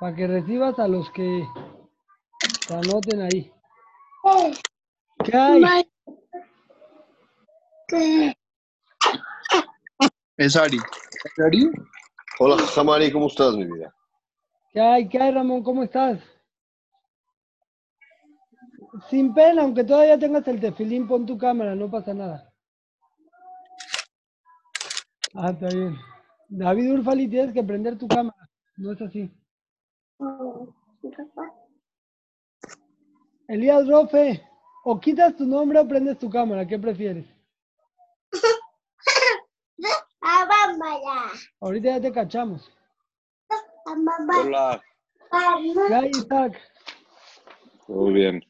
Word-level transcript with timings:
Para 0.00 0.14
que 0.14 0.26
recibas 0.26 0.78
a 0.78 0.88
los 0.88 1.10
que 1.12 1.44
te 2.68 2.74
anoten 2.74 3.22
ahí. 3.22 3.52
¿Qué 5.24 5.36
hay? 5.36 5.88
Es 10.36 10.56
Ari. 10.56 10.78
¿Ari? 11.44 11.70
Hola, 12.38 12.58
Samari, 12.58 13.10
¿cómo 13.10 13.28
estás, 13.28 13.54
mi 13.54 13.64
vida? 13.64 13.94
¿Qué 14.72 14.80
hay? 14.80 15.08
¿Qué 15.08 15.18
hay, 15.18 15.32
Ramón? 15.32 15.62
¿Cómo 15.62 15.82
estás? 15.82 16.20
Sin 19.08 19.32
pena, 19.32 19.62
aunque 19.62 19.84
todavía 19.84 20.18
tengas 20.18 20.46
el 20.48 20.60
tefilín, 20.60 21.08
pon 21.08 21.24
tu 21.24 21.38
cámara, 21.38 21.74
no 21.74 21.90
pasa 21.90 22.12
nada. 22.12 22.52
Ah, 25.36 25.50
está 25.50 25.68
bien. 25.68 25.96
David 26.48 26.92
Urfali, 26.92 27.28
tienes 27.28 27.52
que 27.52 27.62
prender 27.62 27.98
tu 27.98 28.08
cámara. 28.08 28.48
No 28.76 28.92
es 28.92 29.02
así. 29.02 29.30
Elías 33.48 33.86
Rofe, 33.86 34.42
o 34.84 34.98
quitas 34.98 35.36
tu 35.36 35.44
nombre 35.46 35.78
o 35.78 35.86
prendes 35.86 36.18
tu 36.18 36.28
cámara, 36.30 36.66
¿qué 36.66 36.78
prefieres? 36.78 37.26
Ahorita 41.60 41.90
ya 41.90 42.00
te 42.00 42.12
cachamos. 42.12 42.72
Hola. 44.44 44.82
¿Qué 45.88 45.94
hay, 45.94 46.10
Isaac? 46.10 46.58
Muy 47.88 48.14
bien. 48.14 48.42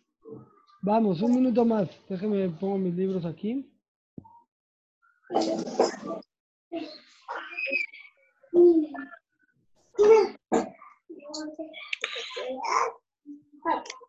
Vamos, 0.83 1.21
un 1.21 1.35
minuto 1.35 1.65
más. 1.65 1.89
Déjame 2.09 2.49
pongo 2.49 2.79
mis 2.79 2.95
libros 2.95 3.25
aquí. 3.25 3.71
Thank 8.57 8.87
you. 13.89 14.06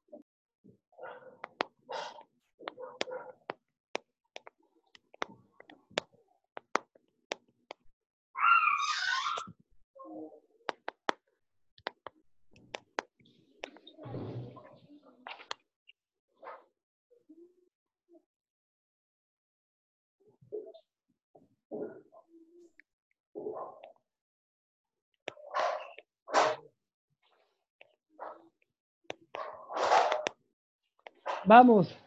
Vamos. 31.47 31.97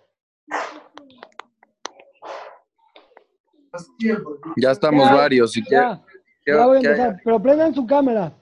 Ya 4.57 4.71
estamos 4.73 5.07
Ya, 5.09 5.15
varios. 5.15 5.53
Si 5.53 5.63
quiere- 5.63 5.83
Ya, 5.85 6.05
¿qué- 6.45 6.53
ya 6.53 6.67
voy 6.67 6.77
a 6.77 6.81
qué- 6.81 6.87
empezar. 6.89 7.21
Pero 7.25 7.41
prendan 7.43 7.75
su 7.75 7.87
cámara. 7.87 8.33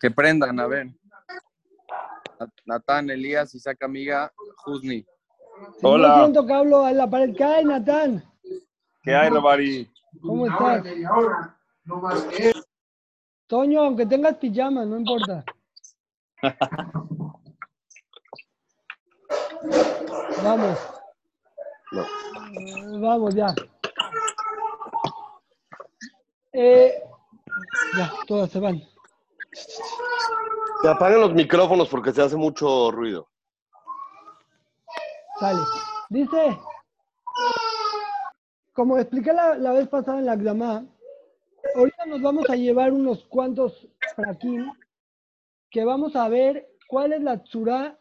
que 0.00 0.10
prendan, 0.10 0.58
a 0.60 0.66
ver. 0.66 0.88
Natán, 2.66 3.08
Elías, 3.10 3.54
Isaac 3.54 3.82
Amiga, 3.82 4.30
Husni. 4.66 5.06
Hola. 5.82 6.20
siento 6.20 6.46
que 6.46 6.52
hablo 6.52 6.84
a 6.84 6.92
la 6.92 7.08
pared. 7.08 7.34
¿Qué 7.34 7.42
hay, 7.44 7.64
Natán? 7.64 8.22
¿Qué 9.02 9.14
hay, 9.14 9.30
Romari? 9.30 9.90
¿Cómo 10.20 10.46
estás? 10.46 10.84
Toño, 13.46 13.80
aunque 13.82 14.04
tengas 14.04 14.36
pijama, 14.36 14.84
no 14.84 14.98
importa. 14.98 15.44
Vamos. 20.42 20.78
No. 21.92 22.02
Eh, 22.02 22.98
Vamos, 22.98 23.34
ya. 23.34 23.54
Eh, 26.52 27.02
ya, 27.96 28.12
todas 28.26 28.50
se 28.50 28.58
van. 28.58 28.82
Te 30.82 30.88
apagan 30.88 31.20
los 31.20 31.34
micrófonos 31.34 31.88
porque 31.88 32.12
se 32.12 32.22
hace 32.22 32.36
mucho 32.36 32.90
ruido. 32.90 33.28
Sale. 35.38 35.60
Dice, 36.08 36.58
como 38.72 38.98
expliqué 38.98 39.32
la, 39.32 39.56
la 39.56 39.72
vez 39.72 39.88
pasada 39.88 40.18
en 40.18 40.26
la 40.26 40.36
Gdamá, 40.36 40.84
ahorita 41.74 42.06
nos 42.06 42.22
vamos 42.22 42.48
a 42.48 42.56
llevar 42.56 42.92
unos 42.92 43.24
cuantos 43.24 43.86
fraquín 44.16 44.72
que 45.70 45.84
vamos 45.84 46.16
a 46.16 46.28
ver 46.28 46.68
cuál 46.88 47.12
es 47.12 47.22
la 47.22 47.42
tzura 47.42 47.98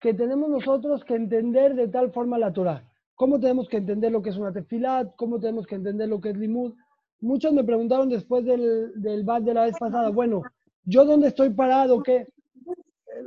que 0.00 0.14
tenemos 0.14 0.48
nosotros 0.48 1.04
que 1.04 1.14
entender 1.14 1.74
de 1.74 1.88
tal 1.88 2.10
forma 2.12 2.38
la 2.38 2.52
Torah. 2.52 2.84
¿Cómo 3.14 3.38
tenemos 3.38 3.68
que 3.68 3.76
entender 3.76 4.10
lo 4.10 4.22
que 4.22 4.30
es 4.30 4.36
una 4.36 4.52
tefilat? 4.52 5.14
¿Cómo 5.16 5.38
tenemos 5.38 5.66
que 5.66 5.74
entender 5.74 6.08
lo 6.08 6.20
que 6.20 6.30
es 6.30 6.36
limud? 6.36 6.74
Muchos 7.20 7.52
me 7.52 7.64
preguntaron 7.64 8.08
después 8.08 8.44
del, 8.44 8.92
del 8.96 9.24
bat 9.24 9.42
de 9.42 9.54
la 9.54 9.64
vez 9.64 9.76
pasada, 9.78 10.08
bueno, 10.08 10.42
¿yo 10.84 11.04
dónde 11.04 11.28
estoy 11.28 11.50
parado? 11.50 12.02
¿Qué? 12.02 12.26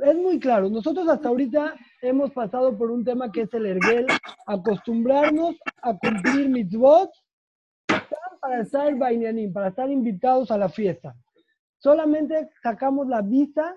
es 0.02 0.16
muy 0.16 0.38
claro. 0.38 0.68
Nosotros 0.68 1.08
hasta 1.08 1.28
ahorita 1.28 1.74
hemos 2.02 2.30
pasado 2.32 2.76
por 2.76 2.90
un 2.90 3.04
tema 3.04 3.30
que 3.30 3.42
es 3.42 3.54
el 3.54 3.66
erguel, 3.66 4.06
acostumbrarnos 4.46 5.56
a 5.82 5.96
cumplir 5.96 6.48
mitzvot 6.48 7.10
para 8.40 8.60
estar 8.60 8.94
bainanim, 8.96 9.52
para 9.52 9.68
estar 9.68 9.90
invitados 9.90 10.50
a 10.50 10.58
la 10.58 10.68
fiesta. 10.68 11.14
Solamente 11.78 12.50
sacamos 12.62 13.08
la 13.08 13.22
visa 13.22 13.74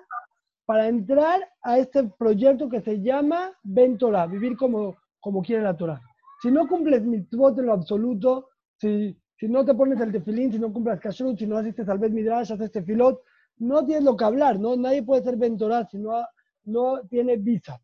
para 0.68 0.90
entrar 0.90 1.40
a 1.62 1.80
este 1.80 2.04
proyecto 2.04 2.68
que 2.68 2.82
se 2.82 3.02
llama 3.02 3.54
Ben 3.64 3.98
vivir 4.30 4.58
como, 4.58 4.98
como 5.22 5.42
quiere 5.42 5.64
la 5.64 5.78
Torah. 5.78 6.02
Si 6.42 6.52
no 6.52 6.68
cumples 6.68 7.04
mitzvot 7.04 7.58
en 7.58 7.68
lo 7.68 7.74
absoluto, 7.74 8.50
si, 8.76 9.18
si 9.38 9.48
no 9.48 9.64
te 9.64 9.74
pones 9.74 10.00
el 10.02 10.12
tefilín, 10.12 10.52
si 10.52 10.60
no 10.60 10.74
cumples 10.74 11.00
kashrut, 11.00 11.40
si 11.40 11.48
no 11.48 11.58
asistes 11.58 11.88
al 11.88 12.00
Bet 12.00 12.12
Midrash, 12.12 12.52
haces 12.52 12.70
tefilot, 12.70 13.22
no 13.60 13.86
tienes 13.86 14.04
lo 14.04 14.18
que 14.18 14.26
hablar, 14.26 14.60
¿no? 14.60 14.76
Nadie 14.76 15.04
puede 15.04 15.24
ser 15.24 15.38
ventorá 15.38 15.88
si 15.88 16.00
no, 16.00 16.26
no 16.66 17.00
tiene 17.10 17.38
visa. 17.38 17.80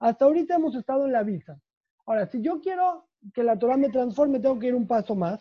Hasta 0.00 0.24
ahorita 0.24 0.56
hemos 0.56 0.74
estado 0.74 1.06
en 1.06 1.12
la 1.12 1.22
visa. 1.22 1.56
Ahora, 2.04 2.26
si 2.26 2.42
yo 2.42 2.60
quiero 2.60 3.06
que 3.32 3.44
la 3.44 3.56
Torah 3.56 3.76
me 3.76 3.90
transforme, 3.90 4.40
tengo 4.40 4.58
que 4.58 4.66
ir 4.66 4.74
un 4.74 4.88
paso 4.88 5.14
más. 5.14 5.40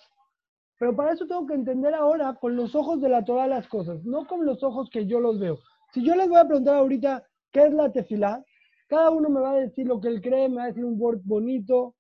Pero 0.78 0.96
para 0.96 1.14
eso 1.14 1.26
tengo 1.26 1.48
que 1.48 1.56
entender 1.56 1.96
ahora 1.96 2.36
con 2.36 2.56
los 2.56 2.76
ojos 2.76 3.02
de 3.02 3.10
la 3.10 3.26
Torah 3.26 3.48
las 3.48 3.68
cosas, 3.68 4.04
no 4.04 4.28
con 4.28 4.46
los 4.46 4.62
ojos 4.62 4.92
que 4.92 5.08
yo 5.08 5.20
los 5.20 5.40
veo. 5.40 5.58
Si 5.94 6.04
yo 6.04 6.16
les 6.16 6.28
voy 6.28 6.38
a 6.38 6.46
preguntar 6.46 6.76
ahorita 6.76 7.28
qué 7.52 7.64
es 7.64 7.74
la 7.74 7.92
tefilá, 7.92 8.44
cada 8.88 9.10
uno 9.10 9.30
me 9.30 9.42
va 9.42 9.52
a 9.52 9.56
decir 9.56 9.88
lo 9.88 10.00
que 10.00 10.08
él 10.08 10.22
cree, 10.22 10.50
me 10.50 10.58
va 10.58 10.64
a 10.64 10.68
decir 10.68 10.86
un 10.86 11.00
word 11.00 11.22
bonito, 11.24 11.96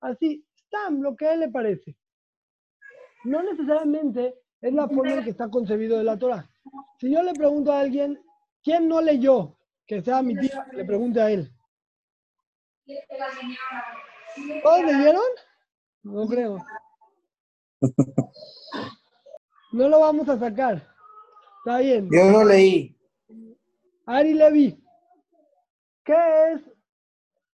así, 0.00 0.44
Stam, 0.56 1.00
lo 1.00 1.16
que 1.16 1.26
a 1.26 1.34
él 1.34 1.40
le 1.40 1.48
parece. 1.48 1.96
No 3.24 3.42
necesariamente 3.42 4.34
es 4.60 4.72
la 4.72 4.88
forma 4.88 5.14
en 5.14 5.24
que 5.24 5.30
está 5.30 5.48
concebido 5.48 5.98
de 5.98 6.04
la 6.04 6.18
Torah. 6.18 6.48
Si 6.98 7.12
yo 7.12 7.22
le 7.22 7.32
pregunto 7.32 7.72
a 7.72 7.80
alguien, 7.80 8.20
¿quién 8.62 8.88
no 8.88 9.00
leyó? 9.00 9.56
Que 9.86 10.02
sea 10.02 10.22
mi 10.22 10.36
tía, 10.36 10.66
le 10.72 10.84
pregunte 10.84 11.20
a 11.20 11.30
él. 11.30 11.52
¿Todos 14.62 14.84
leyeron? 14.84 15.22
No 16.02 16.26
creo. 16.26 16.58
No 19.72 19.88
lo 19.88 20.00
vamos 20.00 20.28
a 20.28 20.38
sacar. 20.38 20.86
Está 21.64 21.78
bien. 21.78 22.06
Yo 22.12 22.30
no 22.30 22.44
leí. 22.44 22.94
Ari 24.06 24.34
Levi, 24.34 24.82
¿qué 26.04 26.52
es? 26.52 26.60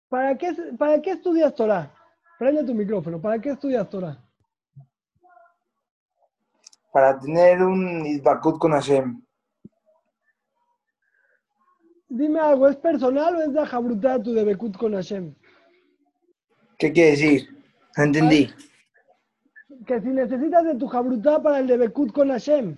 ¿Para 0.08 0.36
qué, 0.38 0.54
¿Para 0.78 1.02
qué 1.02 1.10
estudias 1.12 1.54
Torah? 1.54 1.92
Prende 2.38 2.64
tu 2.64 2.74
micrófono. 2.74 3.20
¿Para 3.20 3.40
qué 3.40 3.50
estudias 3.50 3.88
Torah? 3.88 4.16
Para 6.92 7.18
tener 7.18 7.62
un 7.62 8.06
Isbakut 8.06 8.58
con 8.58 8.72
Hashem. 8.72 9.20
Dime 12.08 12.40
algo, 12.40 12.68
¿es 12.68 12.76
personal 12.76 13.36
o 13.36 13.42
es 13.42 13.52
de 13.52 13.66
Jabrutá 13.66 14.22
tu 14.22 14.32
de 14.32 14.44
Bekut 14.44 14.76
con 14.76 14.92
Hashem? 14.94 15.34
¿Qué 16.78 16.92
quiere 16.92 17.10
decir? 17.10 17.64
Entendí. 17.96 18.48
Que 19.86 20.00
si 20.00 20.08
necesitas 20.08 20.64
de 20.64 20.76
tu 20.76 20.86
Jabrutá 20.86 21.42
para 21.42 21.58
el 21.58 21.66
de 21.66 21.76
Bekut 21.76 22.12
con 22.12 22.28
Hashem. 22.28 22.76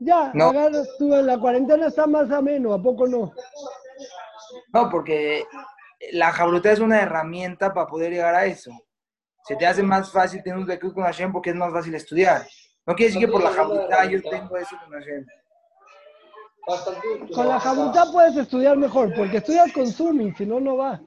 Ya, 0.00 0.32
No. 0.34 0.48
agarras 0.48 0.88
tú 0.98 1.14
en 1.14 1.26
la 1.26 1.38
cuarentena 1.38 1.86
está 1.88 2.06
más 2.06 2.30
ameno, 2.30 2.72
¿a 2.72 2.82
poco 2.82 3.06
no? 3.06 3.32
No, 4.72 4.90
porque 4.90 5.44
la 6.12 6.32
jabruta 6.32 6.72
es 6.72 6.80
una 6.80 7.02
herramienta 7.02 7.72
para 7.72 7.86
poder 7.86 8.10
llegar 8.12 8.34
a 8.34 8.46
eso. 8.46 8.72
Se 9.44 9.56
te 9.56 9.66
hace 9.66 9.82
más 9.82 10.10
fácil 10.10 10.42
tener 10.42 10.58
un 10.58 10.64
Isbakut 10.64 10.94
con 10.94 11.04
Hashem 11.04 11.32
porque 11.32 11.50
es 11.50 11.56
más 11.56 11.72
fácil 11.72 11.94
estudiar. 11.94 12.46
No 12.86 12.94
quiere 12.94 13.12
decir 13.12 13.26
que 13.26 13.32
por 13.32 13.42
la 13.42 13.50
jabruta 13.50 14.04
yo 14.06 14.22
tengo 14.22 14.56
eso 14.56 14.76
con 14.84 14.92
Hashem. 14.92 15.26
Con 17.34 17.48
la 17.48 17.58
Jabrutá 17.58 18.04
puedes 18.12 18.36
estudiar 18.36 18.76
mejor, 18.76 19.12
porque 19.14 19.38
estudias 19.38 19.72
con 19.72 19.86
Zoom, 19.86 20.34
si 20.36 20.46
no, 20.46 20.60
no 20.60 20.76
va. 20.76 21.00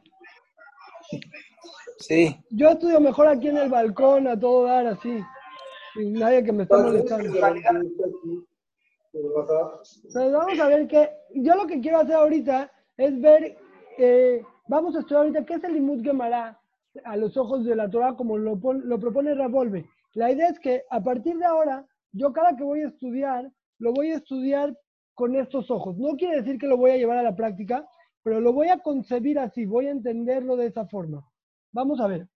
Sí. 1.99 2.37
Yo 2.49 2.69
estudio 2.69 2.99
mejor 2.99 3.27
aquí 3.27 3.47
en 3.47 3.57
el 3.57 3.69
balcón, 3.69 4.27
a 4.27 4.37
todo 4.39 4.65
dar 4.65 4.87
así. 4.87 5.23
Y 5.95 6.09
nadie 6.11 6.43
que 6.43 6.51
me 6.51 6.63
está 6.63 6.77
molestando. 6.77 7.31
Pero 10.13 10.31
vamos 10.31 10.59
a 10.59 10.67
ver 10.67 10.87
que 10.87 11.09
yo 11.35 11.55
lo 11.55 11.67
que 11.67 11.79
quiero 11.79 11.99
hacer 11.99 12.15
ahorita 12.15 12.71
es 12.97 13.21
ver, 13.21 13.57
eh, 13.97 14.43
vamos 14.67 14.95
a 14.95 14.99
estudiar 14.99 15.21
ahorita 15.21 15.45
qué 15.45 15.53
es 15.55 15.63
el 15.63 15.73
Limud 15.73 16.03
Gemara 16.03 16.59
a 17.05 17.17
los 17.17 17.37
ojos 17.37 17.63
de 17.63 17.75
la 17.75 17.89
Torah 17.89 18.15
como 18.15 18.37
lo, 18.37 18.55
lo 18.55 18.99
propone 18.99 19.35
Ravolve. 19.35 19.85
La 20.13 20.31
idea 20.31 20.49
es 20.49 20.59
que 20.59 20.83
a 20.89 21.01
partir 21.01 21.37
de 21.37 21.45
ahora, 21.45 21.85
yo 22.11 22.33
cada 22.33 22.55
que 22.55 22.63
voy 22.63 22.81
a 22.81 22.87
estudiar, 22.87 23.51
lo 23.79 23.93
voy 23.93 24.11
a 24.11 24.17
estudiar 24.17 24.77
con 25.13 25.35
estos 25.35 25.69
ojos. 25.69 25.97
No 25.97 26.15
quiere 26.15 26.37
decir 26.37 26.57
que 26.57 26.67
lo 26.67 26.77
voy 26.77 26.91
a 26.91 26.97
llevar 26.97 27.17
a 27.17 27.23
la 27.23 27.35
práctica, 27.35 27.87
pero 28.23 28.39
lo 28.39 28.53
voy 28.53 28.69
a 28.69 28.79
concebir 28.79 29.37
así, 29.37 29.65
voy 29.65 29.87
a 29.87 29.91
entenderlo 29.91 30.55
de 30.55 30.67
esa 30.67 30.85
forma. 30.87 31.23
Vamos 31.71 31.99
a 31.99 32.07
ver. 32.07 32.27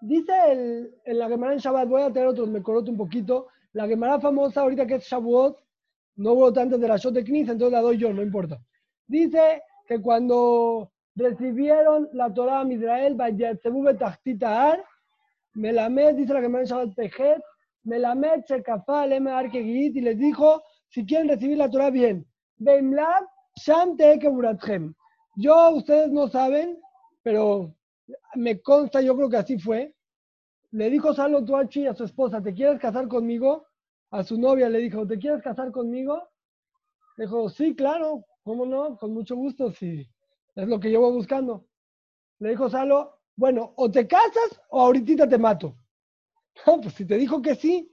Dice 0.00 0.32
el, 0.50 0.94
en 1.04 1.18
la 1.18 1.28
Gemara 1.28 1.52
en 1.52 1.58
Shabbat, 1.58 1.88
voy 1.88 2.02
a 2.02 2.12
tener 2.12 2.28
otros, 2.28 2.48
me 2.48 2.62
coroto 2.62 2.90
un 2.90 2.96
poquito. 2.96 3.48
La 3.78 3.86
Gemara 3.86 4.18
famosa 4.18 4.62
ahorita 4.62 4.88
que 4.88 4.96
es 4.96 5.04
Shavuot, 5.04 5.56
no 6.16 6.32
hubo 6.32 6.52
tanto 6.52 6.76
de 6.78 6.88
la 6.88 6.96
Shot 6.96 7.14
de 7.14 7.22
Knis, 7.22 7.48
entonces 7.48 7.70
la 7.70 7.80
doy 7.80 7.96
yo, 7.96 8.12
no 8.12 8.22
importa. 8.22 8.58
Dice 9.06 9.62
que 9.86 10.02
cuando 10.02 10.90
recibieron 11.14 12.08
la 12.12 12.34
Torah 12.34 12.62
a 12.62 12.72
Israel, 12.72 13.16
Melamed, 15.54 16.14
dice 16.16 16.34
la 16.34 16.40
Gemara 16.40 16.62
en 16.64 16.68
Shabbat 16.68 16.94
Pejet, 16.96 17.40
Melamed 17.84 18.42
Leme 19.08 19.30
Arkegit, 19.30 19.94
y 19.94 20.00
les 20.00 20.18
dijo, 20.18 20.60
si 20.88 21.06
quieren 21.06 21.28
recibir 21.28 21.58
la 21.58 21.70
Torah, 21.70 21.90
bien. 21.90 22.26
Beimlab, 22.56 23.28
Sham 23.54 23.96
Tekeburatchem. 23.96 24.92
Yo, 25.36 25.70
ustedes 25.70 26.10
no 26.10 26.26
saben, 26.26 26.80
pero 27.22 27.72
me 28.34 28.60
consta, 28.60 29.00
yo 29.02 29.14
creo 29.14 29.30
que 29.30 29.36
así 29.36 29.56
fue. 29.56 29.94
Le 30.72 30.90
dijo 30.90 31.14
Salo 31.14 31.44
Tuachi 31.44 31.86
a 31.86 31.94
su 31.94 32.02
esposa, 32.02 32.42
¿te 32.42 32.52
quieres 32.52 32.80
casar 32.80 33.06
conmigo? 33.06 33.67
A 34.10 34.24
su 34.24 34.38
novia 34.38 34.68
le 34.68 34.78
dijo, 34.78 35.06
¿te 35.06 35.18
quieres 35.18 35.42
casar 35.42 35.70
conmigo? 35.70 36.28
Dijo, 37.16 37.48
sí, 37.48 37.74
claro, 37.74 38.24
¿cómo 38.42 38.64
no? 38.64 38.96
Con 38.96 39.12
mucho 39.12 39.36
gusto, 39.36 39.70
sí. 39.72 40.08
Es 40.54 40.66
lo 40.66 40.80
que 40.80 40.96
voy 40.96 41.12
buscando. 41.12 41.66
Le 42.38 42.50
dijo 42.50 42.70
Salo, 42.70 43.18
bueno, 43.36 43.72
o 43.76 43.90
te 43.90 44.06
casas 44.06 44.60
o 44.70 44.80
ahorita 44.80 45.28
te 45.28 45.38
mato. 45.38 45.76
No, 46.66 46.80
pues 46.80 46.94
si 46.94 47.06
te 47.06 47.16
dijo 47.16 47.40
que 47.40 47.54
sí, 47.54 47.88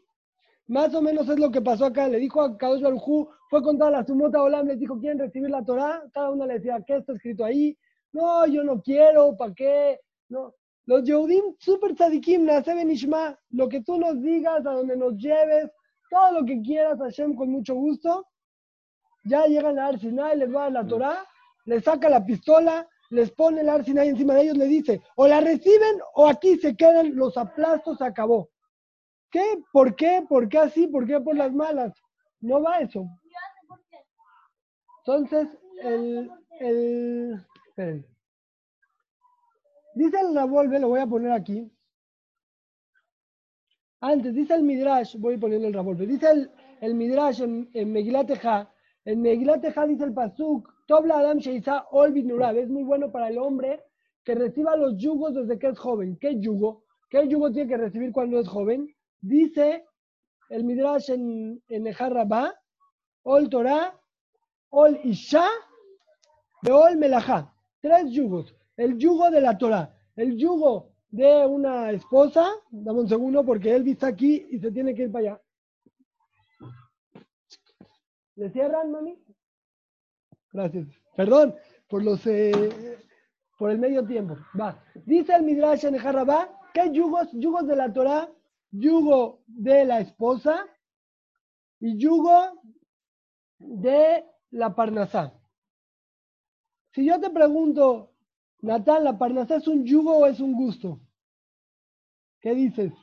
más 0.65 0.95
o 0.95 1.01
menos 1.01 1.29
es 1.29 1.37
lo 1.37 1.51
que 1.51 1.61
pasó 1.61 1.85
acá. 1.85 2.07
Le 2.07 2.17
dijo 2.17 2.41
a 2.41 2.57
Kadosh 2.57 2.81
Baruj 2.81 3.29
fue 3.49 3.61
con 3.61 3.77
toda 3.77 3.91
la 3.91 4.03
sumota 4.03 4.41
Olam, 4.41 4.67
les 4.67 4.79
dijo, 4.79 4.99
¿quieren 4.99 5.19
recibir 5.19 5.51
la 5.51 5.63
Torah? 5.63 6.03
Cada 6.11 6.31
uno 6.31 6.47
le 6.47 6.55
decía, 6.55 6.83
¿qué 6.85 6.97
está 6.97 7.13
escrito 7.13 7.45
ahí? 7.45 7.77
No, 8.11 8.47
yo 8.47 8.63
no 8.63 8.81
quiero, 8.81 9.37
¿para 9.37 9.53
qué? 9.53 9.99
No. 10.29 10.55
Los 10.85 11.03
Yehudim, 11.03 11.55
super 11.59 11.93
tzadikim, 11.93 12.45
Naseben 12.45 12.89
Ishma, 12.89 13.37
lo 13.51 13.69
que 13.69 13.81
tú 13.81 13.99
nos 13.99 14.21
digas, 14.21 14.65
a 14.65 14.71
donde 14.71 14.97
nos 14.97 15.15
lleves, 15.17 15.69
todo 16.09 16.39
lo 16.39 16.45
que 16.45 16.61
quieras, 16.61 16.99
Hashem, 16.99 17.35
con 17.35 17.49
mucho 17.51 17.75
gusto. 17.75 18.27
Ya 19.23 19.45
llegan 19.45 19.79
a 19.79 19.87
Ar 19.87 19.99
Sinai, 19.99 20.37
les 20.37 20.53
va 20.53 20.61
a 20.61 20.63
dar 20.63 20.83
la 20.83 20.87
Torah, 20.87 21.25
les 21.65 21.83
saca 21.83 22.09
la 22.09 22.23
pistola, 22.23 22.87
les 23.09 23.31
pone 23.31 23.61
el 23.61 23.69
Ar 23.69 23.83
Sinai 23.83 24.09
encima 24.09 24.35
de 24.35 24.43
ellos, 24.43 24.57
le 24.57 24.65
dice, 24.65 25.01
o 25.15 25.27
la 25.27 25.41
reciben 25.41 25.99
o 26.13 26.27
aquí 26.27 26.57
se 26.57 26.75
quedan, 26.75 27.15
los 27.15 27.37
aplastos, 27.37 27.97
se 27.97 28.05
acabó. 28.05 28.49
¿Qué? 29.31 29.43
¿Por 29.71 29.95
qué? 29.95 30.23
¿Por 30.27 30.47
qué 30.47 30.59
así? 30.59 30.87
¿Por 30.87 31.05
qué 31.05 31.19
por 31.19 31.35
las 31.35 31.51
malas? 31.53 31.93
No 32.39 32.61
va 32.61 32.79
eso. 32.79 33.05
Entonces, 34.99 35.47
el, 35.81 36.31
el, 36.59 37.45
esperen. 37.67 38.05
Dice 39.95 40.19
el 40.19 40.35
Ravolve, 40.35 40.79
lo 40.79 40.89
voy 40.89 40.99
a 40.99 41.07
poner 41.07 41.31
aquí. 41.31 41.71
Antes, 44.01 44.33
dice 44.33 44.53
el 44.55 44.63
Midrash, 44.63 45.17
voy 45.17 45.37
poniendo 45.37 45.67
el 45.67 45.73
Ravolve. 45.73 46.05
Dice 46.05 46.29
el, 46.29 46.51
el 46.81 46.95
Midrash 46.95 47.41
en, 47.41 47.69
en 47.73 47.91
Megilat 47.91 48.29
Eja, 48.29 48.71
en 49.05 49.21
Megilat 49.21 49.63
Eja 49.63 49.85
dice 49.87 50.03
el 50.03 50.13
Pasuk, 50.13 50.69
Tobla 50.87 51.19
Adam 51.19 51.37
Sheisa 51.37 51.87
Ol 51.91 52.11
Binurab, 52.11 52.57
es 52.57 52.69
muy 52.69 52.83
bueno 52.83 53.11
para 53.11 53.29
el 53.29 53.37
hombre 53.37 53.83
que 54.23 54.35
reciba 54.35 54.75
los 54.75 54.97
yugos 54.97 55.35
desde 55.35 55.59
que 55.59 55.67
es 55.67 55.77
joven. 55.77 56.17
¿Qué 56.19 56.39
yugo? 56.39 56.83
¿Qué 57.09 57.27
yugo 57.27 57.51
tiene 57.51 57.69
que 57.69 57.77
recibir 57.77 58.11
cuando 58.11 58.39
es 58.39 58.47
joven? 58.47 58.87
Dice 59.21 59.85
el 60.49 60.63
Midrash 60.63 61.11
en, 61.11 61.61
en 61.69 61.87
Eja 61.87 62.09
Rabá, 62.09 62.53
Ol 63.23 63.49
Torah, 63.49 63.99
Ol 64.69 64.99
Isha, 65.03 65.47
de 66.61 66.71
Ol 66.71 66.97
Melajá. 66.97 67.53
Tres 67.81 68.11
yugos. 68.11 68.55
El 68.77 68.97
yugo 68.97 69.29
de 69.29 69.41
la 69.41 69.57
Torah, 69.57 69.95
el 70.15 70.35
yugo 70.35 70.94
de 71.15 71.45
una 71.45 71.91
esposa, 71.91 72.51
dame 72.69 72.99
un 72.99 73.07
segundo 73.07 73.45
porque 73.45 73.73
él 73.73 73.87
está 73.87 74.07
aquí 74.07 74.45
y 74.49 74.59
se 74.59 74.69
tiene 74.69 74.93
que 74.93 75.03
ir 75.03 75.11
para 75.11 75.33
allá. 75.33 75.41
¿Le 78.35 78.49
cierran, 78.49 78.91
mami? 78.91 79.17
Gracias. 80.51 80.87
Perdón 81.15 81.55
por 81.87 82.03
los 82.03 82.25
eh, 82.27 82.97
por 83.57 83.71
el 83.71 83.79
medio 83.79 84.05
tiempo. 84.05 84.35
Va. 84.59 84.83
Dice 85.05 85.33
el 85.33 85.43
Midrash 85.43 85.85
en 85.85 85.97
Jarrabá, 85.97 86.49
¿qué 86.73 86.91
yugos? 86.91 87.29
Yugos 87.31 87.65
de 87.65 87.77
la 87.77 87.93
Torah, 87.93 88.29
yugo 88.71 89.41
de 89.47 89.85
la 89.85 90.01
esposa 90.01 90.67
y 91.79 91.97
yugo 91.97 92.61
de 93.57 94.25
la 94.51 94.75
Parnasá. 94.75 95.33
Si 96.91 97.05
yo 97.05 97.21
te 97.21 97.29
pregunto, 97.29 98.11
Natán, 98.59 99.05
¿la 99.05 99.17
Parnasá 99.17 99.55
es 99.55 99.67
un 99.69 99.85
yugo 99.85 100.17
o 100.17 100.25
es 100.25 100.41
un 100.41 100.53
gusto? 100.53 100.99
¿Qué 102.45 102.53
dices? 102.53 102.93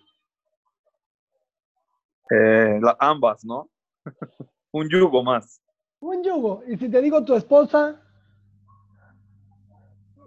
Eh, 2.31 2.79
la- 2.81 2.97
ambas, 3.01 3.45
¿no? 3.45 3.69
Un 4.73 4.89
yugo 4.89 5.25
más. 5.25 5.61
Un 5.99 6.23
yugo. 6.23 6.63
Y 6.69 6.77
si 6.77 6.89
te 6.89 7.03
digo 7.03 7.25
tu 7.25 7.35
esposa, 7.35 8.01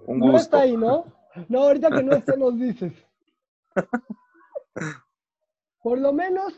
Un 0.05 0.19
no 0.19 0.25
gusto. 0.33 0.37
está 0.39 0.59
ahí, 0.63 0.75
¿no? 0.75 1.05
No, 1.47 1.59
ahorita 1.63 1.91
que 1.91 2.03
no 2.03 2.11
esté 2.11 2.35
nos 2.37 2.59
dices. 2.59 2.91
Por 5.81 5.97
lo 5.99 6.11
menos, 6.11 6.51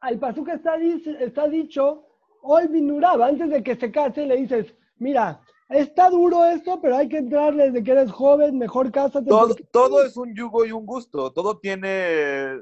al 0.00 0.18
pasuk 0.18 0.48
está, 0.48 0.78
dice- 0.78 1.22
está 1.22 1.46
dicho, 1.46 2.06
Ol 2.40 2.68
Binurab, 2.68 3.20
antes 3.22 3.50
de 3.50 3.62
que 3.62 3.76
se 3.76 3.92
case, 3.92 4.24
le 4.24 4.36
dices, 4.38 4.74
mira, 4.96 5.42
está 5.68 6.10
duro 6.10 6.44
esto, 6.46 6.80
pero 6.80 6.96
hay 6.96 7.08
que 7.08 7.18
entrarle 7.18 7.64
desde 7.70 7.82
que 7.84 7.90
eres 7.92 8.10
joven, 8.10 8.58
mejor 8.58 8.90
cásate. 8.90 9.28
Todo, 9.28 9.48
porque- 9.48 9.64
todo 9.70 10.02
es 10.04 10.16
un 10.16 10.34
yugo 10.34 10.64
y 10.64 10.72
un 10.72 10.86
gusto. 10.86 11.32
Todo 11.32 11.58
tiene 11.58 12.60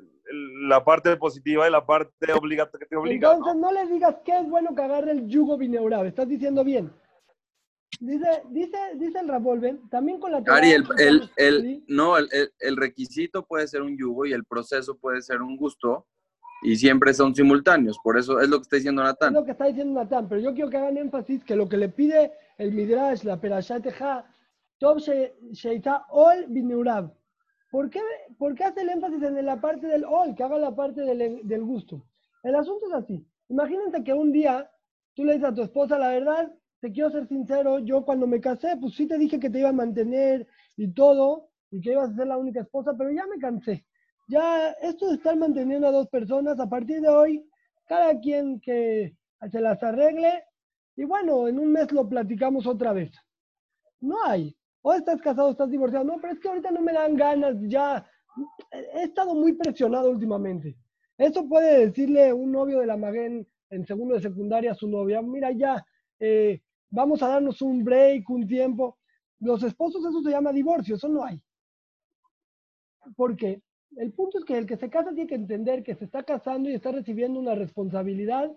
la 0.68 0.84
parte 0.84 1.16
positiva 1.16 1.68
y 1.68 1.70
la 1.70 1.86
parte 1.86 2.32
obligatoria 2.32 2.84
que 2.86 2.90
te 2.90 2.96
obliga. 2.96 3.32
Entonces 3.32 3.54
¿no? 3.54 3.60
no 3.60 3.72
le 3.72 3.86
digas 3.92 4.16
que 4.24 4.36
es 4.36 4.48
bueno 4.48 4.74
que 4.74 4.82
agarre 4.82 5.12
el 5.12 5.28
yugo 5.28 5.56
bineurab, 5.56 6.04
estás 6.06 6.28
diciendo 6.28 6.64
bien. 6.64 6.92
Dice, 8.00 8.42
dice, 8.50 8.76
dice 8.96 9.20
el 9.20 9.28
Ravolven, 9.28 9.88
también 9.88 10.18
con 10.18 10.32
la 10.32 10.42
Ari, 10.48 10.72
el, 10.72 10.84
el, 10.98 11.22
¿sí? 11.22 11.30
el- 11.36 11.84
no, 11.88 12.18
el, 12.18 12.28
el- 12.32 12.52
el 12.58 12.76
requisito 12.76 13.46
puede 13.46 13.68
ser 13.68 13.82
un 13.82 13.96
yugo 13.96 14.26
y 14.26 14.32
el 14.32 14.44
proceso 14.44 14.98
puede 14.98 15.22
ser 15.22 15.40
un 15.40 15.56
gusto 15.56 16.06
y 16.62 16.76
siempre 16.76 17.12
son 17.14 17.34
simultáneos. 17.34 17.98
Por 18.02 18.18
eso 18.18 18.40
es 18.40 18.48
lo 18.48 18.58
que 18.58 18.62
está 18.62 18.76
diciendo 18.76 19.02
Es 19.02 19.08
Natán. 19.08 19.34
lo 19.34 19.44
que 19.44 19.52
está 19.52 19.66
diciendo 19.66 20.00
Natán, 20.00 20.28
pero 20.28 20.40
yo 20.40 20.54
quiero 20.54 20.70
que 20.70 20.76
hagan 20.76 20.96
énfasis 20.96 21.44
que 21.44 21.56
lo 21.56 21.68
que 21.68 21.76
le 21.76 21.88
pide 21.88 22.32
el 22.58 22.72
Midrash, 22.72 23.22
la 23.24 23.40
Perashat 23.40 23.86
She- 24.98 25.32
Sheita 25.52 26.06
Ol 26.10 26.46
Bineurab. 26.48 27.12
¿Por 27.70 27.90
qué, 27.90 28.00
¿Por 28.38 28.54
qué 28.54 28.64
hace 28.64 28.82
el 28.82 28.90
énfasis 28.90 29.22
en 29.22 29.44
la 29.44 29.60
parte 29.60 29.86
del 29.86 30.04
Ol, 30.04 30.34
que 30.34 30.42
haga 30.42 30.58
la 30.58 30.74
parte 30.74 31.02
del, 31.02 31.40
del 31.46 31.62
gusto? 31.64 32.06
El 32.42 32.54
asunto 32.54 32.86
es 32.86 32.94
así. 32.94 33.26
Imagínense 33.48 34.02
que 34.04 34.12
un 34.12 34.32
día 34.32 34.70
tú 35.14 35.24
le 35.24 35.34
dices 35.34 35.48
a 35.48 35.54
tu 35.54 35.62
esposa, 35.62 35.98
la 35.98 36.08
verdad, 36.08 36.52
te 36.80 36.92
quiero 36.92 37.10
ser 37.10 37.26
sincero, 37.26 37.78
yo 37.80 38.04
cuando 38.04 38.26
me 38.26 38.40
casé, 38.40 38.76
pues 38.80 38.94
sí 38.94 39.06
te 39.06 39.18
dije 39.18 39.40
que 39.40 39.50
te 39.50 39.58
iba 39.60 39.70
a 39.70 39.72
mantener 39.72 40.46
y 40.76 40.92
todo, 40.92 41.48
y 41.70 41.80
que 41.80 41.92
ibas 41.92 42.10
a 42.10 42.14
ser 42.16 42.26
la 42.28 42.36
única 42.36 42.60
esposa, 42.60 42.92
pero 42.96 43.10
ya 43.10 43.26
me 43.26 43.38
cansé. 43.38 43.84
Ya 44.28 44.70
esto 44.82 45.08
de 45.08 45.14
estar 45.14 45.36
manteniendo 45.36 45.86
a 45.86 45.92
dos 45.92 46.08
personas, 46.08 46.58
a 46.58 46.68
partir 46.68 47.00
de 47.00 47.08
hoy, 47.08 47.48
cada 47.86 48.18
quien 48.18 48.60
que 48.60 49.16
se 49.50 49.60
las 49.60 49.82
arregle, 49.82 50.44
y 50.96 51.04
bueno, 51.04 51.46
en 51.46 51.58
un 51.58 51.72
mes 51.72 51.92
lo 51.92 52.08
platicamos 52.08 52.66
otra 52.66 52.92
vez. 52.92 53.12
No 54.00 54.16
hay. 54.24 54.56
O 54.82 54.92
estás 54.94 55.20
casado 55.20 55.50
estás 55.50 55.70
divorciado. 55.70 56.04
No, 56.04 56.18
pero 56.20 56.32
es 56.32 56.40
que 56.40 56.48
ahorita 56.48 56.70
no 56.70 56.80
me 56.80 56.92
dan 56.92 57.16
ganas, 57.16 57.56
ya. 57.68 58.06
He 58.70 59.04
estado 59.04 59.34
muy 59.34 59.52
presionado 59.52 60.10
últimamente. 60.10 60.76
Eso 61.18 61.48
puede 61.48 61.86
decirle 61.86 62.32
un 62.32 62.52
novio 62.52 62.80
de 62.80 62.86
la 62.86 62.96
Maguen 62.96 63.46
en 63.70 63.86
segundo 63.86 64.14
de 64.14 64.20
secundaria 64.20 64.72
a 64.72 64.74
su 64.74 64.88
novia, 64.88 65.20
mira 65.22 65.50
ya, 65.50 65.84
eh, 66.20 66.60
vamos 66.90 67.22
a 67.22 67.28
darnos 67.28 67.60
un 67.62 67.82
break, 67.84 68.28
un 68.30 68.46
tiempo. 68.46 68.98
Los 69.40 69.62
esposos, 69.62 70.04
eso 70.04 70.22
se 70.22 70.30
llama 70.30 70.52
divorcio, 70.52 70.96
eso 70.96 71.08
no 71.08 71.24
hay. 71.24 71.42
Porque 73.16 73.62
el 73.96 74.12
punto 74.12 74.38
es 74.38 74.44
que 74.44 74.58
el 74.58 74.66
que 74.66 74.76
se 74.76 74.90
casa 74.90 75.10
tiene 75.10 75.28
que 75.28 75.34
entender 75.34 75.82
que 75.82 75.94
se 75.94 76.04
está 76.04 76.22
casando 76.22 76.68
y 76.68 76.74
está 76.74 76.92
recibiendo 76.92 77.38
una 77.38 77.54
responsabilidad 77.54 78.50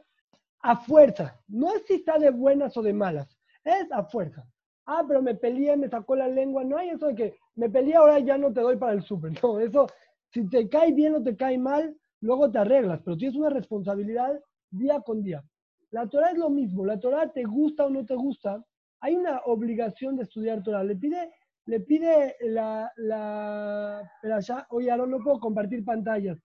a 0.62 0.76
fuerza. 0.78 1.40
No 1.48 1.74
es 1.74 1.84
si 1.86 1.96
está 1.96 2.18
de 2.18 2.32
buenas 2.32 2.76
o 2.78 2.82
de 2.82 2.94
malas, 2.94 3.38
es 3.64 3.92
a 3.92 4.04
fuerza. 4.04 4.46
Ah, 4.86 5.04
pero 5.08 5.22
me 5.22 5.36
peleé, 5.36 5.78
me 5.78 5.88
sacó 5.88 6.16
la 6.16 6.28
lengua. 6.28 6.64
No 6.64 6.78
hay 6.78 6.90
eso 6.90 7.08
de 7.08 7.16
que 7.16 7.36
me 7.56 7.70
peleé, 7.70 7.96
ahora 7.96 8.20
ya 8.20 8.38
no 8.38 8.52
te 8.52 8.62
doy 8.62 8.78
para 8.78 8.94
el 8.94 9.04
súper. 9.04 9.32
No, 9.44 9.60
eso, 9.60 9.88
si 10.32 10.50
te 10.50 10.68
cae 10.68 10.94
bien 10.94 11.16
o 11.16 11.24
te 11.24 11.36
cae 11.36 11.58
mal, 11.58 11.96
luego 12.22 12.52
te 12.52 12.58
arreglas, 12.58 13.02
pero 13.04 13.18
tienes 13.18 13.38
una 13.38 13.50
responsabilidad 13.50 14.40
día 14.72 15.00
con 15.02 15.24
día. 15.24 15.44
La 15.92 16.08
Torah 16.08 16.32
es 16.32 16.38
lo 16.38 16.50
mismo, 16.50 16.86
la 16.86 17.00
Torah 17.00 17.32
te 17.32 17.44
gusta 17.44 17.86
o 17.86 17.90
no 17.90 18.06
te 18.06 18.16
gusta, 18.16 18.64
hay 19.02 19.16
una 19.16 19.40
obligación 19.46 20.16
de 20.16 20.24
estudiar 20.24 20.62
Torah. 20.62 20.84
Le 20.84 20.96
pide, 20.96 21.32
le 21.70 21.82
pide 21.82 22.36
la, 22.42 22.92
la 22.98 24.12
perashá, 24.24 24.66
oye, 24.72 24.90
Aaron, 24.90 25.12
no 25.12 25.20
puedo 25.20 25.40
compartir 25.40 25.86
pantallas. 25.86 26.40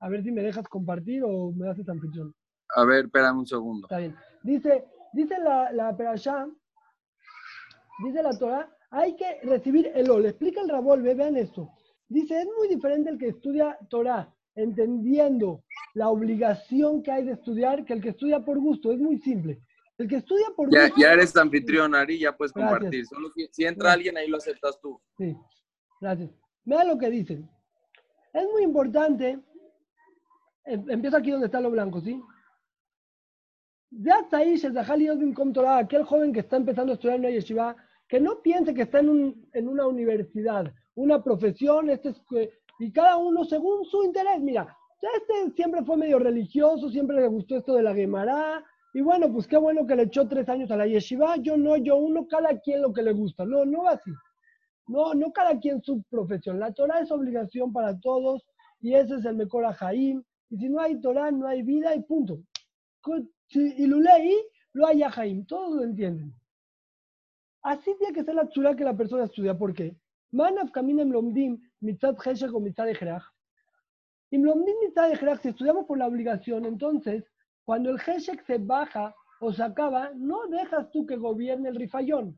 A 0.00 0.08
ver 0.08 0.24
si 0.24 0.32
me 0.32 0.42
dejas 0.42 0.66
compartir 0.66 1.22
o 1.24 1.52
me 1.52 1.68
haces 1.68 1.88
anfitrión. 1.88 2.34
A 2.74 2.84
ver, 2.84 3.04
espérame 3.04 3.38
un 3.38 3.46
segundo. 3.46 3.86
Está 3.86 3.98
bien. 3.98 4.16
Dice, 4.42 4.86
dice 5.12 5.38
la, 5.38 5.70
la 5.70 5.96
perashá, 5.96 6.48
dice 8.04 8.22
la 8.24 8.36
Torah, 8.36 8.68
hay 8.90 9.14
que 9.14 9.40
recibir 9.44 9.92
el 9.94 10.10
ol. 10.10 10.26
Explica 10.26 10.62
el 10.62 10.68
Rabolve, 10.68 11.14
vean 11.14 11.36
esto. 11.36 11.70
Dice, 12.08 12.40
es 12.40 12.48
muy 12.58 12.66
diferente 12.66 13.08
el 13.08 13.18
que 13.18 13.28
estudia 13.28 13.78
Torah, 13.88 14.34
entendiendo 14.56 15.62
la 15.94 16.08
obligación 16.08 17.04
que 17.04 17.12
hay 17.12 17.24
de 17.24 17.32
estudiar, 17.32 17.84
que 17.84 17.92
el 17.92 18.02
que 18.02 18.08
estudia 18.08 18.40
por 18.40 18.58
gusto. 18.58 18.90
Es 18.90 18.98
muy 18.98 19.18
simple. 19.18 19.62
El 20.00 20.08
que 20.08 20.16
estudia 20.16 20.46
por 20.56 20.72
Ya, 20.72 20.90
ya 20.96 21.12
eres 21.12 21.36
anfitrión, 21.36 21.94
Ari, 21.94 22.18
ya 22.20 22.34
puedes 22.34 22.54
Gracias. 22.54 22.72
compartir. 22.78 23.06
Solo 23.06 23.28
si, 23.32 23.46
si 23.52 23.64
entra 23.66 23.92
alguien, 23.92 24.16
ahí 24.16 24.28
lo 24.28 24.38
aceptas 24.38 24.80
tú. 24.80 24.98
Sí, 25.18 25.36
gracias. 26.00 26.30
Vean 26.64 26.88
lo 26.88 26.96
que 26.96 27.10
dicen. 27.10 27.50
Es 28.32 28.44
muy 28.50 28.62
importante, 28.62 29.38
em- 30.64 30.90
empiezo 30.90 31.18
aquí 31.18 31.30
donde 31.30 31.46
está 31.46 31.60
lo 31.60 31.70
blanco, 31.70 32.00
¿sí? 32.00 32.18
Ya 33.90 34.20
está 34.20 34.38
ahí, 34.38 34.56
Torah, 35.52 35.76
aquel 35.78 36.04
joven 36.04 36.32
que 36.32 36.40
está 36.40 36.56
empezando 36.56 36.92
a 36.92 36.94
estudiar 36.94 37.16
en 37.16 37.24
una 37.26 37.30
yeshiva, 37.30 37.76
que 38.08 38.20
no 38.20 38.40
piense 38.40 38.72
que 38.72 38.82
está 38.82 39.00
en, 39.00 39.10
un- 39.10 39.50
en 39.52 39.68
una 39.68 39.86
universidad, 39.86 40.72
una 40.94 41.22
profesión, 41.22 41.90
este 41.90 42.08
es 42.10 42.22
que- 42.30 42.52
y 42.78 42.90
cada 42.90 43.18
uno 43.18 43.44
según 43.44 43.84
su 43.84 44.02
interés. 44.04 44.40
Mira, 44.40 44.74
este 45.14 45.50
siempre 45.56 45.84
fue 45.84 45.98
medio 45.98 46.18
religioso, 46.18 46.88
siempre 46.88 47.16
le 47.20 47.26
gustó 47.28 47.58
esto 47.58 47.74
de 47.74 47.82
la 47.82 47.94
Gemara, 47.94 48.64
y 48.92 49.00
bueno, 49.02 49.32
pues 49.32 49.46
qué 49.46 49.56
bueno 49.56 49.86
que 49.86 49.94
le 49.94 50.04
echó 50.04 50.26
tres 50.26 50.48
años 50.48 50.70
a 50.70 50.76
la 50.76 50.86
yeshiva, 50.86 51.36
yo 51.36 51.56
no, 51.56 51.76
yo 51.76 51.96
uno, 51.96 52.26
cada 52.26 52.58
quien 52.58 52.82
lo 52.82 52.92
que 52.92 53.02
le 53.02 53.12
gusta. 53.12 53.44
No, 53.44 53.64
no 53.64 53.88
así. 53.88 54.10
No, 54.88 55.14
no 55.14 55.32
cada 55.32 55.58
quien 55.60 55.80
su 55.82 56.02
profesión. 56.10 56.58
La 56.58 56.72
Torah 56.72 57.00
es 57.00 57.12
obligación 57.12 57.72
para 57.72 57.98
todos 58.00 58.44
y 58.80 58.94
ese 58.94 59.16
es 59.16 59.24
el 59.24 59.36
mejor 59.36 59.64
Ajaim. 59.64 60.24
Y 60.50 60.56
si 60.56 60.68
no 60.68 60.80
hay 60.80 61.00
Torah, 61.00 61.30
no 61.30 61.46
hay 61.46 61.62
vida 61.62 61.94
y 61.94 62.02
punto. 62.02 62.42
Y 63.50 63.86
lo 63.86 64.00
leí, 64.00 64.36
lo 64.72 64.88
hay 64.88 65.04
Ajaim. 65.04 65.46
Todos 65.46 65.76
lo 65.76 65.84
entienden. 65.84 66.34
Así 67.62 67.94
tiene 67.98 68.12
que 68.12 68.24
ser 68.24 68.34
la 68.34 68.48
tzura 68.48 68.74
que 68.74 68.82
la 68.82 68.96
persona 68.96 69.24
estudia. 69.24 69.56
¿Por 69.56 69.72
qué? 69.72 69.94
Manaf 70.32 70.72
kaminem 70.72 71.12
lomdim 71.12 71.60
mitzat 71.80 72.20
cheshek 72.22 72.52
o 72.52 72.58
mitzat 72.58 72.88
echrach. 72.88 73.22
Y 74.30 74.38
lomdim 74.38 74.74
mitzat 74.80 75.12
echrach, 75.12 75.40
si 75.42 75.48
estudiamos 75.50 75.86
por 75.86 75.98
la 75.98 76.08
obligación, 76.08 76.64
entonces, 76.64 77.29
cuando 77.70 77.90
el 77.90 78.00
cheshek 78.00 78.44
se 78.46 78.58
baja 78.58 79.14
o 79.40 79.52
se 79.52 79.62
acaba, 79.62 80.10
no 80.16 80.48
dejas 80.48 80.90
tú 80.90 81.06
que 81.06 81.14
gobierne 81.14 81.68
el 81.68 81.76
rifayón. 81.76 82.36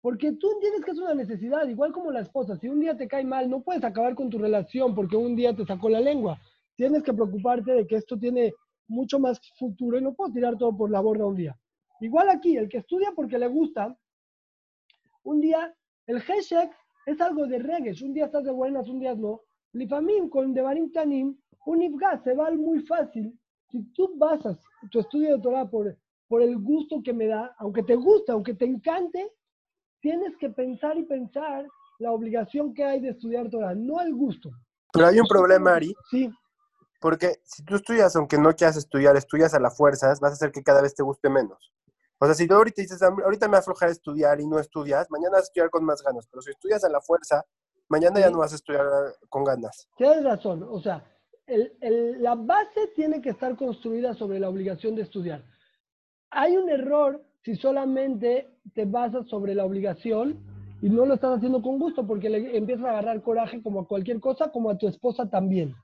Porque 0.00 0.34
tú 0.34 0.52
entiendes 0.52 0.84
que 0.84 0.92
es 0.92 0.98
una 0.98 1.14
necesidad, 1.14 1.66
igual 1.66 1.90
como 1.90 2.12
la 2.12 2.20
esposa. 2.20 2.56
Si 2.56 2.68
un 2.68 2.78
día 2.78 2.96
te 2.96 3.08
cae 3.08 3.24
mal, 3.24 3.50
no 3.50 3.64
puedes 3.64 3.82
acabar 3.82 4.14
con 4.14 4.30
tu 4.30 4.38
relación 4.38 4.94
porque 4.94 5.16
un 5.16 5.34
día 5.34 5.52
te 5.56 5.66
sacó 5.66 5.88
la 5.88 5.98
lengua. 5.98 6.38
Tienes 6.76 7.02
que 7.02 7.12
preocuparte 7.12 7.72
de 7.72 7.88
que 7.88 7.96
esto 7.96 8.16
tiene 8.16 8.54
mucho 8.86 9.18
más 9.18 9.40
futuro 9.58 9.98
y 9.98 10.02
no 10.02 10.14
puedo 10.14 10.32
tirar 10.32 10.56
todo 10.56 10.76
por 10.76 10.92
la 10.92 11.00
borda 11.00 11.26
un 11.26 11.34
día. 11.34 11.58
Igual 11.98 12.30
aquí, 12.30 12.56
el 12.56 12.68
que 12.68 12.78
estudia 12.78 13.10
porque 13.16 13.40
le 13.40 13.48
gusta, 13.48 13.98
un 15.24 15.40
día, 15.40 15.74
el 16.06 16.18
Heshek 16.18 16.70
es 17.06 17.20
algo 17.20 17.48
de 17.48 17.58
regues. 17.58 18.00
Un 18.00 18.14
día 18.14 18.26
estás 18.26 18.44
de 18.44 18.52
buenas, 18.52 18.88
un 18.88 19.00
día 19.00 19.16
no. 19.16 19.40
Lifamim 19.72 20.28
con 20.28 20.54
Devarim 20.54 20.92
Tanim, 20.92 21.36
un 21.64 21.82
Ifgas 21.82 22.22
se 22.22 22.32
va 22.32 22.48
muy 22.52 22.78
fácil. 22.82 23.36
Si 23.70 23.82
tú 23.92 24.12
basas 24.16 24.58
tu 24.90 25.00
estudio 25.00 25.36
de 25.36 25.42
Torah 25.42 25.68
por, 25.68 25.96
por 26.28 26.42
el 26.42 26.58
gusto 26.58 27.02
que 27.02 27.12
me 27.12 27.26
da, 27.26 27.54
aunque 27.58 27.82
te 27.82 27.94
guste, 27.94 28.32
aunque 28.32 28.54
te 28.54 28.64
encante, 28.64 29.32
tienes 30.00 30.36
que 30.36 30.50
pensar 30.50 30.96
y 30.96 31.04
pensar 31.04 31.66
la 31.98 32.12
obligación 32.12 32.74
que 32.74 32.84
hay 32.84 33.00
de 33.00 33.10
estudiar 33.10 33.48
Torah, 33.50 33.74
no 33.74 34.00
el 34.00 34.14
gusto. 34.14 34.50
Pero 34.92 35.06
hay 35.06 35.18
un 35.18 35.26
problema, 35.26 35.74
Ari, 35.74 35.94
Sí, 36.10 36.30
porque 37.00 37.36
si 37.44 37.64
tú 37.64 37.76
estudias, 37.76 38.14
aunque 38.16 38.38
no 38.38 38.54
quieras 38.54 38.76
estudiar, 38.76 39.16
estudias 39.16 39.54
a 39.54 39.60
la 39.60 39.70
fuerza, 39.70 40.08
vas 40.20 40.22
a 40.22 40.34
hacer 40.34 40.52
que 40.52 40.62
cada 40.62 40.82
vez 40.82 40.94
te 40.94 41.02
guste 41.02 41.28
menos. 41.28 41.72
O 42.18 42.24
sea, 42.24 42.34
si 42.34 42.46
tú 42.46 42.54
ahorita 42.54 42.80
dices, 42.80 43.02
"Ah, 43.02 43.14
ahorita 43.24 43.46
me 43.46 43.52
va 43.52 43.58
a 43.58 43.60
aflojar 43.60 43.90
estudiar 43.90 44.40
y 44.40 44.46
no 44.46 44.58
estudias, 44.58 45.10
mañana 45.10 45.32
vas 45.32 45.42
a 45.42 45.44
estudiar 45.44 45.70
con 45.70 45.84
más 45.84 46.02
ganas. 46.02 46.26
Pero 46.28 46.40
si 46.40 46.50
estudias 46.50 46.82
a 46.84 46.88
la 46.88 47.00
fuerza, 47.02 47.44
mañana 47.88 48.20
ya 48.20 48.30
no 48.30 48.38
vas 48.38 48.52
a 48.52 48.56
estudiar 48.56 48.86
con 49.28 49.44
ganas. 49.44 49.88
tienes 49.96 50.24
razón. 50.24 50.62
O 50.68 50.80
sea, 50.80 51.04
la 51.46 52.34
base 52.34 52.88
tiene 52.94 53.20
que 53.20 53.30
estar 53.30 53.56
construida 53.56 54.14
sobre 54.14 54.40
la 54.40 54.48
obligación 54.48 54.94
de 54.94 55.02
estudiar. 55.02 55.44
Hay 56.30 56.56
un 56.56 56.68
error 56.68 57.24
si 57.44 57.54
solamente 57.54 58.48
te 58.74 58.84
basas 58.84 59.28
sobre 59.28 59.54
la 59.54 59.64
obligación 59.64 60.38
y 60.82 60.90
no 60.90 61.06
lo 61.06 61.14
estás 61.14 61.36
haciendo 61.36 61.62
con 61.62 61.78
gusto 61.78 62.06
porque 62.06 62.28
le 62.28 62.56
empiezas 62.56 62.86
a 62.86 62.90
agarrar 62.90 63.22
coraje 63.22 63.62
como 63.62 63.80
a 63.80 63.88
cualquier 63.88 64.20
cosa, 64.20 64.50
como 64.50 64.70
a 64.70 64.76
tu 64.76 64.88
esposa 64.88 65.30
también. 65.30 65.74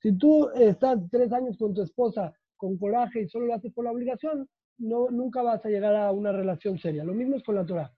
Si 0.00 0.12
tú 0.12 0.48
estás 0.50 0.98
tres 1.10 1.32
años 1.32 1.56
con 1.58 1.74
tu 1.74 1.82
esposa 1.82 2.32
con 2.56 2.78
coraje 2.78 3.22
y 3.22 3.28
solo 3.28 3.46
lo 3.46 3.54
haces 3.54 3.72
por 3.72 3.84
la 3.84 3.92
obligación, 3.92 4.48
no, 4.78 5.10
nunca 5.10 5.42
vas 5.42 5.64
a 5.64 5.68
llegar 5.68 5.94
a 5.94 6.10
una 6.12 6.32
relación 6.32 6.78
seria. 6.78 7.04
Lo 7.04 7.14
mismo 7.14 7.36
es 7.36 7.42
con 7.42 7.54
la 7.54 7.66
Torah. 7.66 7.92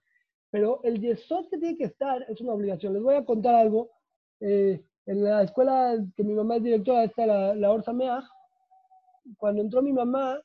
Pero 0.49 0.81
el 0.83 0.99
yesod 0.99 1.49
que 1.49 1.57
tiene 1.57 1.77
que 1.77 1.85
estar 1.85 2.25
es 2.29 2.39
una 2.41 2.53
obligación. 2.53 2.93
Les 2.93 3.01
voy 3.01 3.15
a 3.15 3.25
contar 3.25 3.55
algo. 3.55 3.91
Eh, 4.39 4.83
en 5.07 5.23
la 5.23 5.41
escuela 5.41 5.95
que 6.15 6.23
mi 6.23 6.33
mamá 6.33 6.57
es 6.57 6.63
directora, 6.63 7.05
está 7.05 7.25
la, 7.25 7.55
la 7.55 7.71
Orsa 7.71 7.93
Meaj, 7.93 8.25
cuando 9.37 9.61
entró 9.61 9.81
mi 9.81 9.93
mamá, 9.93 10.39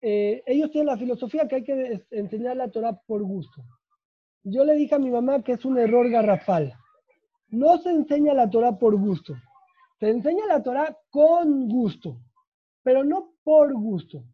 eh, 0.00 0.42
ellos 0.46 0.70
tienen 0.70 0.88
la 0.88 0.98
filosofía 0.98 1.46
que 1.46 1.56
hay 1.56 1.64
que 1.64 2.02
enseñar 2.10 2.56
la 2.56 2.70
Torah 2.70 2.98
por 3.06 3.22
gusto. 3.22 3.62
Yo 4.42 4.64
le 4.64 4.74
dije 4.74 4.94
a 4.94 4.98
mi 4.98 5.10
mamá 5.10 5.42
que 5.42 5.52
es 5.52 5.64
un 5.64 5.78
error 5.78 6.08
garrafal. 6.10 6.74
No 7.48 7.78
se 7.78 7.90
enseña 7.90 8.34
la 8.34 8.50
Torah 8.50 8.78
por 8.78 8.96
gusto. 8.96 9.34
Se 10.00 10.10
enseña 10.10 10.46
la 10.46 10.62
Torah 10.62 10.96
con 11.10 11.68
gusto, 11.68 12.18
pero 12.82 13.04
no 13.04 13.34
por 13.42 13.72
gusto. 13.74 14.24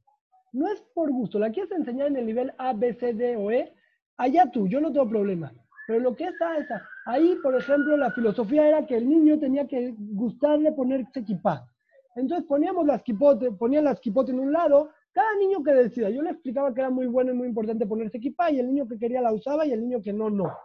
No 0.52 0.66
es 0.68 0.80
por 0.94 1.10
gusto. 1.12 1.38
La 1.38 1.50
quieres 1.50 1.70
enseñar 1.72 2.08
en 2.08 2.16
el 2.16 2.26
nivel 2.26 2.52
A, 2.58 2.72
B, 2.72 2.94
C, 2.94 3.14
D 3.14 3.36
o 3.36 3.50
E, 3.50 3.72
allá 4.16 4.50
tú, 4.50 4.66
yo 4.66 4.80
no 4.80 4.92
tengo 4.92 5.08
problema. 5.08 5.52
Pero 5.90 6.02
lo 6.02 6.14
que 6.14 6.22
está 6.22 6.56
esa, 6.56 6.88
ahí, 7.04 7.34
por 7.42 7.52
ejemplo, 7.56 7.96
la 7.96 8.12
filosofía 8.12 8.68
era 8.68 8.86
que 8.86 8.96
el 8.96 9.08
niño 9.08 9.40
tenía 9.40 9.66
que 9.66 9.92
gustarle 9.98 10.70
ponerse 10.70 11.18
equipá. 11.18 11.68
Entonces 12.14 12.46
poníamos 12.46 12.86
las 12.86 13.02
quipote, 13.02 13.50
ponían 13.50 13.82
las 13.82 13.98
quipote 13.98 14.30
en 14.30 14.38
un 14.38 14.52
lado, 14.52 14.90
cada 15.10 15.34
niño 15.34 15.64
que 15.64 15.72
decida. 15.72 16.08
Yo 16.08 16.22
le 16.22 16.30
explicaba 16.30 16.72
que 16.72 16.80
era 16.80 16.90
muy 16.90 17.06
bueno 17.08 17.32
y 17.32 17.34
muy 17.34 17.48
importante 17.48 17.88
ponerse 17.88 18.18
equipá, 18.18 18.52
y 18.52 18.60
el 18.60 18.68
niño 18.68 18.86
que 18.86 19.00
quería 19.00 19.20
la 19.20 19.32
usaba 19.32 19.66
y 19.66 19.72
el 19.72 19.80
niño 19.80 20.00
que 20.00 20.12
no, 20.12 20.30
no. 20.30 20.56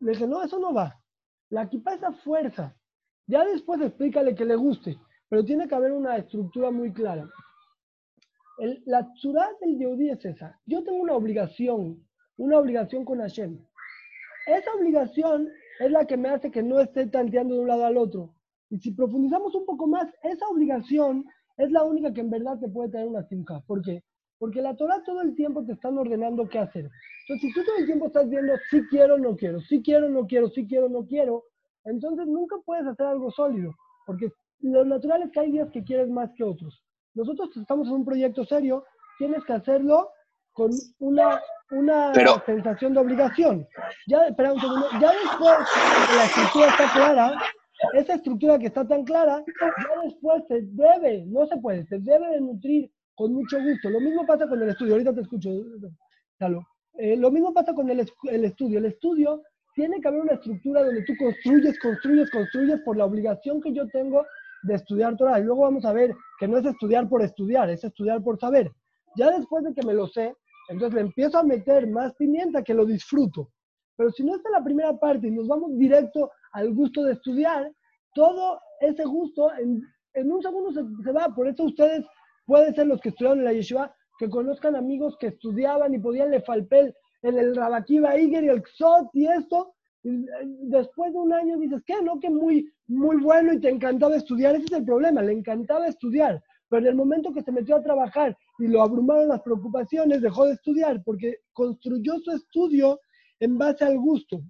Le 0.00 0.12
dije, 0.12 0.26
no, 0.26 0.42
eso 0.42 0.58
no 0.58 0.72
va. 0.72 0.98
La 1.50 1.64
equipá 1.64 1.92
es 1.92 2.02
a 2.04 2.12
fuerza. 2.12 2.74
Ya 3.26 3.44
después 3.44 3.82
explícale 3.82 4.34
que 4.34 4.46
le 4.46 4.56
guste, 4.56 4.98
pero 5.28 5.44
tiene 5.44 5.68
que 5.68 5.74
haber 5.74 5.92
una 5.92 6.16
estructura 6.16 6.70
muy 6.70 6.90
clara. 6.90 7.28
El- 8.56 8.82
la 8.86 9.12
tzura 9.12 9.46
del 9.60 9.76
Yehudi 9.76 10.08
es 10.08 10.24
esa. 10.24 10.58
Yo 10.64 10.82
tengo 10.82 11.02
una 11.02 11.12
obligación, 11.12 12.02
una 12.42 12.58
obligación 12.58 13.04
con 13.04 13.20
Hashem. 13.20 13.56
Esa 14.46 14.74
obligación 14.74 15.48
es 15.78 15.90
la 15.92 16.04
que 16.04 16.16
me 16.16 16.28
hace 16.28 16.50
que 16.50 16.62
no 16.62 16.80
esté 16.80 17.06
tanteando 17.06 17.54
de 17.54 17.60
un 17.60 17.68
lado 17.68 17.86
al 17.86 17.96
otro. 17.96 18.34
Y 18.68 18.78
si 18.78 18.90
profundizamos 18.90 19.54
un 19.54 19.64
poco 19.64 19.86
más, 19.86 20.08
esa 20.24 20.48
obligación 20.48 21.24
es 21.56 21.70
la 21.70 21.84
única 21.84 22.12
que 22.12 22.20
en 22.20 22.30
verdad 22.30 22.58
te 22.58 22.68
puede 22.68 22.90
traer 22.90 23.06
una 23.06 23.22
simca. 23.28 23.60
¿Por 23.60 23.80
qué? 23.82 24.02
Porque 24.38 24.60
la 24.60 24.74
Torah 24.74 25.04
todo 25.04 25.22
el 25.22 25.36
tiempo 25.36 25.64
te 25.64 25.72
están 25.72 25.96
ordenando 25.96 26.48
qué 26.48 26.58
hacer. 26.58 26.90
Entonces, 27.28 27.48
si 27.48 27.52
tú 27.54 27.64
todo 27.64 27.76
el 27.76 27.86
tiempo 27.86 28.06
estás 28.06 28.28
viendo 28.28 28.54
si 28.70 28.82
quiero, 28.88 29.18
no 29.18 29.36
quiero, 29.36 29.60
si 29.60 29.80
quiero, 29.80 30.08
no 30.08 30.26
quiero, 30.26 30.48
si 30.48 30.66
quiero, 30.66 30.88
no 30.88 31.06
quiero, 31.06 31.44
entonces 31.84 32.26
nunca 32.26 32.56
puedes 32.66 32.86
hacer 32.86 33.06
algo 33.06 33.30
sólido. 33.30 33.72
Porque 34.04 34.32
lo 34.62 34.84
natural 34.84 35.22
es 35.22 35.30
que 35.30 35.40
hay 35.40 35.52
días 35.52 35.70
que 35.70 35.84
quieres 35.84 36.08
más 36.08 36.30
que 36.34 36.42
otros. 36.42 36.82
Nosotros 37.14 37.56
estamos 37.56 37.86
en 37.86 37.94
un 37.94 38.04
proyecto 38.04 38.44
serio, 38.44 38.84
tienes 39.18 39.44
que 39.44 39.52
hacerlo 39.52 40.08
con 40.52 40.70
una, 40.98 41.40
una 41.72 42.12
Pero- 42.12 42.42
sensación 42.46 42.94
de 42.94 43.00
obligación. 43.00 43.66
Ya, 44.06 44.26
espera 44.26 44.52
un 44.52 44.60
segundo, 44.60 44.86
ya 45.00 45.10
después 45.12 45.56
que 46.10 46.16
la 46.16 46.24
estructura 46.24 46.66
está 46.68 46.92
clara, 46.92 47.42
esa 47.94 48.14
estructura 48.14 48.58
que 48.58 48.66
está 48.66 48.86
tan 48.86 49.04
clara, 49.04 49.42
ya 49.60 50.02
después 50.04 50.44
se 50.48 50.60
debe, 50.62 51.24
no 51.26 51.46
se 51.46 51.56
puede, 51.56 51.84
se 51.86 51.98
debe 51.98 52.28
de 52.30 52.40
nutrir 52.40 52.90
con 53.14 53.32
mucho 53.34 53.58
gusto. 53.60 53.90
Lo 53.90 54.00
mismo 54.00 54.24
pasa 54.26 54.46
con 54.46 54.62
el 54.62 54.68
estudio, 54.70 54.92
ahorita 54.94 55.14
te 55.14 55.20
escucho, 55.22 55.50
Salo. 56.38 56.66
Eh, 56.98 57.16
lo 57.16 57.30
mismo 57.30 57.52
pasa 57.52 57.74
con 57.74 57.88
el, 57.90 58.06
el 58.30 58.44
estudio. 58.44 58.78
El 58.78 58.86
estudio 58.86 59.42
tiene 59.74 60.00
que 60.00 60.08
haber 60.08 60.20
una 60.20 60.34
estructura 60.34 60.84
donde 60.84 61.02
tú 61.04 61.14
construyes, 61.18 61.78
construyes, 61.80 62.30
construyes 62.30 62.80
por 62.84 62.96
la 62.96 63.06
obligación 63.06 63.60
que 63.60 63.72
yo 63.72 63.88
tengo 63.88 64.26
de 64.62 64.74
estudiar 64.74 65.16
Torah. 65.16 65.38
Y 65.40 65.44
luego 65.44 65.62
vamos 65.62 65.84
a 65.84 65.92
ver 65.92 66.14
que 66.38 66.46
no 66.46 66.58
es 66.58 66.66
estudiar 66.66 67.08
por 67.08 67.22
estudiar, 67.22 67.70
es 67.70 67.82
estudiar 67.82 68.22
por 68.22 68.38
saber. 68.38 68.70
Ya 69.16 69.30
después 69.30 69.64
de 69.64 69.74
que 69.74 69.86
me 69.86 69.94
lo 69.94 70.06
sé, 70.08 70.34
entonces 70.72 70.94
le 70.94 71.00
empiezo 71.02 71.38
a 71.38 71.44
meter 71.44 71.86
más 71.88 72.14
pimienta 72.14 72.62
que 72.62 72.74
lo 72.74 72.84
disfruto. 72.84 73.50
Pero 73.96 74.10
si 74.10 74.24
no 74.24 74.34
está 74.34 74.50
la 74.50 74.64
primera 74.64 74.96
parte 74.98 75.28
y 75.28 75.30
nos 75.30 75.46
vamos 75.46 75.76
directo 75.76 76.30
al 76.52 76.74
gusto 76.74 77.04
de 77.04 77.12
estudiar, 77.12 77.70
todo 78.14 78.58
ese 78.80 79.04
gusto 79.04 79.52
en, 79.54 79.82
en 80.14 80.32
un 80.32 80.42
segundo 80.42 80.72
se, 80.72 80.82
se 81.04 81.12
va. 81.12 81.28
Por 81.34 81.48
eso 81.48 81.64
ustedes 81.64 82.04
pueden 82.46 82.74
ser 82.74 82.86
los 82.86 83.00
que 83.00 83.10
estudiaron 83.10 83.40
en 83.40 83.44
la 83.44 83.52
yeshiva, 83.52 83.94
que 84.18 84.28
conozcan 84.28 84.76
amigos 84.76 85.16
que 85.18 85.28
estudiaban 85.28 85.94
y 85.94 85.98
podían 85.98 86.30
le 86.30 86.42
falpel 86.42 86.94
en 87.22 87.38
el 87.38 87.54
Rabakiva 87.54 88.18
Iger 88.18 88.44
y 88.44 88.48
el 88.48 88.62
Xot 88.62 89.10
y 89.14 89.26
esto. 89.26 89.74
y, 90.02 90.10
eh, 90.10 90.26
después 90.62 91.12
de 91.12 91.18
un 91.18 91.32
año 91.32 91.58
dices, 91.58 91.82
¿qué? 91.86 92.02
No, 92.02 92.18
que 92.18 92.30
muy, 92.30 92.68
muy 92.88 93.16
bueno 93.16 93.52
y 93.52 93.60
te 93.60 93.68
encantaba 93.68 94.16
estudiar. 94.16 94.56
Ese 94.56 94.66
es 94.66 94.72
el 94.72 94.84
problema, 94.84 95.22
le 95.22 95.32
encantaba 95.32 95.86
estudiar. 95.86 96.42
Pero 96.68 96.82
en 96.82 96.88
el 96.88 96.94
momento 96.94 97.32
que 97.32 97.42
se 97.42 97.52
metió 97.52 97.76
a 97.76 97.82
trabajar 97.82 98.36
y 98.62 98.68
lo 98.68 98.80
abrumaron 98.80 99.26
las 99.26 99.42
preocupaciones, 99.42 100.22
dejó 100.22 100.46
de 100.46 100.52
estudiar 100.52 101.02
porque 101.04 101.38
construyó 101.52 102.20
su 102.20 102.30
estudio 102.30 103.00
en 103.40 103.58
base 103.58 103.84
al 103.84 103.98
gusto. 103.98 104.40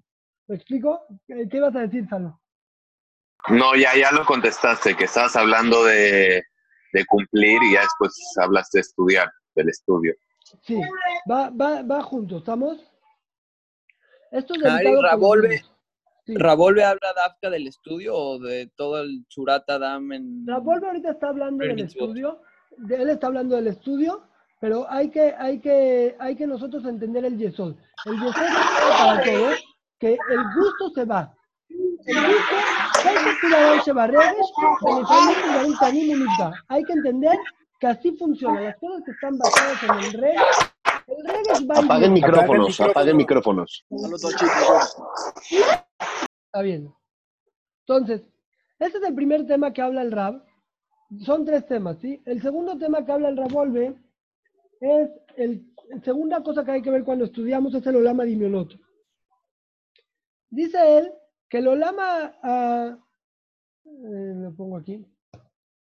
¿Me 0.49 0.57
explico? 0.57 1.01
¿Qué 1.27 1.49
ibas 1.51 1.75
a 1.75 1.81
decir, 1.81 2.07
Salo? 2.11 2.39
No, 3.49 3.75
ya, 3.75 3.97
ya 3.97 4.13
lo 4.13 4.27
contestaste, 4.27 4.95
que 4.95 5.05
estabas 5.05 5.35
hablando 5.35 5.85
de, 5.85 6.43
de 6.93 7.05
cumplir 7.07 7.59
y 7.63 7.73
ya 7.73 7.81
después 7.81 8.13
hablaste 8.37 8.79
de 8.79 8.83
estudiar, 8.83 9.31
del 9.55 9.71
estudio. 9.71 10.15
Sí, 10.63 10.79
va, 11.31 11.49
va, 11.49 11.81
va 11.83 12.03
junto, 12.03 12.37
¿estamos? 12.37 12.79
Esto 14.31 14.55
es 14.55 14.65
Ari, 14.65 14.95
Ravolve. 14.95 15.63
Sí. 16.27 16.35
¿Ravolve 16.37 16.85
habla 16.85 17.15
Dafka 17.17 17.49
del 17.49 17.67
estudio 17.67 18.15
o 18.15 18.39
de 18.39 18.71
todo 18.77 19.01
el 19.01 19.25
Churata 19.29 19.79
Dam 19.79 20.13
en... 20.13 20.47
Ravolve 20.47 20.87
ahorita 20.87 21.13
está 21.13 21.31
hablando 21.31 21.65
del 21.65 21.81
estudio, 21.81 22.43
él 22.91 23.11
está 23.11 23.29
hablando 23.29 23.57
del 23.57 23.69
estudio, 23.69 24.23
pero 24.61 24.91
hay 24.91 25.11
que, 25.11 25.35
hay 25.39 25.61
que, 25.61 26.17
hay 26.19 26.37
que 26.37 26.47
nosotros 26.47 26.85
entender 26.85 27.25
el 27.25 27.37
yesod. 27.39 27.75
El 28.05 28.21
yesod 28.21 28.43
es 28.43 28.99
para 28.99 29.23
todos, 29.23 29.65
que 29.99 30.13
el 30.13 30.45
gusto 30.55 30.91
se 30.95 31.05
va. 31.05 31.35
El 31.69 32.15
gusto, 32.15 32.55
hay 36.69 36.85
que 36.85 36.93
entender 36.93 37.39
que 37.81 37.87
así 37.87 38.13
funciona. 38.17 38.61
Las 38.61 38.77
cosas 38.77 39.03
que 39.05 39.11
están 39.11 39.39
basadas 39.39 39.83
en 39.83 39.91
el 39.91 40.13
rey, 40.21 40.37
el 41.09 41.25
Regesh 41.27 41.69
va 41.69 41.79
Apaguen 41.79 42.13
micrófonos, 42.13 42.81
apaguen 42.81 43.17
micrófonos. 43.17 43.85
Está 46.47 46.63
bien. 46.63 46.95
Entonces, 47.87 48.23
este 48.79 48.99
es 48.99 49.05
el 49.05 49.15
primer 49.15 49.47
tema 49.47 49.73
que 49.73 49.83
habla 49.83 50.03
el 50.03 50.13
Rab 50.13 50.45
Son 51.20 51.46
tres 51.46 51.66
temas, 51.66 51.98
¿sí? 52.00 52.22
El 52.26 52.42
segundo 52.42 52.78
tema 52.78 53.06
que 53.06 53.12
habla 53.12 53.30
el 53.30 53.38
Ravolve 53.38 53.96
es 54.82 55.10
el, 55.38 55.66
la 55.90 56.02
segunda 56.02 56.44
cosa 56.44 56.66
que 56.66 56.72
hay 56.72 56.82
que 56.82 56.92
ver 56.92 57.04
cuando 57.04 57.26
estudiamos 57.26 57.74
es 57.74 57.86
el 57.88 57.96
Olama 57.96 58.24
Dimionot. 58.24 58.74
Dice 60.50 60.98
él 60.98 61.12
que 61.50 61.60
el 61.60 61.68
Olama, 61.68 62.36
ah, 62.44 62.98
eh, 63.86 64.34
lo 64.36 64.56
pongo 64.56 64.78
aquí, 64.78 65.06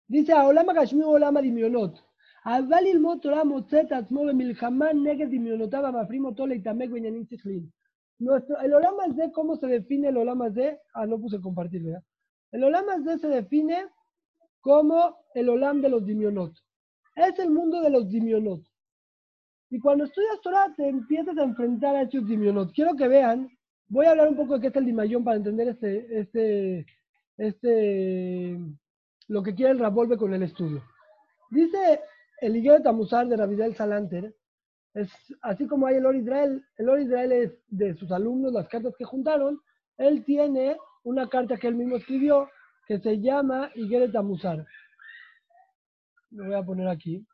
dice 0.06 0.32
a 0.32 0.46
Olama 0.46 0.72
Gashmi 0.74 1.02
Olama 1.02 1.40
Dimionot. 1.40 2.08
אבל 2.46 2.84
ללמוד 2.84 3.18
תורה 3.22 3.44
מוצא 3.44 3.80
את 3.80 3.92
עצמו 3.92 4.26
במלחמה 4.26 4.92
נגד 4.92 5.26
דמיונותיו 5.26 5.86
המפרים 5.86 6.24
אותו 6.24 6.46
להתעמק 6.46 6.90
בעניינים 6.90 7.24
שכליים. 7.24 7.78
Nuestro, 8.20 8.58
el 8.58 8.74
Olama 8.74 9.04
Z, 9.14 9.30
¿cómo 9.32 9.56
se 9.56 9.68
define 9.68 10.08
el 10.08 10.16
Olama 10.16 10.50
Z? 10.50 10.76
Ah, 10.92 11.06
no 11.06 11.20
puse 11.20 11.40
compartir, 11.40 11.84
¿verdad? 11.84 12.02
El 12.50 12.64
Olama 12.64 12.96
Z 13.04 13.18
se 13.18 13.28
define 13.28 13.86
como 14.63 15.17
el 15.35 15.49
Olam 15.49 15.81
de 15.81 15.89
los 15.89 16.05
Dimionot. 16.05 16.53
Es 17.15 17.37
el 17.37 17.51
mundo 17.51 17.81
de 17.81 17.89
los 17.89 18.09
Dimionot. 18.09 18.61
Y 19.69 19.77
cuando 19.77 20.05
estudias 20.05 20.39
Torah 20.41 20.73
te 20.75 20.87
empiezas 20.87 21.37
a 21.37 21.43
enfrentar 21.43 21.95
a 21.95 22.03
estos 22.03 22.25
Dimionot. 22.25 22.71
Quiero 22.73 22.95
que 22.95 23.09
vean, 23.09 23.49
voy 23.89 24.05
a 24.05 24.11
hablar 24.11 24.29
un 24.29 24.37
poco 24.37 24.53
de 24.53 24.61
qué 24.61 24.67
es 24.67 24.75
el 24.77 24.85
Dimayón 24.85 25.23
para 25.25 25.35
entender 25.35 25.67
este, 25.67 26.19
este, 26.19 26.85
este, 27.37 28.57
lo 29.27 29.43
que 29.43 29.53
quiere 29.53 29.73
el 29.73 29.79
Ravolve 29.79 30.15
con 30.15 30.33
el 30.33 30.43
estudio. 30.43 30.81
Dice 31.51 31.99
el 32.39 32.55
Higuero 32.55 32.81
Tamusar 32.81 33.27
de 33.27 33.35
Ravidel 33.35 33.75
Salanter, 33.75 34.33
es, 34.93 35.11
así 35.41 35.67
como 35.67 35.87
hay 35.87 35.95
el 35.95 36.05
Or 36.05 36.15
Israel, 36.15 36.63
el 36.77 36.87
Or 36.87 37.01
Israel 37.01 37.33
es 37.33 37.51
de 37.67 37.95
sus 37.95 38.11
alumnos, 38.13 38.53
las 38.53 38.69
cartas 38.69 38.95
que 38.97 39.03
juntaron, 39.03 39.59
él 39.97 40.23
tiene 40.23 40.77
una 41.03 41.27
carta 41.27 41.57
que 41.57 41.67
él 41.67 41.75
mismo 41.75 41.97
escribió 41.97 42.47
que 42.87 42.99
se 42.99 43.19
llama 43.19 43.71
Higuero 43.75 44.11
Tamusar. 44.11 44.65
Lo 46.31 46.45
voy 46.45 46.55
a 46.55 46.63
poner 46.63 46.87
aquí. 46.87 47.25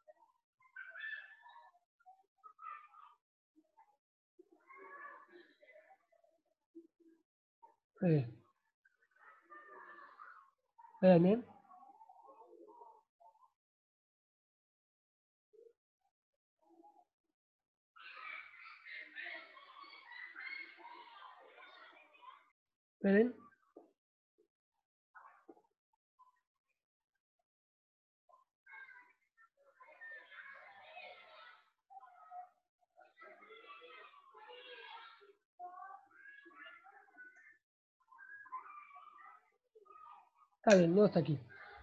Está 40.70 40.82
bien, 40.82 40.94
no 40.94 41.06
está 41.06 41.22
aquí. 41.22 41.40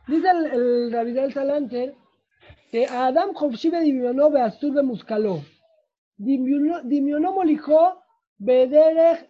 Dice 0.06 0.30
el, 0.30 0.46
el 0.46 0.92
Ravidal 0.92 1.32
Salanter 1.32 1.96
que 2.70 2.86
Adam 2.86 3.32
Jovshive 3.34 3.80
dimionó 3.80 4.30
beastur 4.30 4.74
bemuscaló. 4.74 5.42
Dimionó 6.16 6.82
dimionó 6.84 7.32
molijó 7.32 8.00
bederech 8.38 9.28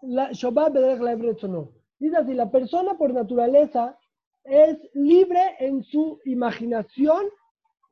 la 0.00 0.32
Shabbat 0.32 0.72
bederech 0.72 1.02
la 1.02 1.48
no. 1.48 1.72
Dice 1.98 2.16
así, 2.16 2.32
la 2.32 2.50
persona 2.50 2.94
por 2.94 3.12
naturaleza 3.12 3.98
es 4.44 4.78
libre 4.94 5.56
en 5.58 5.84
su 5.84 6.18
imaginación 6.24 7.26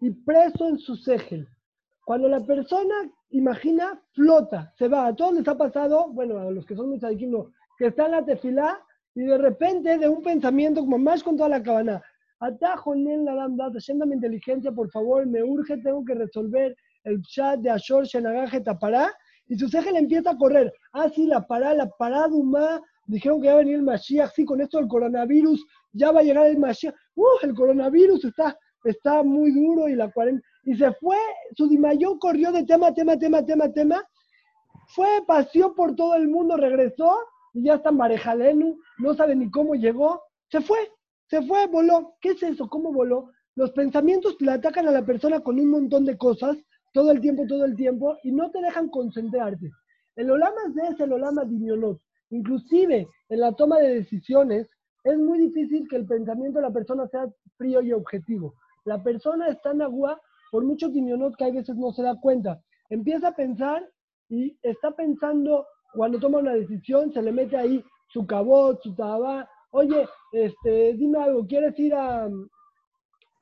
y 0.00 0.10
preso 0.10 0.68
en 0.68 0.78
su 0.78 0.96
segel. 0.96 1.46
Cuando 2.06 2.30
la 2.30 2.40
persona 2.40 2.94
imagina, 3.28 4.02
flota, 4.14 4.72
se 4.78 4.88
va. 4.88 5.06
A 5.06 5.14
todos 5.14 5.34
les 5.34 5.46
ha 5.46 5.58
pasado, 5.58 6.08
bueno, 6.08 6.38
a 6.38 6.50
los 6.50 6.64
que 6.64 6.76
son 6.76 6.98
tzadikim, 6.98 7.30
no, 7.30 7.52
que 7.76 7.88
está 7.88 8.06
en 8.06 8.12
la 8.12 8.24
tefilá 8.24 8.82
y 9.14 9.22
de 9.22 9.38
repente 9.38 9.98
de 9.98 10.08
un 10.08 10.22
pensamiento 10.22 10.80
como 10.80 10.98
más 10.98 11.22
con 11.22 11.36
toda 11.36 11.48
la 11.48 11.62
cabana. 11.62 12.02
Atajo 12.38 12.94
en 12.94 13.24
la 13.24 13.48
yendo 13.86 14.06
mi 14.06 14.14
inteligencia, 14.14 14.72
por 14.72 14.90
favor, 14.90 15.26
me 15.26 15.42
urge, 15.42 15.76
tengo 15.78 16.04
que 16.04 16.14
resolver 16.14 16.74
el 17.04 17.20
chat 17.22 17.60
de 17.60 17.70
Ashor 17.70 18.06
Shenagaje 18.06 18.60
Tapará. 18.60 19.12
Y 19.46 19.58
su 19.58 19.68
segel 19.68 19.96
empieza 19.96 20.30
a 20.30 20.38
correr. 20.38 20.72
Ah, 20.92 21.08
sí, 21.08 21.26
la 21.26 21.46
pará, 21.46 21.74
la 21.74 21.90
pará 21.90 22.28
Duma. 22.28 22.80
Dijeron 23.06 23.42
que 23.42 23.48
va 23.48 23.54
a 23.54 23.58
venir 23.58 23.74
el 23.74 23.82
Mashiach. 23.82 24.30
Sí, 24.32 24.44
con 24.44 24.60
esto 24.60 24.78
del 24.78 24.86
coronavirus, 24.86 25.66
ya 25.92 26.12
va 26.12 26.20
a 26.20 26.22
llegar 26.22 26.46
el 26.46 26.58
Mashiach. 26.58 26.94
Uh, 27.16 27.24
el 27.42 27.54
coronavirus 27.54 28.24
está, 28.24 28.56
está 28.84 29.22
muy 29.24 29.50
duro 29.50 29.88
y 29.88 29.96
la 29.96 30.10
cuarentena. 30.10 30.46
Y 30.62 30.76
se 30.76 30.92
fue, 30.92 31.16
su 31.56 31.68
Dimayón 31.68 32.18
corrió 32.18 32.52
de 32.52 32.64
tema, 32.64 32.94
tema, 32.94 33.18
tema, 33.18 33.44
tema, 33.44 33.72
tema. 33.72 34.04
Fue, 34.94 35.08
paseó 35.26 35.74
por 35.74 35.96
todo 35.96 36.14
el 36.14 36.28
mundo, 36.28 36.56
regresó 36.56 37.12
y 37.52 37.64
ya 37.64 37.74
está 37.74 37.90
en 37.90 37.96
Marejalenu, 37.96 38.78
no 38.98 39.14
sabe 39.14 39.36
ni 39.36 39.50
cómo 39.50 39.74
llegó. 39.74 40.22
Se 40.50 40.60
fue, 40.60 40.78
se 41.28 41.42
fue, 41.42 41.66
voló. 41.66 42.14
¿Qué 42.20 42.30
es 42.30 42.42
eso? 42.42 42.68
¿Cómo 42.68 42.92
voló? 42.92 43.30
Los 43.56 43.72
pensamientos 43.72 44.36
le 44.40 44.52
atacan 44.52 44.88
a 44.88 44.92
la 44.92 45.04
persona 45.04 45.40
con 45.40 45.58
un 45.58 45.70
montón 45.70 46.04
de 46.04 46.16
cosas, 46.16 46.56
todo 46.92 47.10
el 47.10 47.20
tiempo, 47.20 47.44
todo 47.46 47.64
el 47.64 47.76
tiempo, 47.76 48.16
y 48.22 48.32
no 48.32 48.50
te 48.50 48.60
dejan 48.60 48.88
concentrarte. 48.88 49.70
El 50.16 50.30
Olama 50.30 50.60
Z 50.74 50.88
es 50.88 51.00
el 51.00 51.12
Olama 51.12 51.44
Dimionot. 51.44 52.00
Inclusive 52.30 53.08
en 53.28 53.40
la 53.40 53.52
toma 53.52 53.78
de 53.78 53.96
decisiones 53.96 54.68
es 55.04 55.18
muy 55.18 55.38
difícil 55.38 55.88
que 55.88 55.96
el 55.96 56.06
pensamiento 56.06 56.58
de 56.58 56.66
la 56.66 56.72
persona 56.72 57.06
sea 57.08 57.26
frío 57.56 57.80
y 57.80 57.92
objetivo. 57.92 58.54
La 58.84 59.02
persona 59.02 59.48
está 59.48 59.72
en 59.72 59.82
agua 59.82 60.20
por 60.50 60.64
mucho 60.64 60.88
dimionot 60.88 61.36
que 61.36 61.44
hay 61.44 61.52
veces 61.52 61.76
no 61.76 61.92
se 61.92 62.02
da 62.02 62.18
cuenta. 62.20 62.60
Empieza 62.88 63.28
a 63.28 63.34
pensar 63.34 63.88
y 64.28 64.56
está 64.62 64.90
pensando, 64.92 65.66
cuando 65.92 66.18
toma 66.18 66.38
una 66.38 66.54
decisión, 66.54 67.12
se 67.12 67.22
le 67.22 67.32
mete 67.32 67.56
ahí 67.56 67.84
su 68.08 68.26
cabot, 68.26 68.80
su 68.82 68.94
tabá. 68.94 69.48
Oye, 69.70 70.08
este, 70.32 70.94
dime 70.94 71.18
algo, 71.18 71.46
¿quieres 71.46 71.78
ir 71.78 71.94
a 71.94 72.26
um, 72.26 72.48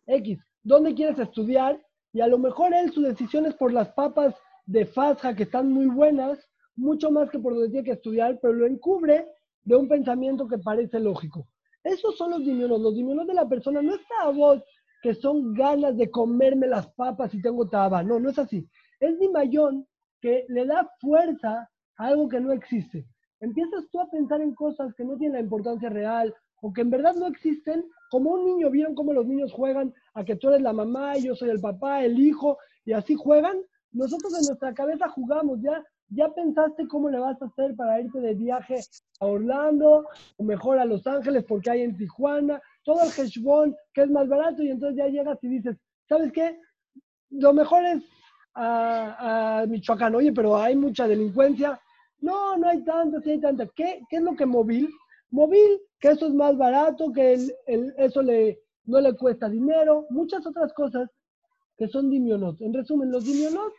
X? 0.06 0.38
¿Dónde 0.62 0.94
quieres 0.94 1.18
estudiar? 1.18 1.80
Y 2.12 2.20
a 2.20 2.26
lo 2.26 2.38
mejor 2.38 2.72
él 2.74 2.92
su 2.92 3.02
decisión 3.02 3.46
es 3.46 3.54
por 3.54 3.72
las 3.72 3.90
papas 3.90 4.34
de 4.66 4.84
Fasja 4.86 5.34
que 5.34 5.44
están 5.44 5.72
muy 5.72 5.86
buenas, 5.86 6.38
mucho 6.76 7.10
más 7.10 7.30
que 7.30 7.38
por 7.38 7.54
donde 7.54 7.70
tiene 7.70 7.84
que 7.84 7.92
estudiar, 7.92 8.38
pero 8.40 8.54
lo 8.54 8.66
encubre 8.66 9.26
de 9.62 9.76
un 9.76 9.88
pensamiento 9.88 10.46
que 10.46 10.58
parece 10.58 11.00
lógico. 11.00 11.46
Esos 11.84 12.16
son 12.16 12.30
los 12.30 12.40
dimionos. 12.40 12.80
Los 12.80 12.94
dimionos 12.94 13.26
de 13.26 13.34
la 13.34 13.48
persona 13.48 13.80
no 13.82 13.94
está 13.94 14.14
a 14.22 14.30
vos 14.30 14.62
que 15.02 15.14
son 15.14 15.54
ganas 15.54 15.96
de 15.96 16.10
comerme 16.10 16.66
las 16.66 16.88
papas 16.94 17.32
y 17.34 17.40
tengo 17.40 17.68
taba. 17.68 18.02
No, 18.02 18.18
no 18.18 18.30
es 18.30 18.38
así. 18.38 18.68
Es 19.00 19.18
Dimayón 19.18 19.86
que 20.20 20.44
le 20.48 20.66
da 20.66 20.90
fuerza 21.00 21.70
algo 21.98 22.28
que 22.28 22.40
no 22.40 22.52
existe. 22.52 23.04
Empiezas 23.40 23.84
tú 23.90 24.00
a 24.00 24.10
pensar 24.10 24.40
en 24.40 24.54
cosas 24.54 24.94
que 24.94 25.04
no 25.04 25.16
tienen 25.16 25.34
la 25.34 25.40
importancia 25.40 25.88
real 25.90 26.34
o 26.60 26.72
que 26.72 26.80
en 26.80 26.90
verdad 26.90 27.14
no 27.14 27.26
existen, 27.26 27.84
como 28.10 28.30
un 28.30 28.44
niño, 28.44 28.70
¿vieron 28.70 28.94
cómo 28.94 29.12
los 29.12 29.26
niños 29.26 29.52
juegan 29.52 29.94
a 30.14 30.24
que 30.24 30.36
tú 30.36 30.48
eres 30.48 30.62
la 30.62 30.72
mamá 30.72 31.16
y 31.16 31.24
yo 31.24 31.34
soy 31.34 31.50
el 31.50 31.60
papá, 31.60 32.02
el 32.02 32.18
hijo, 32.18 32.58
y 32.84 32.92
así 32.92 33.14
juegan? 33.14 33.58
Nosotros 33.92 34.32
en 34.38 34.46
nuestra 34.46 34.74
cabeza 34.74 35.08
jugamos, 35.08 35.60
ya, 35.60 35.84
ya 36.08 36.28
pensaste 36.30 36.88
cómo 36.88 37.10
le 37.10 37.18
vas 37.18 37.40
a 37.40 37.46
hacer 37.46 37.76
para 37.76 38.00
irte 38.00 38.20
de 38.20 38.34
viaje 38.34 38.80
a 39.20 39.26
Orlando, 39.26 40.06
o 40.36 40.42
mejor 40.42 40.78
a 40.78 40.84
Los 40.84 41.06
Ángeles 41.06 41.44
porque 41.46 41.70
hay 41.70 41.82
en 41.82 41.96
Tijuana, 41.96 42.60
todo 42.82 43.02
el 43.02 43.10
heshbon 43.10 43.76
que 43.92 44.02
es 44.02 44.10
más 44.10 44.26
barato, 44.28 44.62
y 44.62 44.70
entonces 44.70 44.96
ya 44.96 45.06
llegas 45.06 45.38
y 45.42 45.48
dices, 45.48 45.76
¿sabes 46.08 46.32
qué? 46.32 46.58
Lo 47.30 47.52
mejor 47.52 47.84
es 47.84 48.02
a, 48.54 49.60
a 49.60 49.66
Michoacán, 49.66 50.14
oye, 50.14 50.32
pero 50.32 50.56
hay 50.56 50.74
mucha 50.74 51.06
delincuencia. 51.06 51.78
No, 52.20 52.56
no 52.56 52.68
hay 52.68 52.82
tanta, 52.84 53.20
sí 53.20 53.30
hay 53.30 53.40
tanta. 53.40 53.66
¿Qué, 53.74 54.00
qué 54.08 54.16
es 54.16 54.22
lo 54.22 54.34
que 54.34 54.46
móvil? 54.46 54.88
Móvil, 55.30 55.80
que 56.00 56.08
eso 56.08 56.26
es 56.26 56.34
más 56.34 56.56
barato, 56.56 57.12
que 57.12 57.34
el, 57.34 57.52
el- 57.66 57.94
eso 57.98 58.22
le, 58.22 58.60
no 58.84 59.00
le 59.00 59.14
cuesta 59.14 59.48
dinero, 59.48 60.06
muchas 60.10 60.46
otras 60.46 60.72
cosas 60.72 61.08
que 61.76 61.86
son 61.88 62.10
dimionot. 62.10 62.60
En 62.60 62.74
resumen, 62.74 63.10
los 63.12 63.24
dimionot 63.24 63.72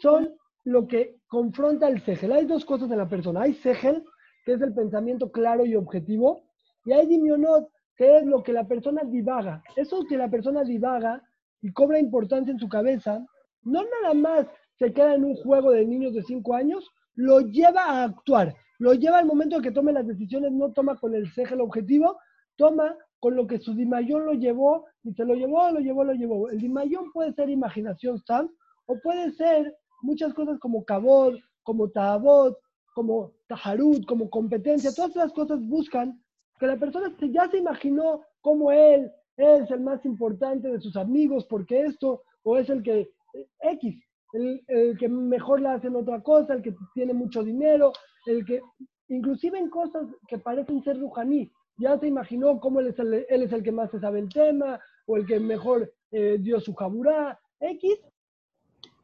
son 0.00 0.34
lo 0.64 0.86
que 0.86 1.16
confronta 1.28 1.88
el 1.88 2.02
segel. 2.04 2.32
Hay 2.32 2.46
dos 2.46 2.64
cosas 2.64 2.90
en 2.90 2.98
la 2.98 3.08
persona. 3.08 3.42
Hay 3.42 3.54
segel, 3.54 4.04
que 4.44 4.52
es 4.54 4.60
el 4.62 4.72
pensamiento 4.74 5.30
claro 5.30 5.66
y 5.66 5.74
objetivo, 5.76 6.42
y 6.84 6.92
hay 6.92 7.06
dimionot, 7.06 7.68
que 7.96 8.16
es 8.18 8.24
lo 8.26 8.42
que 8.42 8.52
la 8.52 8.66
persona 8.66 9.02
divaga. 9.04 9.62
Eso 9.76 10.04
que 10.08 10.16
la 10.16 10.30
persona 10.30 10.62
divaga 10.64 11.22
y 11.62 11.72
cobra 11.72 11.98
importancia 11.98 12.52
en 12.52 12.58
su 12.58 12.68
cabeza, 12.68 13.24
no 13.62 13.82
nada 13.82 14.14
más 14.14 14.46
se 14.78 14.92
queda 14.92 15.14
en 15.14 15.24
un 15.24 15.34
juego 15.36 15.72
de 15.72 15.84
niños 15.86 16.14
de 16.14 16.22
5 16.22 16.54
años, 16.54 16.88
lo 17.16 17.40
lleva 17.40 17.82
a 17.84 18.04
actuar, 18.04 18.54
lo 18.78 18.94
lleva 18.94 19.18
al 19.18 19.26
momento 19.26 19.56
de 19.56 19.62
que 19.62 19.72
tome 19.72 19.92
las 19.92 20.06
decisiones, 20.06 20.52
no 20.52 20.72
toma 20.72 20.96
con 20.96 21.14
el 21.14 21.32
segel 21.32 21.60
objetivo, 21.60 22.18
toma 22.56 22.96
con 23.18 23.34
lo 23.34 23.46
que 23.46 23.58
su 23.58 23.74
dimayón 23.74 24.26
lo 24.26 24.34
llevó, 24.34 24.84
y 25.02 25.12
se 25.14 25.24
lo 25.24 25.34
llevó, 25.34 25.70
lo 25.70 25.80
llevó, 25.80 26.04
lo 26.04 26.12
llevó. 26.12 26.50
El 26.50 26.60
dimayón 26.60 27.10
puede 27.12 27.32
ser 27.32 27.48
imaginación 27.48 28.18
Sam, 28.20 28.50
o 28.86 28.98
puede 29.00 29.32
ser 29.32 29.74
muchas 30.02 30.32
cosas 30.34 30.58
como 30.58 30.84
cabot, 30.84 31.34
como 31.62 31.90
tahabot, 31.90 32.56
como 32.94 33.32
taharut, 33.48 34.06
como 34.06 34.30
competencia. 34.30 34.92
Todas 34.94 35.10
esas 35.10 35.32
cosas 35.32 35.60
buscan 35.66 36.22
que 36.58 36.66
la 36.66 36.76
persona 36.76 37.14
ya 37.30 37.48
se 37.50 37.58
imaginó 37.58 38.22
cómo 38.40 38.70
él 38.70 39.10
es 39.36 39.70
el 39.70 39.80
más 39.80 40.04
importante 40.04 40.68
de 40.68 40.80
sus 40.80 40.96
amigos, 40.96 41.46
porque 41.46 41.82
esto, 41.82 42.22
o 42.42 42.56
es 42.56 42.70
el 42.70 42.82
que, 42.82 43.00
eh, 43.00 43.48
X, 43.60 44.02
el, 44.36 44.64
el 44.68 44.98
que 44.98 45.08
mejor 45.08 45.60
le 45.60 45.68
hacen 45.68 45.96
otra 45.96 46.20
cosa, 46.22 46.54
el 46.54 46.62
que 46.62 46.74
tiene 46.94 47.14
mucho 47.14 47.42
dinero, 47.42 47.92
el 48.26 48.44
que, 48.44 48.60
inclusive 49.08 49.58
en 49.58 49.70
cosas 49.70 50.06
que 50.28 50.38
parecen 50.38 50.82
ser 50.82 50.98
rujaní, 50.98 51.50
ya 51.78 51.98
se 51.98 52.06
imaginó 52.06 52.58
cómo 52.60 52.80
él 52.80 52.88
es 52.88 52.98
el, 52.98 53.26
él 53.28 53.42
es 53.42 53.52
el 53.52 53.62
que 53.62 53.72
más 53.72 53.90
se 53.90 54.00
sabe 54.00 54.18
el 54.20 54.28
tema, 54.28 54.80
o 55.06 55.16
el 55.16 55.26
que 55.26 55.38
mejor 55.40 55.92
eh, 56.10 56.36
dio 56.40 56.60
su 56.60 56.74
jaburá, 56.74 57.38
X, 57.60 57.98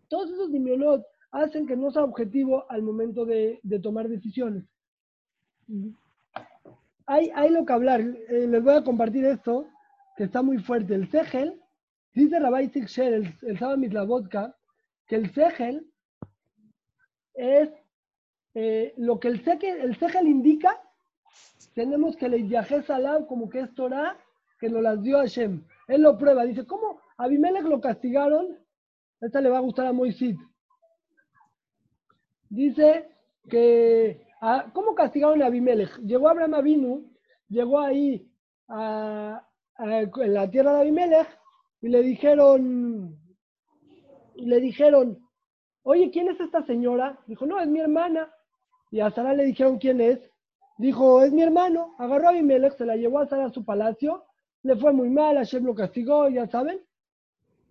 todos 0.08 0.30
esos 0.30 0.52
dimionot 0.52 1.04
hacen 1.30 1.66
que 1.66 1.76
no 1.76 1.90
sea 1.90 2.04
objetivo 2.04 2.64
al 2.68 2.82
momento 2.82 3.24
de, 3.24 3.60
de 3.62 3.78
tomar 3.78 4.08
decisiones. 4.08 4.64
Hay, 7.06 7.30
hay 7.34 7.50
lo 7.50 7.64
que 7.64 7.72
hablar. 7.72 8.00
Eh, 8.00 8.46
les 8.46 8.62
voy 8.62 8.74
a 8.74 8.84
compartir 8.84 9.24
esto, 9.24 9.66
que 10.16 10.24
está 10.24 10.42
muy 10.42 10.58
fuerte. 10.58 10.94
El 10.94 11.10
Segel, 11.10 11.60
dice 12.14 12.38
Rabbi 12.38 12.70
Sher, 12.86 13.14
el, 13.14 13.34
el 13.42 13.58
Saba 13.58 13.76
Mislavodka, 13.76 14.54
que 15.06 15.16
el 15.16 15.32
Segel 15.34 15.86
es 17.34 17.70
eh, 18.54 18.94
lo 18.96 19.18
que 19.18 19.28
el 19.28 19.44
Segel, 19.44 19.80
el 19.80 19.96
Segel 19.98 20.28
indica, 20.28 20.80
tenemos 21.74 22.16
que 22.16 22.28
le 22.28 22.46
alab 22.88 23.26
como 23.26 23.48
que 23.48 23.60
es 23.60 23.74
Torah, 23.74 24.18
que 24.60 24.68
nos 24.68 24.82
las 24.82 25.02
dio 25.02 25.18
Hashem. 25.18 25.64
Él 25.88 26.02
lo 26.02 26.16
prueba, 26.18 26.44
dice, 26.44 26.66
¿cómo 26.66 27.00
Abimelech 27.16 27.64
lo 27.64 27.80
castigaron? 27.80 28.58
Esta 29.20 29.40
le 29.40 29.48
va 29.48 29.58
a 29.58 29.62
gustar 29.62 29.86
a 29.86 29.92
Moisit. 29.92 30.38
Dice 32.48 33.08
que, 33.48 34.26
ah, 34.40 34.66
¿cómo 34.74 34.94
castigaron 34.94 35.42
a 35.42 35.46
Abimelech? 35.46 35.96
Llegó 36.00 36.28
Abraham 36.28 36.54
Avinu, 36.54 37.10
llegó 37.48 37.80
ahí 37.80 38.30
a, 38.68 39.42
a- 39.76 40.00
en 40.00 40.34
la 40.34 40.50
tierra 40.50 40.74
de 40.74 40.80
Abimelech 40.82 41.28
y 41.80 41.88
le 41.88 42.02
dijeron, 42.02 43.18
le 44.46 44.60
dijeron, 44.60 45.18
oye, 45.82 46.10
¿quién 46.10 46.28
es 46.28 46.40
esta 46.40 46.64
señora? 46.66 47.18
Dijo, 47.26 47.46
no, 47.46 47.58
es 47.60 47.68
mi 47.68 47.80
hermana. 47.80 48.30
Y 48.90 49.00
a 49.00 49.10
Sara 49.10 49.32
le 49.34 49.44
dijeron, 49.44 49.78
¿quién 49.78 50.00
es? 50.00 50.18
Dijo, 50.78 51.22
es 51.22 51.32
mi 51.32 51.42
hermano. 51.42 51.94
Agarró 51.98 52.28
a 52.28 52.30
Abimelech, 52.30 52.76
se 52.76 52.84
la 52.86 52.96
llevó 52.96 53.18
a 53.20 53.26
Sara 53.26 53.46
a 53.46 53.50
su 53.52 53.64
palacio, 53.64 54.24
le 54.62 54.76
fue 54.76 54.92
muy 54.92 55.08
mal, 55.10 55.36
Hashem 55.36 55.64
lo 55.64 55.74
castigó, 55.74 56.28
ya 56.28 56.46
saben. 56.46 56.80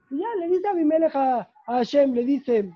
Y 0.09 0.19
ya 0.19 0.27
le 0.39 0.49
dice 0.49 0.67
a 0.67 0.71
Abimelech 0.71 1.15
a, 1.15 1.39
a 1.39 1.47
Hashem, 1.77 2.13
le 2.13 2.25
dice, 2.25 2.71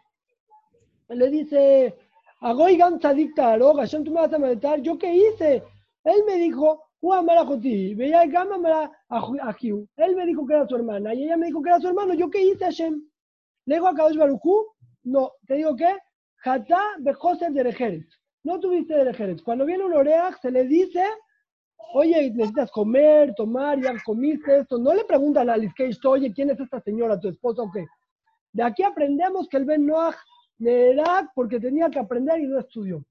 le 1.09 1.29
dice, 1.29 1.95
Agoy 2.41 2.77
Gam 2.77 2.99
Tzadik 2.99 3.35
Tarog, 3.35 3.77
Hashem, 3.77 4.03
tú 4.03 4.11
me 4.11 4.21
vas 4.21 4.33
a 4.33 4.39
matar, 4.39 4.81
¿yo 4.81 4.97
qué 4.97 5.13
hice? 5.15 5.63
Él 6.03 6.23
me 6.27 6.35
dijo, 6.35 6.83
"Hu 7.01 7.13
amar 7.13 7.37
a 7.39 7.45
Joti, 7.45 7.93
veía 7.95 8.23
el 8.23 8.31
Gam 8.31 8.51
amar 8.53 8.91
a 9.09 9.21
Ju- 9.21 9.39
a 9.41 9.53
Jiu". 9.53 9.87
Él 9.97 10.15
me 10.15 10.25
dijo 10.25 10.45
que 10.45 10.53
era 10.53 10.67
su 10.67 10.75
hermana, 10.75 11.13
y 11.13 11.23
ella 11.23 11.37
me 11.37 11.47
dijo 11.47 11.61
que 11.61 11.69
era 11.69 11.79
su 11.79 11.87
hermano, 11.87 12.13
¿yo 12.13 12.29
qué 12.29 12.41
hice, 12.43 12.65
Hashem? 12.65 13.01
Le 13.65 13.75
digo 13.75 13.87
a 13.87 13.95
Kadosh 13.95 14.17
Barujú, 14.17 14.65
no, 15.03 15.31
te 15.47 15.55
digo 15.55 15.75
que, 15.75 15.97
Jatá 16.37 16.81
Bejoser 16.99 17.51
de 17.51 17.63
Rejeres, 17.63 18.05
no 18.43 18.59
tuviste 18.59 18.93
de 18.95 19.05
Rejeres. 19.05 19.41
Cuando 19.41 19.65
viene 19.65 19.83
un 19.83 19.93
oreaj, 19.93 20.39
se 20.39 20.51
le 20.51 20.65
dice, 20.65 21.03
oye, 21.93 22.29
necesitas 22.31 22.69
comer, 22.71 23.33
tomar, 23.35 23.81
ya 23.81 23.95
comiste 24.05 24.59
esto. 24.59 24.77
No 24.77 24.93
le 24.93 25.03
preguntan 25.05 25.49
a 25.49 25.57
Liskeish, 25.57 25.99
oye, 26.05 26.31
¿quién 26.31 26.51
es 26.51 26.59
esta 26.59 26.79
señora, 26.81 27.19
tu 27.19 27.29
esposa 27.29 27.63
o 27.63 27.71
qué? 27.71 27.85
De 28.53 28.63
aquí 28.63 28.83
aprendemos 28.83 29.47
que 29.49 29.57
el 29.57 29.65
Ben 29.65 29.85
Noach 29.85 30.15
Nerak 30.59 31.31
porque 31.33 31.59
tenía 31.59 31.89
que 31.89 31.99
aprender 31.99 32.39
y 32.39 32.47
no 32.47 32.59
estudió. 32.59 33.03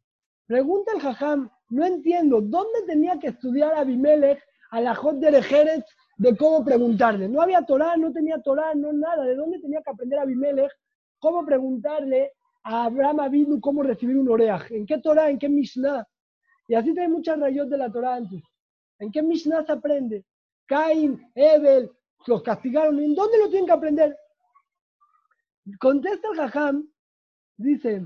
Pregunta 0.47 0.93
el 0.95 1.01
Jajam, 1.01 1.51
no 1.71 1.85
entiendo, 1.85 2.41
¿dónde 2.41 2.83
tenía 2.87 3.19
que 3.19 3.29
estudiar 3.29 3.75
Abimelech 3.75 4.43
a 4.71 4.81
la 4.81 4.95
Jot 4.95 5.17
de 5.17 5.43
Jerez 5.43 5.85
de 6.17 6.37
cómo 6.37 6.65
preguntarle? 6.65 7.29
No 7.29 7.41
había 7.41 7.63
Torah, 7.63 7.97
no 7.97 8.13
tenía 8.13 8.41
Torah, 8.41 8.75
no 8.75 8.93
nada. 8.93 9.25
¿De 9.25 9.35
dónde 9.35 9.59
tenía 9.59 9.81
que 9.83 9.91
aprender 9.91 10.19
Abimelech 10.19 10.73
cómo 11.19 11.45
preguntarle 11.45 12.33
a 12.63 12.85
Abraham 12.85 13.21
Avinu 13.21 13.61
cómo 13.61 13.83
recibir 13.83 14.17
un 14.17 14.29
oreaj? 14.29 14.71
¿En 14.73 14.87
qué 14.87 14.99
Torah? 14.99 15.31
¿En 15.31 15.39
qué 15.39 15.49
Mishnah? 15.49 16.07
Y 16.69 16.75
así 16.75 16.95
trae 16.95 17.09
muchas 17.09 17.39
rayos 17.39 17.69
de 17.69 17.77
la 17.77 17.91
Torah 17.91 18.17
antes. 18.17 18.43
¿En 18.99 19.11
qué 19.11 19.23
Mishnah 19.23 19.65
se 19.65 19.73
aprende? 19.73 20.25
Cain, 20.67 21.21
Ebel, 21.35 21.91
los 22.27 22.43
castigaron. 22.43 22.99
¿En 22.99 23.15
dónde 23.15 23.39
lo 23.39 23.49
tienen 23.49 23.67
que 23.67 23.73
aprender? 23.73 24.17
Contesta 25.79 26.29
el 26.31 26.37
Jajam, 26.37 26.89
dice, 27.57 28.03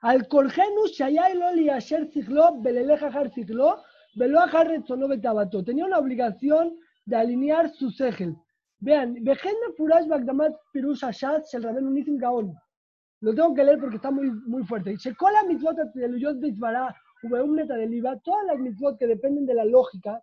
al 0.00 0.28
Korgenu 0.28 0.86
Shayai 0.86 1.36
Loli 1.36 1.68
Asher 1.68 2.10
Siglo, 2.12 2.60
Beleleja 2.60 3.08
Har 3.08 3.32
Siglo, 3.32 3.82
Velo 4.16 4.40
Ajar 4.40 4.68
Retzono 4.68 5.08
Betabato. 5.08 5.62
Tenía 5.62 5.84
una 5.84 5.98
obligación 5.98 6.78
de 7.06 7.16
alinear 7.16 7.70
su 7.70 7.90
segel. 7.90 8.36
Vean, 8.80 9.14
Vejenda 9.24 9.66
Furash 9.76 10.06
Bagdamat 10.06 10.54
Pirush 10.72 11.04
Ashaz, 11.04 11.50
Shel 11.50 11.62
Rabenu 11.62 11.90
Nisim 11.90 12.18
Gaon. 12.18 12.54
Lo 13.20 13.34
tengo 13.34 13.54
que 13.54 13.64
leer 13.64 13.78
porque 13.78 13.96
está 13.96 14.10
muy, 14.10 14.30
muy 14.30 14.62
fuerte. 14.64 14.96
Shekola 14.96 15.44
Mitzvot 15.44 15.78
Atziluyot 15.78 16.38
Bitzvara, 16.40 16.94
Ubeum 17.22 17.54
Neta 17.54 17.74
de 17.74 17.86
Liba, 17.86 18.18
todas 18.18 18.46
las 18.46 18.58
mitzvot 18.58 18.98
que 18.98 19.06
dependen 19.06 19.46
de 19.46 19.54
la 19.54 19.64
lógica, 19.64 20.22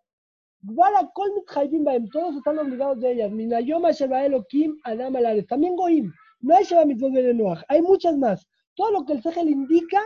Guala 0.62 1.10
Kol 1.13 1.34
Mitzchayim 1.34 1.84
Baem, 1.84 2.08
todos 2.10 2.36
están 2.38 2.60
obligados 2.60 3.00
de 3.00 3.12
ellas. 3.12 3.32
Minayoma 3.32 3.91
Sheba 3.91 4.26
Elohim 4.26 4.78
Adam 4.86 5.15
Alares. 5.15 5.48
También 5.48 5.76
Goim. 5.76 6.13
No 6.41 6.56
hay 6.56 6.63
Sheba 6.63 6.86
Mitzvot 6.86 7.12
de 7.12 7.34
Noach, 7.34 7.63
hay 7.67 7.82
muchas 7.82 8.17
más. 8.17 8.48
Todo 8.76 8.91
lo 8.91 9.06
que 9.06 9.13
el 9.13 9.24
Segel 9.24 9.50
indica, 9.50 10.02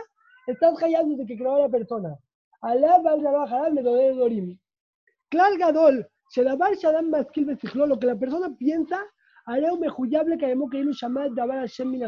estás 0.46 0.78
callado 0.78 1.08
desde 1.10 1.26
que 1.26 1.36
creó 1.36 1.56
a 1.56 1.60
la 1.60 1.68
persona. 1.68 2.16
Alá 2.60 2.98
Bal 2.98 3.22
Rabah 3.22 3.44
Harab 3.44 3.72
Medodé 3.72 4.14
Dorim. 4.14 4.58
Klal 5.28 5.58
Gadol, 5.58 6.08
Shadam 6.34 7.10
Maskil 7.10 7.58
lo 7.74 7.98
que 7.98 8.06
la 8.06 8.18
persona 8.18 8.54
piensa, 8.56 9.00
mejuyable 9.78 10.36
Dabar 11.34 11.58
Hashem. 11.60 12.00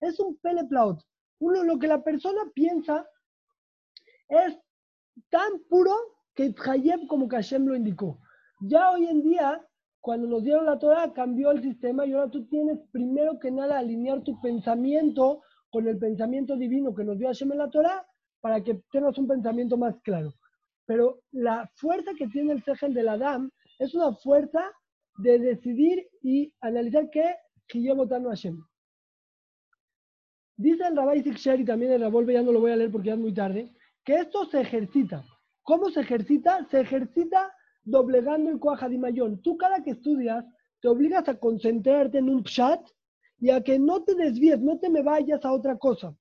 Es 0.00 0.20
un 0.20 0.36
peleplaut. 0.38 1.00
Uno, 1.40 1.64
lo 1.64 1.78
que 1.78 1.86
la 1.86 2.02
persona 2.02 2.42
piensa 2.54 3.06
es 4.28 4.58
tan 5.30 5.60
puro 5.68 5.94
que 6.34 6.54
Hayeb 6.66 7.06
como 7.08 7.28
que 7.28 7.36
Hashem 7.36 7.66
lo 7.66 7.74
indicó. 7.74 8.20
Ya 8.60 8.90
hoy 8.90 9.06
en 9.06 9.22
día, 9.22 9.64
cuando 10.00 10.28
nos 10.28 10.42
dieron 10.42 10.66
la 10.66 10.78
Torah, 10.78 11.12
cambió 11.12 11.50
el 11.50 11.62
sistema 11.62 12.06
y 12.06 12.12
ahora 12.12 12.30
tú 12.30 12.46
tienes 12.48 12.78
primero 12.92 13.38
que 13.38 13.50
nada 13.50 13.78
alinear 13.78 14.22
tu 14.22 14.40
pensamiento 14.40 15.42
con 15.70 15.86
el 15.86 15.98
pensamiento 15.98 16.56
divino 16.56 16.94
que 16.94 17.04
nos 17.04 17.18
dio 17.18 17.28
Hashem 17.28 17.52
en 17.52 17.58
la 17.58 17.70
Torah 17.70 18.06
para 18.40 18.62
que 18.62 18.82
tengas 18.90 19.18
un 19.18 19.26
pensamiento 19.26 19.76
más 19.76 19.96
claro. 20.02 20.32
Pero 20.88 21.20
la 21.32 21.70
fuerza 21.74 22.12
que 22.18 22.28
tiene 22.28 22.54
el 22.54 22.64
Sejel 22.64 22.94
del 22.94 23.10
Adam 23.10 23.50
es 23.78 23.94
una 23.94 24.10
fuerza 24.16 24.72
de 25.18 25.38
decidir 25.38 26.08
y 26.22 26.50
analizar 26.62 27.10
qué 27.10 27.36
Hayeb 27.74 27.94
votando 27.94 28.30
a 28.30 28.32
Hashem. 28.32 28.58
Dice 30.56 30.84
el 30.86 30.96
Rabbi 30.96 31.22
Sikher 31.22 31.60
y 31.60 31.66
también 31.66 31.92
el 31.92 32.00
Rabolve, 32.00 32.32
ya 32.32 32.42
no 32.42 32.52
lo 32.52 32.60
voy 32.60 32.70
a 32.72 32.76
leer 32.76 32.90
porque 32.90 33.08
ya 33.08 33.12
es 33.14 33.20
muy 33.20 33.34
tarde, 33.34 33.70
que 34.02 34.14
esto 34.14 34.46
se 34.46 34.62
ejercita. 34.62 35.22
¿Cómo 35.62 35.90
se 35.90 36.00
ejercita? 36.00 36.66
Se 36.70 36.80
ejercita 36.80 37.52
doblegando 37.84 38.48
el 38.50 38.58
Koach 38.58 38.82
Hadimayón. 38.82 39.42
Tú 39.42 39.58
cada 39.58 39.82
que 39.84 39.90
estudias 39.90 40.42
te 40.80 40.88
obligas 40.88 41.28
a 41.28 41.38
concentrarte 41.38 42.16
en 42.16 42.30
un 42.30 42.42
pshat 42.44 42.80
y 43.40 43.50
a 43.50 43.62
que 43.62 43.78
no 43.78 44.02
te 44.04 44.14
desvíes, 44.14 44.58
no 44.60 44.78
te 44.78 44.88
me 44.88 45.02
vayas 45.02 45.44
a 45.44 45.52
otra 45.52 45.76
cosa. 45.76 46.16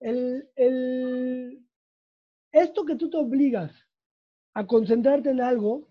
El, 0.00 0.50
el- 0.56 1.64
esto 2.52 2.84
que 2.84 2.96
tú 2.96 3.10
te 3.10 3.16
obligas 3.16 3.72
a 4.54 4.66
concentrarte 4.66 5.30
en 5.30 5.40
algo, 5.40 5.88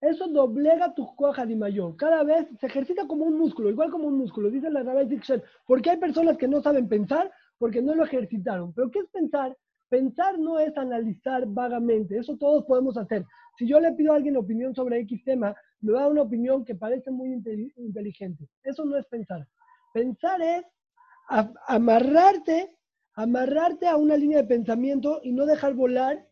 eso 0.00 0.28
doblega 0.28 0.94
tu 0.94 1.14
Koach 1.16 1.38
Hadimayón. 1.38 1.96
Cada 1.96 2.22
vez 2.22 2.46
se 2.60 2.66
ejercita 2.66 3.06
como 3.06 3.24
un 3.24 3.36
músculo, 3.36 3.70
igual 3.70 3.90
como 3.90 4.06
un 4.06 4.18
músculo, 4.18 4.50
dice 4.50 4.70
la 4.70 4.82
Rabbi 4.82 5.06
Dikshen. 5.06 5.42
Porque 5.66 5.90
hay 5.90 5.96
personas 5.96 6.36
que 6.36 6.46
no 6.46 6.60
saben 6.60 6.88
pensar 6.88 7.32
porque 7.58 7.82
no 7.82 7.94
lo 7.94 8.04
ejercitaron. 8.04 8.72
¿Pero 8.74 8.90
qué 8.90 9.00
es 9.00 9.08
pensar? 9.10 9.56
Pensar 9.88 10.38
no 10.38 10.60
es 10.60 10.76
analizar 10.76 11.46
vagamente, 11.46 12.18
eso 12.18 12.36
todos 12.36 12.64
podemos 12.64 12.96
hacer. 12.96 13.24
Si 13.58 13.66
yo 13.66 13.80
le 13.80 13.92
pido 13.92 14.12
a 14.12 14.16
alguien 14.16 14.36
opinión 14.36 14.74
sobre 14.74 15.00
X 15.00 15.24
tema, 15.24 15.54
me 15.80 15.92
va 15.92 16.00
a 16.00 16.02
dar 16.02 16.12
una 16.12 16.22
opinión 16.22 16.64
que 16.64 16.74
parece 16.74 17.10
muy 17.10 17.30
inte- 17.30 17.72
inteligente. 17.76 18.48
Eso 18.62 18.84
no 18.84 18.96
es 18.96 19.06
pensar. 19.06 19.48
Pensar 19.92 20.40
es 20.42 20.64
amarrarte, 21.66 22.76
amarrarte 23.18 23.88
a 23.88 23.96
una 23.96 24.16
línea 24.16 24.38
de 24.38 24.46
pensamiento 24.46 25.18
y 25.24 25.32
no 25.32 25.44
dejar 25.44 25.74
volar 25.74 26.24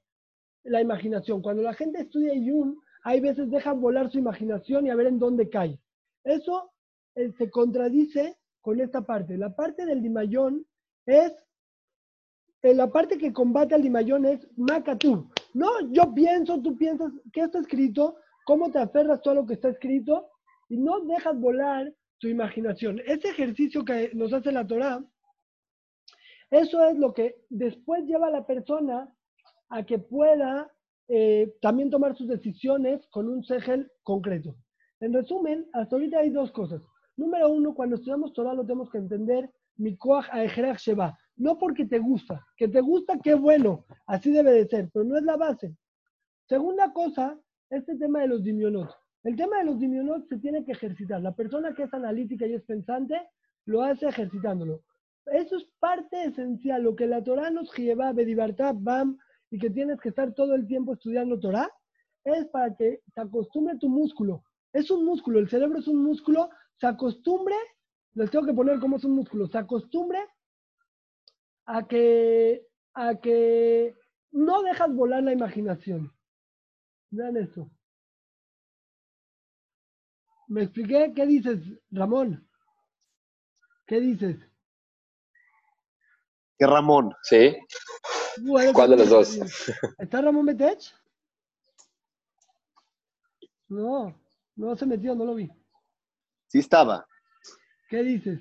la 0.63 0.81
imaginación. 0.81 1.43
Cuando 1.43 1.61
la 1.63 1.75
gente 1.75 2.01
estudia 2.01 2.33
Jung, 2.35 2.77
hay 3.03 3.19
veces 3.19 3.51
dejan 3.51 3.81
volar 3.81 4.09
su 4.09 4.19
imaginación 4.19 4.87
y 4.87 4.91
a 4.91 4.95
ver 4.95 5.09
en 5.09 5.19
dónde 5.19 5.51
cae. 5.51 5.81
Eso 6.23 6.71
eh, 7.17 7.33
se 7.39 7.51
contradice 7.51 8.37
con 8.61 8.81
esta 8.81 9.01
parte. 9.03 9.37
La 9.37 9.57
parte 9.57 9.85
del 9.85 10.01
Dimayón 10.01 10.65
es 11.07 11.33
eh, 12.63 12.73
la 12.73 12.89
parte 12.93 13.19
que 13.19 13.33
combate 13.33 13.75
al 13.75 13.83
Dimayón 13.83 14.25
es 14.25 14.47
Makatú. 14.57 15.29
No, 15.55 15.91
yo 15.91 16.15
pienso, 16.15 16.63
tú 16.63 16.77
piensas 16.77 17.11
que 17.33 17.41
está 17.41 17.59
escrito, 17.59 18.15
cómo 18.45 18.71
te 18.71 18.79
aferras 18.79 19.21
tú 19.23 19.31
a 19.31 19.35
lo 19.35 19.45
que 19.45 19.55
está 19.55 19.71
escrito 19.71 20.29
y 20.69 20.77
no 20.77 21.01
dejas 21.01 21.37
volar 21.37 21.93
tu 22.19 22.29
imaginación. 22.29 23.01
Ese 23.07 23.31
ejercicio 23.31 23.85
que 23.85 24.13
nos 24.15 24.33
hace 24.33 24.53
la 24.53 24.65
Torá, 24.65 25.05
eso 26.51 26.85
es 26.87 26.97
lo 26.97 27.13
que 27.13 27.45
después 27.49 28.05
lleva 28.05 28.29
a 28.29 28.31
la 28.31 28.47
persona 28.47 29.13
a 29.69 29.85
que 29.85 29.99
pueda 29.99 30.71
eh, 31.09 31.55
también 31.61 31.91
tomar 31.91 32.17
sus 32.17 32.29
decisiones 32.29 33.07
con 33.09 33.29
un 33.29 33.45
segel 33.45 33.91
concreto. 34.03 34.57
En 35.01 35.13
resumen, 35.13 35.69
hasta 35.73 35.97
ahorita 35.97 36.19
hay 36.19 36.31
dos 36.31 36.51
cosas. 36.53 36.83
Número 37.17 37.49
uno, 37.51 37.75
cuando 37.75 37.97
estudiamos 37.97 38.33
Torah 38.33 38.55
lo 38.55 38.63
tenemos 38.63 38.91
que 38.91 38.99
entender, 38.99 39.51
mi 39.77 39.97
koach 39.97 40.27
aejerach 40.31 40.79
sheba. 40.79 41.19
No 41.37 41.59
porque 41.59 41.85
te 41.85 41.99
gusta, 41.99 42.47
que 42.57 42.69
te 42.69 42.81
gusta, 42.81 43.19
qué 43.23 43.35
bueno, 43.35 43.85
así 44.07 44.31
debe 44.31 44.53
de 44.53 44.67
ser, 44.67 44.91
pero 44.93 45.05
no 45.05 45.19
es 45.19 45.23
la 45.23 45.37
base. 45.37 45.77
Segunda 46.49 46.93
cosa, 46.93 47.39
este 47.71 47.97
tema 47.97 48.21
de 48.21 48.29
los 48.29 48.43
dimionot. 48.43 48.91
El 49.23 49.37
tema 49.37 49.59
de 49.59 49.65
los 49.65 49.79
dimionot 49.79 50.29
se 50.29 50.39
tiene 50.39 50.65
que 50.65 50.73
ejercitar. 50.73 51.21
La 51.21 51.35
persona 51.35 51.75
que 51.75 51.83
es 51.83 51.93
analítica 51.93 52.47
y 52.47 52.55
es 52.55 52.63
pensante 52.63 53.21
lo 53.65 53.83
hace 53.83 54.07
ejercitándolo. 54.07 54.83
Eso 55.27 55.57
es 55.57 55.65
parte 55.81 56.25
esencial, 56.25 56.83
lo 56.83 56.95
que 56.95 57.07
la 57.07 57.23
Torah 57.23 57.51
nos 57.51 57.73
lleva, 57.77 58.13
Bedibartá, 58.13 58.73
Bam, 58.73 59.19
y 59.51 59.59
que 59.59 59.71
tienes 59.71 60.01
que 60.01 60.11
estar 60.11 60.33
todo 60.35 60.55
el 60.55 60.67
tiempo 60.67 60.95
estudiando 60.95 61.39
Torah, 61.39 61.71
es 62.25 62.47
para 62.47 62.75
que 62.75 63.01
se 63.13 63.21
acostumbre 63.21 63.77
tu 63.79 63.89
músculo. 63.89 64.45
Es 64.73 64.91
un 64.91 65.05
músculo, 65.05 65.39
el 65.39 65.49
cerebro 65.49 65.79
es 65.79 65.89
un 65.89 66.03
músculo, 66.03 66.51
se 66.79 66.87
acostumbre, 66.87 67.55
les 68.15 68.31
tengo 68.31 68.47
que 68.47 68.55
poner 68.55 68.79
cómo 68.79 68.97
es 68.97 69.05
un 69.05 69.13
músculo, 69.13 69.47
se 69.49 69.59
acostumbre 69.59 70.19
a 71.67 71.87
que, 71.87 72.67
a 72.95 73.17
que 73.17 73.95
no 74.31 74.63
dejas 74.63 74.95
volar 74.95 75.23
la 75.23 75.33
imaginación. 75.33 76.13
Vean 77.11 77.37
esto. 77.37 77.71
¿Me 80.49 80.63
expliqué? 80.63 81.13
¿Qué 81.15 81.27
dices, 81.27 81.59
Ramón? 81.91 82.49
¿Qué 83.87 84.01
dices? 84.01 84.37
Que 86.59 86.67
Ramón. 86.67 87.15
Sí. 87.23 87.57
Bueno, 88.43 88.73
¿Cuál 88.73 88.91
de 88.91 88.97
los 88.99 89.09
dos? 89.09 89.39
¿Está 89.99 90.21
Ramón 90.21 90.47
Betech? 90.47 90.81
No, 93.69 94.15
no 94.55 94.77
se 94.77 94.87
metió, 94.87 95.15
no 95.15 95.25
lo 95.25 95.35
vi. 95.35 95.51
Sí 96.47 96.59
estaba. 96.61 97.07
¿Qué 97.89 98.03
dices? 98.03 98.41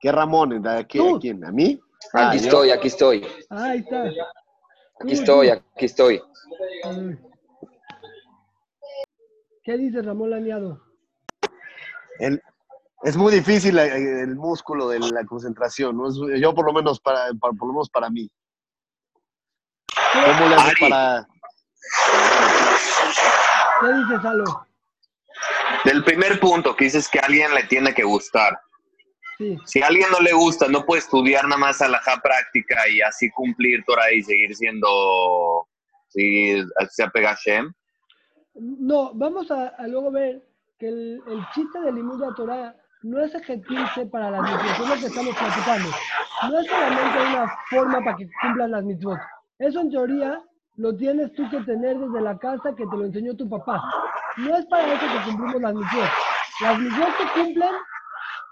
¿Qué 0.00 0.12
Ramón? 0.12 0.66
¿A 0.66 0.84
quién? 0.84 1.16
¿A, 1.16 1.18
quién? 1.18 1.44
¿A 1.44 1.50
mí? 1.52 1.80
Ah, 2.12 2.28
Aquí 2.30 2.38
yo. 2.38 2.44
estoy, 2.44 2.70
aquí 2.70 2.88
estoy. 2.88 3.26
Ah, 3.48 3.64
ahí 3.70 3.78
está. 3.80 4.04
Aquí 5.00 5.12
estoy, 5.12 5.48
aquí 5.48 5.84
estoy. 5.86 6.22
¿Qué 9.62 9.78
dice 9.78 10.02
Ramón 10.02 10.30
Laneado? 10.30 10.82
El- 12.18 12.42
es 13.04 13.16
muy 13.16 13.32
difícil 13.32 13.78
eh, 13.78 14.22
el, 14.22 14.34
músculo 14.36 14.88
de 14.88 14.98
la 14.98 15.24
concentración. 15.24 15.96
¿no? 15.96 16.08
Es- 16.08 16.40
yo 16.40 16.54
por 16.54 16.66
lo 16.66 16.72
menos 16.72 17.00
para, 17.00 17.32
para- 17.40 17.52
por 17.54 17.68
lo 17.68 17.74
menos 17.74 17.90
para 17.90 18.10
mí. 18.10 18.30
¿Cómo 20.12 20.48
le 20.48 20.54
haces 20.56 20.74
para...? 20.80 21.26
¿Qué 23.80 23.92
dice 23.92 24.22
Salo? 24.22 24.44
Del 25.84 26.04
primer 26.04 26.40
punto 26.40 26.74
que 26.74 26.84
dices 26.84 27.08
que 27.08 27.18
a 27.18 27.22
alguien 27.26 27.54
le 27.54 27.64
tiene 27.64 27.94
que 27.94 28.04
gustar. 28.04 28.58
Sí. 29.38 29.58
Si 29.66 29.82
a 29.82 29.88
alguien 29.88 30.08
no 30.10 30.20
le 30.20 30.32
gusta, 30.32 30.68
no 30.68 30.84
puede 30.86 31.00
estudiar 31.00 31.44
nada 31.44 31.58
más 31.58 31.82
a 31.82 31.88
la 31.88 32.00
práctica 32.22 32.88
y 32.88 33.00
así 33.02 33.30
cumplir 33.30 33.84
Torah 33.84 34.12
y 34.12 34.22
seguir 34.22 34.54
siendo, 34.54 35.68
sí, 36.08 36.62
se 36.90 37.02
apega 37.02 37.32
a 37.32 37.36
Shem. 37.44 37.72
No, 38.54 39.12
vamos 39.14 39.50
a, 39.50 39.68
a 39.68 39.86
luego 39.88 40.12
ver 40.12 40.48
que 40.78 40.86
el, 40.88 41.22
el 41.26 41.44
chiste 41.52 41.80
del 41.80 41.96
Limud 41.96 42.20
de 42.20 42.26
la 42.28 42.34
Torah 42.34 42.76
no 43.04 43.20
es 43.22 43.34
ejercitarse 43.34 44.06
para 44.06 44.30
las 44.30 44.40
mitzvot, 44.40 44.80
es 44.80 44.88
lo 44.88 44.94
que 44.94 45.06
estamos 45.06 45.36
platicando. 45.36 45.88
No 46.50 46.58
es 46.58 46.66
solamente 46.66 47.18
una 47.28 47.52
forma 47.68 47.98
para 48.02 48.16
que 48.16 48.28
cumplas 48.40 48.70
las 48.70 48.84
mitzvot. 48.84 49.18
Eso 49.58 49.80
en 49.80 49.90
teoría 49.90 50.42
lo 50.76 50.96
tienes 50.96 51.32
tú 51.34 51.48
que 51.50 51.60
tener 51.60 51.98
desde 51.98 52.20
la 52.22 52.38
casa 52.38 52.74
que 52.74 52.86
te 52.86 52.96
lo 52.96 53.04
enseñó 53.04 53.36
tu 53.36 53.46
papá. 53.48 53.82
No 54.38 54.56
es 54.56 54.64
para 54.66 54.90
eso 54.94 55.06
que 55.06 55.30
cumplimos 55.30 55.60
las 55.60 55.74
mitzvot. 55.74 56.10
Las 56.62 56.78
mitzvot 56.78 57.08
se 57.18 57.40
cumplen 57.40 57.70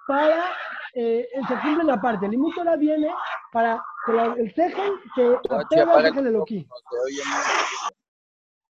para, 0.06 0.44
eh, 0.94 1.26
se 1.48 1.54
cumplen 1.60 1.90
aparte. 1.90 2.26
El 2.26 2.32
Torah 2.54 2.76
viene 2.76 3.10
para 3.52 3.82
que 4.04 4.12
la- 4.12 4.34
el 4.34 4.54
segen 4.54 4.92
se 5.14 5.34
apega 5.48 5.92
al 5.94 6.02
segen 6.04 6.26
Elohim. 6.26 6.66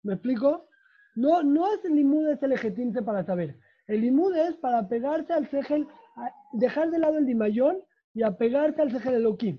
¿Me 0.05 0.15
explico? 0.15 0.69
No, 1.17 1.43
no 1.43 1.71
es 1.73 1.85
el 1.85 1.97
limud, 1.97 2.29
es 2.29 2.43
el 2.43 2.53
para 3.05 3.25
saber. 3.27 3.57
El 3.87 4.01
limud 4.01 4.35
es 4.37 4.57
para 4.57 4.79
apegarse 4.81 5.33
al 5.33 5.49
segel, 5.51 5.87
dejar 6.53 6.91
de 6.91 6.99
lado 6.99 7.19
el 7.19 7.27
dimayón 7.27 7.79
y 8.15 8.23
apegarse 8.23 8.83
al 8.83 8.91
segel 8.91 9.15
eloquim. 9.15 9.59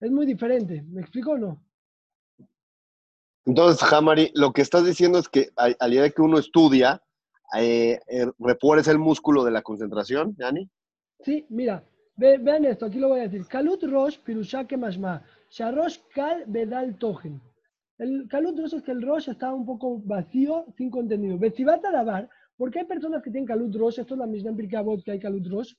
Es 0.00 0.10
muy 0.10 0.26
diferente. 0.26 0.82
¿Me 0.88 1.00
explico 1.00 1.32
o 1.32 1.38
no? 1.38 1.60
Entonces, 3.46 3.92
Hamari, 3.92 4.30
lo 4.34 4.52
que 4.52 4.62
estás 4.62 4.84
diciendo 4.86 5.18
es 5.18 5.28
que 5.28 5.48
a, 5.56 5.68
a 5.78 5.88
la 5.88 5.94
idea 5.94 6.10
que 6.10 6.22
uno 6.22 6.38
estudia, 6.38 7.02
eh, 7.58 8.00
eh, 8.08 8.26
refuerza 8.38 8.90
el 8.90 8.98
músculo 8.98 9.44
de 9.44 9.50
la 9.50 9.62
concentración, 9.62 10.34
Yani. 10.38 10.70
Sí, 11.20 11.46
mira, 11.50 11.84
ve- 12.16 12.38
vean 12.38 12.64
esto, 12.64 12.86
aquí 12.86 12.98
lo 12.98 13.08
voy 13.08 13.20
a 13.20 13.24
decir. 13.24 13.46
Kalut 13.46 13.82
Rosh 13.84 14.18
Pirushake 14.20 14.76
Mashma. 14.76 15.22
Sharosh 15.50 15.98
Kal 16.14 16.44
Bedal 16.46 16.96
Togen. 16.98 17.40
El 17.98 18.26
Kalut 18.28 18.58
Rosh 18.58 18.74
es 18.74 18.82
que 18.82 18.92
el 18.92 19.02
Rosh 19.02 19.28
está 19.28 19.52
un 19.52 19.64
poco 19.66 19.98
vacío, 20.04 20.66
sin 20.76 20.90
contenido. 20.90 21.38
Besibata 21.38 21.90
Dabar, 21.92 22.28
porque 22.56 22.80
hay 22.80 22.84
personas 22.86 23.22
que 23.22 23.30
tienen 23.30 23.46
Kalut 23.46 23.74
Rosh, 23.74 24.00
esto 24.00 24.14
es 24.14 24.20
la 24.20 24.26
misma 24.26 24.50
en 24.50 24.56
Pirkei 24.56 25.02
que 25.04 25.10
hay 25.10 25.18
Kalut 25.18 25.46
Rosh. 25.48 25.74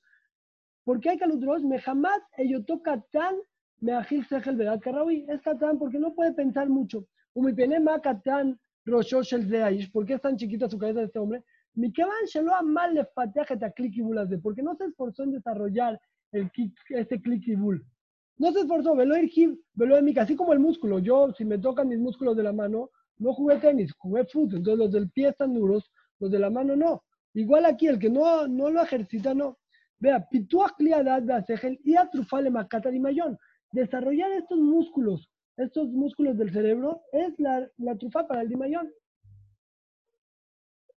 Porque 0.84 1.10
hay 1.10 1.18
Kalut 1.18 1.44
Rosh, 1.44 1.64
me 1.64 1.80
jamás 1.80 2.20
ello 2.38 2.64
toca 2.64 3.02
tan 3.12 3.36
me 3.82 3.92
agil 3.94 4.26
sejel 4.26 4.56
verdad 4.56 4.80
Karrawi. 4.82 5.26
Es 5.28 5.42
Katán 5.42 5.78
porque 5.78 6.00
no 6.00 6.14
puede 6.14 6.34
pensar 6.34 6.70
mucho. 6.70 7.06
Umipenema 7.34 8.00
Katán 8.02 8.60
Roshosh 8.86 9.34
el 9.34 9.50
Zeish, 9.50 9.92
¿por 9.92 10.06
qué 10.06 10.14
es 10.14 10.22
tan 10.22 10.38
chiquita 10.38 10.70
su 10.70 10.78
cabeza 10.78 11.00
de 11.00 11.06
este 11.08 11.20
hombre? 11.20 11.44
Mikaban 11.74 12.26
Sheloa 12.26 12.62
mal 12.62 12.94
le 12.94 13.06
fateaje 13.06 13.56
a 13.62 13.72
click 13.72 13.98
y 13.98 14.02
bulase, 14.02 14.38
porque 14.38 14.62
no 14.62 14.76
se 14.76 14.86
esforzó 14.86 15.24
en 15.24 15.32
desarrollar 15.32 16.00
el 16.32 16.50
este 16.90 17.22
click 17.22 17.48
y 17.48 17.56
bull. 17.56 17.84
No 18.38 18.52
se 18.52 18.62
esforzó, 18.62 18.96
velo 18.96 19.18
irgib, 19.18 19.60
velo 19.74 19.96
de 19.96 20.02
mica, 20.02 20.22
así 20.22 20.36
como 20.36 20.54
el 20.54 20.60
músculo. 20.60 21.00
Yo, 21.00 21.34
si 21.34 21.44
me 21.44 21.58
tocan 21.58 21.88
mis 21.90 22.00
músculos 22.00 22.38
de 22.38 22.44
la 22.44 22.54
mano, 22.54 22.92
no 23.18 23.34
jugué 23.34 23.58
tenis, 23.58 23.92
jugué 23.98 24.26
fútbol. 24.26 24.58
Entonces 24.58 24.80
los 24.80 24.92
del 24.92 25.10
pie 25.10 25.30
están 25.30 25.54
duros, 25.54 25.92
los 26.20 26.32
de 26.32 26.40
la 26.40 26.50
mano 26.50 26.76
no. 26.76 27.04
Igual 27.34 27.66
aquí, 27.66 27.88
el 27.88 28.00
que 28.00 28.10
no, 28.10 28.48
no 28.48 28.70
lo 28.70 28.82
ejercita, 28.82 29.34
no. 29.34 29.58
Vea, 30.00 30.26
pituach 30.30 30.74
beasegel 30.78 31.80
y 31.84 31.96
atrufale 31.96 32.50
macata 32.50 32.90
di 32.90 33.00
mayón. 33.00 33.38
Desarrollar 33.72 34.32
estos 34.32 34.60
músculos, 34.60 35.30
estos 35.58 35.90
músculos 35.90 36.38
del 36.38 36.52
cerebro, 36.52 37.02
es 37.12 37.34
la, 37.40 37.68
la 37.78 37.96
trufa 37.98 38.28
para 38.28 38.42
el 38.42 38.50
dimayón 38.50 38.90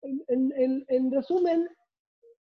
en, 0.03 0.23
en- 0.29 0.53
en- 0.57 0.85
en 0.89 1.11
resumen, 1.11 1.69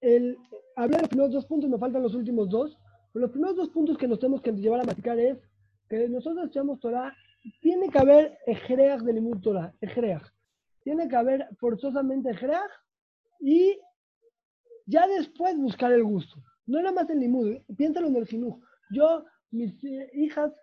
el, 0.02 0.38
hablé 0.76 0.98
de 0.98 1.02
los 1.02 1.10
primeros 1.10 1.34
dos 1.34 1.46
puntos, 1.46 1.70
me 1.70 1.78
faltan 1.78 2.04
los 2.04 2.14
últimos 2.16 2.50
dos. 2.50 2.78
Los 3.14 3.32
primeros 3.32 3.56
dos 3.56 3.70
puntos 3.70 3.98
que 3.98 4.08
nos 4.08 4.20
tenemos 4.20 4.42
que 4.42 4.52
llevar 4.52 4.82
a 4.82 4.84
platicar 4.84 5.18
es 5.20 5.38
que 5.90 6.08
nosotros 6.10 6.46
estudiamos 6.46 6.80
Torah, 6.80 7.16
tiene 7.62 7.90
que 7.90 7.98
haber 7.98 8.38
ejreach 8.46 9.02
de 9.02 9.14
Limud 9.14 9.40
Torah. 9.42 9.74
Tiene 10.88 11.10
que 11.10 11.18
haber 11.18 11.50
forzosamente 11.60 12.30
ejreaj 12.30 12.72
y 13.42 13.78
ya 14.86 15.06
después 15.06 15.58
buscar 15.58 15.92
el 15.92 16.06
gusto. 16.06 16.42
No 16.66 16.78
nada 16.82 16.94
más 16.94 17.10
en 17.10 17.20
limud, 17.20 17.58
piénsalo 17.76 18.08
en 18.08 18.16
el 18.16 18.26
jinuj. 18.26 18.56
Yo, 18.90 19.26
mis 19.52 19.74
eh, 19.84 20.10
hijas, 20.14 20.54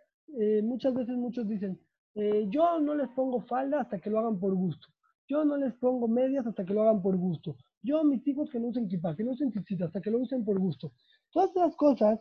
eh, 0.40 0.62
muchas 0.62 0.94
veces 0.94 1.14
muchos 1.14 1.46
dicen, 1.46 1.78
eh, 2.14 2.46
yo 2.48 2.80
no 2.80 2.94
les 2.94 3.10
pongo 3.10 3.42
falda 3.42 3.82
hasta 3.82 4.00
que 4.00 4.08
lo 4.08 4.18
hagan 4.18 4.40
por 4.40 4.54
gusto. 4.54 4.88
Yo 5.28 5.44
no 5.44 5.58
les 5.58 5.74
pongo 5.74 6.08
medias 6.08 6.46
hasta 6.46 6.64
que 6.64 6.72
lo 6.72 6.80
hagan 6.80 7.02
por 7.02 7.18
gusto. 7.18 7.58
Yo, 7.82 8.02
mis 8.02 8.26
hijos 8.26 8.48
que 8.48 8.58
no 8.58 8.68
usen 8.68 8.88
kippah, 8.88 9.14
que 9.14 9.24
no 9.24 9.32
usen 9.32 9.50
tzitzit, 9.50 9.82
hasta 9.82 10.00
que 10.00 10.10
lo 10.10 10.20
usen 10.20 10.42
por 10.42 10.58
gusto. 10.58 10.94
Todas 11.32 11.50
esas 11.50 11.76
cosas 11.76 12.18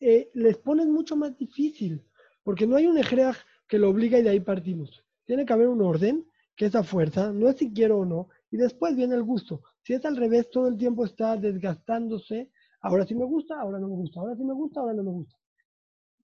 eh, 0.00 0.30
les 0.32 0.56
ponen 0.56 0.90
mucho 0.90 1.16
más 1.16 1.36
difícil, 1.36 2.02
porque 2.42 2.66
no 2.66 2.76
hay 2.76 2.86
un 2.86 2.96
ejreaj 2.96 3.36
que 3.68 3.78
lo 3.78 3.90
obliga 3.90 4.18
y 4.18 4.22
de 4.22 4.30
ahí 4.30 4.40
partimos. 4.40 5.04
Tiene 5.26 5.44
que 5.44 5.52
haber 5.52 5.68
un 5.68 5.82
orden, 5.82 6.26
que 6.56 6.66
es 6.66 6.74
a 6.74 6.82
fuerza, 6.82 7.32
no 7.32 7.48
es 7.48 7.56
si 7.56 7.72
quiero 7.72 7.98
o 7.98 8.04
no, 8.04 8.28
y 8.50 8.56
después 8.56 8.94
viene 8.94 9.14
el 9.14 9.22
gusto. 9.22 9.62
Si 9.82 9.92
es 9.92 10.04
al 10.04 10.16
revés, 10.16 10.48
todo 10.50 10.68
el 10.68 10.76
tiempo 10.76 11.04
está 11.04 11.36
desgastándose. 11.36 12.50
Ahora 12.80 13.04
sí 13.06 13.14
me 13.14 13.24
gusta, 13.24 13.60
ahora 13.60 13.78
no 13.78 13.88
me 13.88 13.94
gusta. 13.94 14.20
Ahora 14.20 14.36
sí 14.36 14.44
me 14.44 14.54
gusta, 14.54 14.80
ahora 14.80 14.94
no 14.94 15.02
me 15.02 15.10
gusta. 15.10 15.36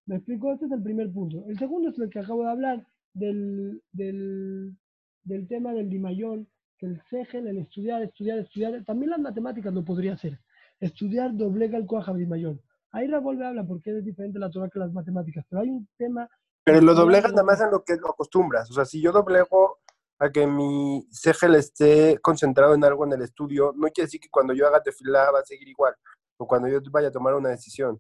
¿Me 0.07 0.16
explico? 0.16 0.53
Este 0.53 0.66
es 0.66 0.73
el 0.73 0.83
primer 0.83 1.12
punto. 1.12 1.45
El 1.49 1.59
segundo 1.59 1.90
es 1.90 1.99
el 1.99 2.09
que 2.09 2.21
acabo 2.21 2.43
de 2.43 2.51
hablar 2.51 2.87
del, 3.12 3.83
del, 3.93 4.77
del 5.25 5.49
tema 5.49 5.73
del 5.73 5.88
limayón, 5.88 6.49
que 6.79 6.87
el 6.87 7.03
segel, 7.11 7.49
el 7.49 7.59
estudiar, 7.59 8.03
estudiar, 8.03 8.38
estudiar, 8.38 8.85
también 8.85 9.11
las 9.11 9.21
matemáticas 9.21 9.73
lo 9.75 9.85
podría 9.85 10.14
hacer. 10.14 10.40
Estudiar 10.79 11.37
doblega 11.37 11.77
el 11.77 11.87
coaja 11.87 12.12
limayón. 12.12 12.61
Ahí 12.93 13.07
la 13.07 13.21
vuelve 13.21 13.45
a 13.45 13.49
hablar 13.49 13.66
porque 13.66 13.97
es 13.97 14.05
diferente 14.05 14.38
la 14.38 14.51
Torah 14.51 14.71
que 14.71 14.79
las 14.79 14.93
matemáticas, 14.93 15.45
pero 15.49 15.62
hay 15.62 15.69
un 15.69 15.88
tema... 15.97 16.29
Pero 16.64 16.81
lo 16.81 16.95
doblegas 16.95 17.33
nada 17.33 17.45
más 17.45 17.61
en 17.61 17.71
lo 17.71 17.85
que 17.85 17.97
lo 17.97 18.11
acostumbras. 18.11 18.71
O 18.71 18.75
sea, 18.75 18.85
si 18.85 19.01
yo 19.01 19.12
doblego 19.12 19.80
a 20.21 20.31
que 20.31 20.47
mi 20.47 21.07
segel 21.11 21.55
esté 21.55 22.19
concentrado 22.21 22.75
en 22.75 22.85
algo 22.85 23.07
en 23.07 23.15
el 23.15 23.23
estudio, 23.23 23.73
no 23.75 23.89
quiere 23.89 24.07
decir 24.07 24.21
que 24.21 24.29
cuando 24.29 24.53
yo 24.53 24.67
haga 24.67 24.83
tefilá 24.83 25.31
va 25.33 25.41
a 25.41 25.45
seguir 25.45 25.67
igual, 25.67 25.95
o 26.37 26.47
cuando 26.47 26.69
yo 26.69 26.79
vaya 26.93 27.09
a 27.09 27.13
tomar 27.13 27.35
una 27.35 27.49
decisión. 27.49 27.99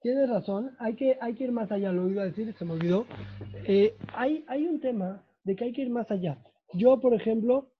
Tienes 0.00 0.30
razón, 0.30 0.74
hay 0.78 0.94
que, 0.94 1.18
hay 1.20 1.34
que 1.34 1.44
ir 1.44 1.52
más 1.52 1.70
allá, 1.72 1.90
lo 1.92 2.08
iba 2.08 2.22
a 2.22 2.26
decir, 2.26 2.54
se 2.56 2.64
me 2.64 2.72
olvidó. 2.72 3.04
Eh, 3.66 3.96
hay, 4.14 4.44
hay 4.48 4.66
un 4.66 4.80
tema 4.80 5.22
de 5.42 5.56
que 5.56 5.64
hay 5.64 5.72
que 5.72 5.82
ir 5.82 5.90
más 5.90 6.08
allá. 6.10 6.38
Yo, 6.72 7.00
por 7.00 7.14
ejemplo, 7.14 7.72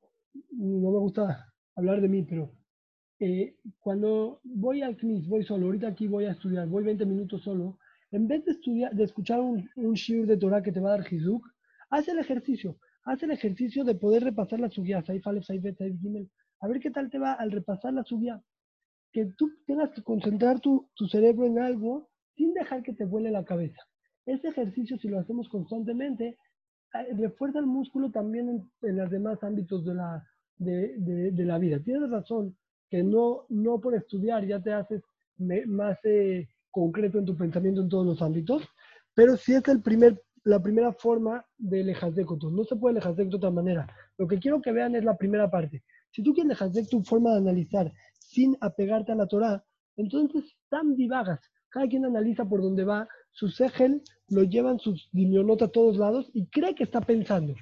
no 0.50 0.90
me 0.90 0.98
gusta 0.98 1.52
hablar 1.76 2.00
de 2.00 2.08
mí, 2.08 2.24
pero 2.24 2.52
eh, 3.20 3.56
cuando 3.78 4.40
voy 4.42 4.82
al 4.82 4.96
CNIS, 4.96 5.28
voy 5.28 5.44
solo, 5.44 5.66
ahorita 5.66 5.86
aquí 5.86 6.08
voy 6.08 6.24
a 6.24 6.32
estudiar, 6.32 6.66
voy 6.66 6.82
20 6.82 7.06
minutos 7.06 7.42
solo, 7.42 7.78
en 8.10 8.26
vez 8.26 8.44
de, 8.44 8.52
estudiar, 8.52 8.92
de 8.92 9.04
escuchar 9.04 9.40
un, 9.40 9.70
un 9.76 9.94
shiur 9.94 10.26
de 10.26 10.36
Torah 10.36 10.60
que 10.60 10.72
te 10.72 10.80
va 10.80 10.94
a 10.94 10.98
dar 10.98 11.12
Hizuk, 11.12 11.46
haz 11.90 12.08
el 12.08 12.18
ejercicio, 12.18 12.76
haz 13.04 13.22
el 13.22 13.30
ejercicio 13.30 13.84
de 13.84 13.94
poder 13.94 14.24
repasar 14.24 14.60
la 14.60 14.70
subía, 14.70 15.02
Saif 15.02 15.26
Aleph, 15.26 15.44
Saif 15.44 15.62
Bet, 15.62 15.78
Saif 15.78 15.98
Gimel, 16.00 16.30
a 16.60 16.68
ver 16.68 16.80
qué 16.80 16.90
tal 16.90 17.10
te 17.10 17.18
va 17.18 17.32
al 17.32 17.50
repasar 17.50 17.92
la 17.92 18.04
subía. 18.04 18.42
Que 19.12 19.26
tú 19.36 19.50
tengas 19.66 19.90
que 19.90 20.02
concentrar 20.02 20.60
tu, 20.60 20.88
tu 20.94 21.08
cerebro 21.08 21.46
en 21.46 21.58
algo 21.58 22.08
sin 22.36 22.54
dejar 22.54 22.82
que 22.82 22.92
te 22.92 23.04
vuele 23.04 23.30
la 23.30 23.44
cabeza. 23.44 23.80
Ese 24.26 24.48
ejercicio, 24.48 24.98
si 24.98 25.08
lo 25.08 25.18
hacemos 25.18 25.48
constantemente, 25.48 26.38
eh, 26.94 27.14
refuerza 27.16 27.58
el 27.58 27.66
músculo 27.66 28.10
también 28.10 28.70
en, 28.82 28.96
los 28.96 29.10
demás 29.10 29.42
ámbitos 29.42 29.84
de 29.84 29.94
la, 29.94 30.24
de, 30.58 30.96
de, 31.32 31.44
la 31.44 31.58
vida. 31.58 31.80
Tienes 31.80 32.10
razón, 32.10 32.56
que 32.88 33.02
no, 33.02 33.46
no 33.48 33.80
por 33.80 33.94
estudiar 33.94 34.46
ya 34.46 34.60
te 34.60 34.72
haces 34.72 35.02
más 35.66 35.98
eh, 36.04 36.48
concreto 36.70 37.18
en 37.18 37.24
tu 37.24 37.36
pensamiento 37.36 37.80
en 37.80 37.88
todos 37.88 38.06
los 38.06 38.22
ámbitos, 38.22 38.62
pero 39.14 39.36
sí 39.36 39.54
es 39.54 39.66
el 39.68 39.80
primer, 39.80 40.20
la 40.44 40.62
primera 40.62 40.92
forma 40.92 41.44
de 41.58 41.84
Lejazdekoto. 41.84 42.50
No 42.50 42.64
se 42.64 42.76
puede 42.76 42.94
Lejazdek 42.94 43.28
de 43.28 43.36
otra 43.36 43.50
manera. 43.50 43.86
Lo 44.16 44.26
que 44.26 44.38
quiero 44.38 44.60
que 44.60 44.72
vean 44.72 44.94
es 44.94 45.04
la 45.04 45.16
primera 45.16 45.50
parte. 45.50 45.82
Si 46.10 46.22
tú 46.22 46.32
quieres 46.32 46.50
Lejazdek 46.50 46.88
tu 46.88 47.02
forma 47.02 47.32
de 47.32 47.38
analizar 47.38 47.92
sin 48.18 48.56
apegarte 48.60 49.12
a 49.12 49.16
la 49.16 49.26
Torah, 49.26 49.64
entonces 49.96 50.56
tan 50.68 50.96
divagas. 50.96 51.40
Cada 51.68 51.86
quien 51.86 52.04
analiza 52.04 52.44
por 52.44 52.62
dónde 52.62 52.84
va, 52.84 53.06
su 53.30 53.48
segel 53.48 54.02
lo 54.28 54.42
llevan 54.42 54.78
sus 54.78 55.08
dimionot 55.12 55.62
a 55.62 55.68
todos 55.68 55.96
lados 55.96 56.30
y 56.34 56.46
cree 56.46 56.74
que 56.74 56.84
está 56.84 57.00
pensando. 57.00 57.54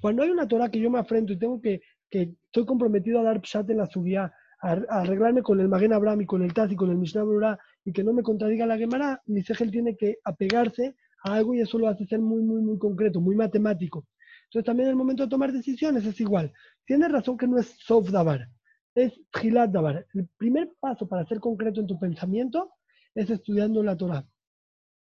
Cuando 0.00 0.22
hay 0.22 0.30
una 0.30 0.48
Torah 0.48 0.70
que 0.70 0.80
yo 0.80 0.90
me 0.90 0.98
afrento 0.98 1.32
y 1.32 1.38
tengo 1.38 1.60
que, 1.60 1.80
que 2.10 2.34
estoy 2.44 2.66
comprometido 2.66 3.20
a 3.20 3.22
dar 3.22 3.40
pshat 3.40 3.70
en 3.70 3.78
la 3.78 3.86
subía, 3.86 4.32
a, 4.60 4.72
arreglarme 4.88 5.42
con 5.42 5.60
el 5.60 5.68
Magen 5.68 5.92
Abraham 5.92 6.22
y 6.22 6.26
con 6.26 6.42
el 6.42 6.52
Taz 6.52 6.72
y 6.72 6.76
con 6.76 6.90
el 6.90 6.96
Mishnah 6.96 7.24
Berurah 7.24 7.58
y 7.84 7.92
que 7.92 8.04
no 8.04 8.12
me 8.12 8.22
contradiga 8.22 8.66
la 8.66 8.76
Gemara, 8.76 9.22
mi 9.26 9.42
segel 9.42 9.70
tiene 9.70 9.96
que 9.96 10.18
apegarse 10.24 10.94
algo 11.24 11.54
y 11.54 11.60
eso 11.60 11.78
lo 11.78 11.88
hace 11.88 12.06
ser 12.06 12.20
muy, 12.20 12.42
muy, 12.42 12.60
muy 12.60 12.78
concreto, 12.78 13.20
muy 13.20 13.34
matemático. 13.34 14.06
Entonces 14.44 14.66
también 14.66 14.88
el 14.88 14.96
momento 14.96 15.24
de 15.24 15.30
tomar 15.30 15.52
decisiones 15.52 16.04
es 16.04 16.20
igual. 16.20 16.52
Tienes 16.86 17.10
razón 17.10 17.36
que 17.36 17.48
no 17.48 17.58
es 17.58 17.74
soft 17.80 18.10
davar, 18.10 18.48
es 18.94 19.12
gilat 19.32 19.70
davar. 19.70 20.06
El 20.14 20.28
primer 20.36 20.72
paso 20.78 21.08
para 21.08 21.26
ser 21.26 21.40
concreto 21.40 21.80
en 21.80 21.86
tu 21.86 21.98
pensamiento 21.98 22.72
es 23.14 23.30
estudiando 23.30 23.82
la 23.82 23.96
Torah. 23.96 24.24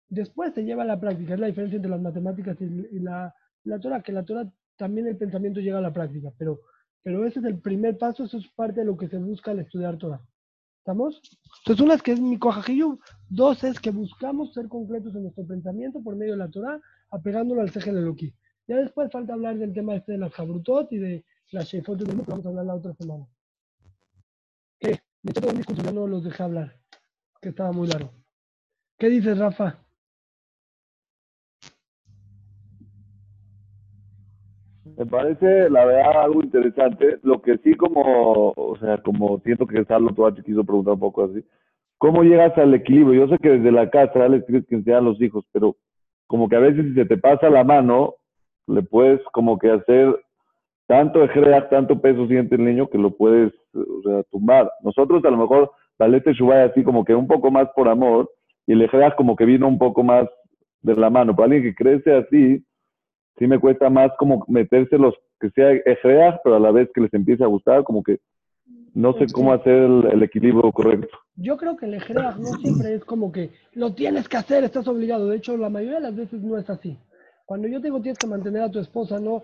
Después 0.08 0.54
se 0.54 0.63
lleva 0.63 0.84
a 0.84 0.88
la 0.88 0.99
práctica. 0.99 1.34
Es 1.34 1.39
la 1.39 1.47
diferencia 1.47 1.75
entre 1.75 1.91
las 1.91 2.01
matemáticas 2.01 2.58
y 2.62 2.99
la, 2.99 3.34
la 3.63 3.80
Torah, 3.80 4.01
que 4.01 4.12
la 4.12 4.23
Torah 4.23 4.49
también 4.78 5.08
el 5.08 5.17
pensamiento 5.17 5.60
llega 5.60 5.80
a 5.80 5.82
la 5.82 5.93
práctica, 5.93 6.32
pero, 6.38 6.60
pero 7.04 7.25
ese 7.25 7.39
es 7.39 7.45
el 7.45 7.60
primer 7.60 7.97
paso, 7.97 8.25
eso 8.25 8.38
es 8.38 8.47
parte 8.56 8.82
de 8.82 8.86
lo 8.86 8.97
que 8.97 9.08
se 9.08 9.17
busca 9.17 9.51
al 9.51 9.60
estudiar 9.60 9.97
Torah. 9.97 10.21
¿Estamos? 10.86 11.19
Entonces, 11.62 11.84
una 11.84 11.95
es 11.95 12.04
que 12.04 12.12
es 12.12 12.21
mi 12.21 12.38
cojajillo, 12.38 13.00
dos 13.28 13.63
es 13.63 13.80
que 13.80 13.89
buscamos 13.89 14.54
ser 14.54 14.67
concretos 14.67 15.15
en 15.15 15.24
nuestro 15.24 15.43
pensamiento 15.48 16.00
por 16.04 16.15
medio 16.15 16.34
de 16.34 16.38
la 16.38 16.48
Torah, 16.48 16.80
apegándolo 17.10 17.62
al 17.62 17.71
Segel 17.71 17.98
Eloquí. 17.98 18.36
Ya 18.67 18.78
después 18.78 19.12
falta 19.12 19.34
hablar 19.34 19.58
del 19.58 19.74
tema 19.74 19.95
este 19.95 20.12
de 20.12 20.19
las 20.19 20.32
Jabrutot 20.32 20.91
y 20.91 21.00
de 21.00 21.26
las 21.50 21.74
mundo, 21.74 22.24
que 22.24 22.30
vamos 22.30 22.45
a 22.45 22.50
hablar 22.50 22.65
la 22.67 22.76
otra 22.76 22.93
semana. 22.93 23.26
¿Qué? 24.80 25.02
Me 25.24 25.32
eché 25.32 25.48
un 25.50 25.58
discurso, 25.58 25.82
ya 25.82 25.91
no 25.91 26.06
los 26.06 26.24
dejé 26.24 26.43
hablar, 26.43 26.80
que 27.41 27.50
estaba 27.50 27.71
muy 27.71 27.88
largo. 27.88 28.13
¿Qué 29.00 29.10
dices, 29.10 29.39
Rafa? 29.39 29.85
Me 34.97 35.05
parece, 35.05 35.69
la 35.69 35.86
verdad, 35.86 36.23
algo 36.23 36.41
interesante. 36.41 37.17
Lo 37.23 37.41
que 37.41 37.58
sí 37.58 37.75
como, 37.75 38.53
o 38.55 38.77
sea, 38.79 38.97
como 38.99 39.39
siento 39.39 39.67
que 39.67 39.84
Sarlo 39.86 40.13
Toachi 40.13 40.41
quiso 40.43 40.63
preguntar 40.63 40.93
un 40.93 40.99
poco 40.99 41.25
así. 41.25 41.43
¿Cómo 41.97 42.23
llegas 42.23 42.58
al 42.58 42.73
equilibrio? 42.73 43.25
Yo 43.25 43.34
sé 43.34 43.38
que 43.41 43.49
desde 43.49 43.71
la 43.71 43.89
casa 43.89 44.27
les 44.27 44.45
tienes 44.45 44.65
que 44.67 44.75
enseñar 44.75 44.99
a 44.99 45.03
los 45.03 45.21
hijos, 45.21 45.45
pero 45.51 45.75
como 46.27 46.47
que 46.47 46.55
a 46.55 46.60
veces 46.60 46.86
si 46.86 46.93
se 46.93 47.05
te 47.05 47.17
pasa 47.17 47.49
la 47.49 47.63
mano, 47.63 48.15
le 48.67 48.84
puedes 48.84 49.21
como 49.31 49.58
que 49.58 49.71
hacer 49.71 50.15
tanto 50.88 51.23
ejreas, 51.23 51.69
tanto 51.69 51.99
peso 51.99 52.27
siente 52.27 52.55
el 52.55 52.65
niño 52.65 52.89
que 52.89 52.97
lo 52.97 53.12
puedes, 53.12 53.53
o 53.73 54.01
sea, 54.03 54.23
tumbar. 54.31 54.71
Nosotros 54.84 55.23
a 55.25 55.29
lo 55.29 55.38
mejor 55.38 55.71
la 55.97 56.08
letra 56.08 56.34
Shubay 56.34 56.69
así 56.69 56.84
como 56.84 57.03
que 57.03 57.15
un 57.15 57.27
poco 57.27 57.51
más 57.51 57.67
por 57.75 57.89
amor 57.89 58.29
y 58.67 58.73
el 58.73 58.81
ejreas 58.81 59.13
como 59.15 59.36
que 59.36 59.45
vino 59.45 59.67
un 59.67 59.77
poco 59.77 60.03
más 60.03 60.27
de 60.81 60.95
la 60.95 61.10
mano. 61.10 61.36
Para 61.36 61.45
alguien 61.45 61.63
que 61.63 61.75
crece 61.75 62.13
así, 62.13 62.63
sí 63.38 63.48
me 63.48 63.60
cuesta 63.60 63.89
más 63.89 64.12
como 64.17 64.45
meterse 64.48 64.98
los 64.98 65.13
que 65.39 65.50
sea 65.52 65.71
ejreas, 65.86 66.39
pero 66.43 66.56
a 66.56 66.60
la 66.60 66.71
vez 66.71 66.89
que 66.93 67.02
les 67.02 67.13
empiece 67.13 67.43
a 67.43 67.48
gustar, 67.48 67.84
como 67.84 68.02
que 68.04 68.19
no 68.93 69.12
sé 69.13 69.26
cómo 69.34 69.52
hacer 69.52 69.74
el, 69.74 70.06
el 70.12 70.24
equilibrio 70.24 70.71
correcto. 70.71 71.17
Yo 71.36 71.58
creo 71.58 71.76
que 71.76 71.86
el 71.86 71.95
ejreaj 71.95 72.38
no 72.39 72.54
siempre 72.62 72.93
es 72.95 73.04
como 73.04 73.32
que 73.32 73.52
lo 73.74 73.93
tienes 73.93 74.30
que 74.30 74.38
hacer, 74.38 74.63
estás 74.63 74.88
obligado. 74.88 75.28
De 75.28 75.36
hecho, 75.36 75.58
la 75.58 75.69
mayoría 75.69 75.95
de 75.95 76.04
las 76.04 76.15
veces 76.15 76.41
no 76.41 76.58
es 76.58 76.69
así. 76.69 76.98
Cuando 77.45 77.67
yo 77.67 77.80
digo 77.82 78.02
tienes 78.02 78.17
que 78.17 78.28
mantener 78.28 78.62
a 78.62 78.71
tu 78.71 78.80
esposa, 78.80 79.19
no, 79.19 79.43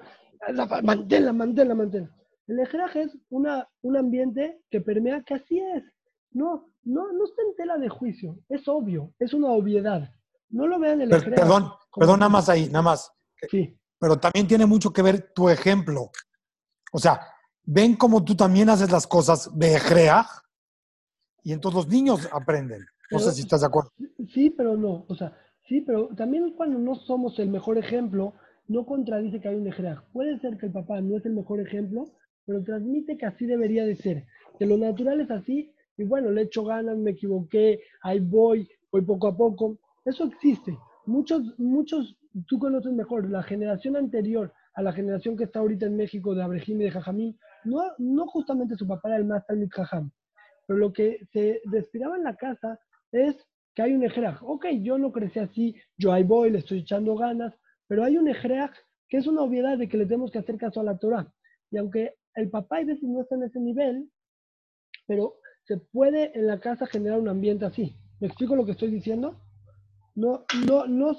la- 0.54 0.82
manténla, 0.84 1.34
manténla, 1.34 1.76
manténla. 1.76 2.10
El 2.48 2.60
ejreaj 2.60 2.96
es 2.96 3.18
una, 3.30 3.68
un 3.82 3.98
ambiente 3.98 4.60
que 4.70 4.80
permea 4.82 5.22
que 5.22 5.34
así 5.34 5.60
es. 5.60 5.84
No, 6.32 6.68
no, 6.86 7.12
no 7.12 7.26
está 7.26 7.42
en 7.42 7.56
tela 7.58 7.78
de 7.78 7.90
juicio. 7.90 8.38
Es 8.48 8.68
obvio, 8.70 9.12
es 9.20 9.34
una 9.34 9.50
obviedad. 9.50 10.10
No 10.50 10.66
lo 10.66 10.80
vean 10.80 11.02
el 11.02 11.12
ejreaj. 11.12 11.40
perdón, 11.42 11.66
perdón, 11.96 12.20
nada 12.20 12.30
más 12.30 12.48
ahí, 12.48 12.68
nada 12.68 12.82
más. 12.84 13.12
Sí. 13.50 13.78
Pero 14.02 14.18
también 14.18 14.48
tiene 14.48 14.66
mucho 14.66 14.92
que 14.92 15.04
ver 15.04 15.32
tu 15.32 15.48
ejemplo. 15.48 16.10
O 16.92 16.98
sea, 16.98 17.22
ven 17.64 17.96
cómo 17.96 18.26
tú 18.26 18.36
también 18.36 18.68
haces 18.68 18.92
las 18.92 19.06
cosas 19.06 19.56
de 19.56 19.76
Ejreaj 19.76 20.26
y 21.44 21.54
entonces 21.54 21.76
los 21.76 21.88
niños 21.88 22.28
aprenden. 22.34 22.84
No 23.12 23.20
sé 23.20 23.32
si 23.32 23.42
estás 23.42 23.62
de 23.62 23.68
acuerdo. 23.68 23.92
Sí, 24.34 24.50
pero 24.50 24.76
no. 24.76 25.06
O 25.08 25.16
sea, 25.16 25.38
sí, 25.68 25.82
pero 25.82 26.08
también 26.18 26.52
cuando 26.56 26.80
no 26.80 26.96
somos 26.96 27.38
el 27.38 27.50
mejor 27.50 27.78
ejemplo, 27.78 28.34
no 28.68 28.88
contradice 28.88 29.40
que 29.40 29.50
hay 29.50 29.56
un 29.56 29.68
ejreaj. 29.68 30.02
Puede 30.12 30.40
ser 30.40 30.58
que 30.58 30.66
el 30.66 30.72
papá 30.72 31.00
no 31.00 31.18
es 31.18 31.26
el 31.28 31.34
mejor 31.34 31.60
ejemplo, 31.60 32.06
pero 32.46 32.64
transmite 32.64 33.20
que 33.20 33.28
así 33.28 33.46
debería 33.46 33.86
de 33.86 33.98
ser. 33.98 34.26
Que 34.58 34.66
lo 34.66 34.78
natural 34.78 35.22
es 35.22 35.30
así, 35.30 35.72
y 35.96 36.06
bueno, 36.06 36.32
le 36.32 36.44
echo 36.44 36.64
ganas, 36.64 36.98
me 36.98 37.12
equivoqué, 37.12 37.82
ahí 38.02 38.20
voy, 38.20 38.68
voy 38.92 39.02
poco 39.04 39.28
a 39.28 39.38
poco. 39.38 39.78
Eso 40.06 40.24
existe. 40.24 40.76
Muchos, 41.12 41.60
muchos, 41.60 42.18
tú 42.48 42.58
conoces 42.58 42.94
mejor, 42.94 43.30
la 43.30 43.44
generación 43.44 43.98
anterior 43.98 44.54
a 44.74 44.82
la 44.82 44.94
generación 44.94 45.36
que 45.36 45.44
está 45.44 45.60
ahorita 45.60 45.86
en 45.86 45.98
México 45.98 46.34
de 46.34 46.42
Abrejim 46.42 46.80
y 46.80 46.86
de 46.86 46.92
Jajamín, 46.92 47.38
no, 47.66 47.84
no 47.98 48.28
justamente 48.28 48.78
su 48.78 48.88
papá 48.88 49.10
era 49.10 49.18
el 49.18 49.26
más 49.26 49.46
Talmid 49.46 49.70
Jajam, 49.72 50.10
pero 50.66 50.80
lo 50.80 50.94
que 50.94 51.20
se 51.34 51.60
respiraba 51.66 52.16
en 52.16 52.24
la 52.24 52.38
casa 52.38 52.80
es 53.12 53.36
que 53.76 53.82
hay 53.82 53.94
un 53.94 54.06
ejreaj. 54.06 54.42
Ok, 54.42 54.68
yo 54.82 54.98
no 54.98 55.12
crecí 55.12 55.40
así, 55.40 55.76
yo 55.98 56.14
ahí 56.14 56.24
voy, 56.24 56.50
le 56.50 56.60
estoy 56.60 56.80
echando 56.80 57.16
ganas, 57.16 57.54
pero 57.88 58.06
hay 58.06 58.16
un 58.16 58.30
ejreaj 58.30 58.72
que 59.10 59.18
es 59.18 59.28
una 59.28 59.42
obviedad 59.42 59.78
de 59.78 59.90
que 59.90 59.98
le 59.98 60.06
tenemos 60.06 60.32
que 60.32 60.40
hacer 60.40 60.58
caso 60.58 60.80
a 60.80 60.86
la 60.86 60.98
Torah. 60.98 61.30
Y 61.72 61.78
aunque 61.78 62.16
el 62.36 62.50
papá 62.50 62.78
hay 62.78 62.86
veces 62.86 63.04
no 63.04 63.20
está 63.20 63.36
en 63.36 63.44
ese 63.44 63.60
nivel, 63.60 64.10
pero 65.08 65.36
se 65.66 65.76
puede 65.76 66.38
en 66.40 66.48
la 66.48 66.62
casa 66.62 66.88
generar 66.88 67.20
un 67.20 67.28
ambiente 67.28 67.66
así. 67.66 67.98
¿Me 68.22 68.28
explico 68.28 68.56
lo 68.56 68.66
que 68.66 68.72
estoy 68.72 68.92
diciendo? 68.92 69.42
No, 70.16 70.46
no, 70.68 70.86
no, 70.88 71.18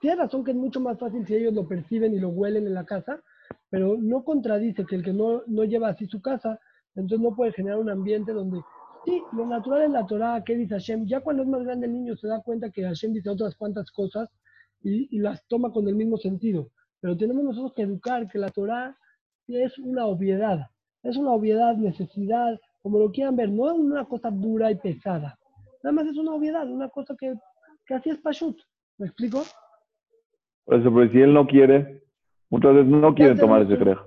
tienes 0.00 0.18
razón 0.18 0.42
que 0.42 0.52
es 0.52 0.56
mucho 0.56 0.80
más 0.80 0.98
fácil 0.98 1.26
si 1.26 1.34
ellos 1.34 1.52
lo 1.52 1.68
perciben 1.68 2.14
y 2.14 2.18
lo 2.18 2.30
huelen 2.30 2.66
en 2.66 2.74
la 2.74 2.84
casa, 2.84 3.20
pero 3.68 3.96
no 3.98 4.24
contradice 4.24 4.86
que 4.86 4.96
el 4.96 5.04
que 5.04 5.12
no, 5.12 5.42
no 5.46 5.64
lleva 5.64 5.88
así 5.88 6.06
su 6.06 6.22
casa, 6.22 6.58
entonces 6.94 7.20
no 7.20 7.34
puede 7.34 7.52
generar 7.52 7.78
un 7.78 7.90
ambiente 7.90 8.32
donde, 8.32 8.62
sí, 9.04 9.22
lo 9.32 9.46
natural 9.46 9.82
es 9.82 9.90
la 9.90 10.06
Torah, 10.06 10.42
que 10.44 10.56
dice 10.56 10.74
Hashem, 10.74 11.06
ya 11.06 11.20
cuando 11.20 11.42
es 11.42 11.48
más 11.48 11.62
grande 11.62 11.86
el 11.86 11.92
niño 11.92 12.16
se 12.16 12.26
da 12.26 12.40
cuenta 12.40 12.70
que 12.70 12.82
Hashem 12.82 13.12
dice 13.12 13.28
otras 13.28 13.54
cuantas 13.54 13.90
cosas 13.90 14.30
y, 14.82 15.14
y 15.14 15.20
las 15.20 15.46
toma 15.46 15.70
con 15.70 15.86
el 15.88 15.94
mismo 15.94 16.16
sentido, 16.16 16.70
pero 17.00 17.16
tenemos 17.16 17.44
nosotros 17.44 17.74
que 17.74 17.82
educar 17.82 18.28
que 18.28 18.38
la 18.38 18.50
Torah 18.50 18.96
es 19.48 19.78
una 19.78 20.06
obviedad, 20.06 20.70
es 21.02 21.16
una 21.16 21.32
obviedad, 21.32 21.76
necesidad, 21.76 22.58
como 22.80 22.98
lo 22.98 23.10
quieran 23.10 23.36
ver, 23.36 23.50
no 23.50 23.70
es 23.70 23.78
una 23.78 24.04
cosa 24.06 24.30
dura 24.30 24.70
y 24.70 24.76
pesada, 24.76 25.38
nada 25.82 25.92
más 25.92 26.06
es 26.06 26.16
una 26.16 26.34
obviedad, 26.34 26.70
una 26.70 26.88
cosa 26.88 27.14
que, 27.18 27.34
que 27.86 27.94
así 27.94 28.10
es 28.10 28.18
Pashut, 28.18 28.58
¿me 28.98 29.06
explico? 29.06 29.42
Por 30.64 30.80
eso, 30.80 30.92
pero 30.94 31.10
si 31.10 31.20
él 31.20 31.32
no 31.34 31.46
quiere, 31.46 32.02
muchas 32.50 32.74
veces 32.74 32.88
no 32.90 33.14
quieren 33.14 33.38
tomar 33.38 33.62
ese 33.62 33.76
creja. 33.76 34.02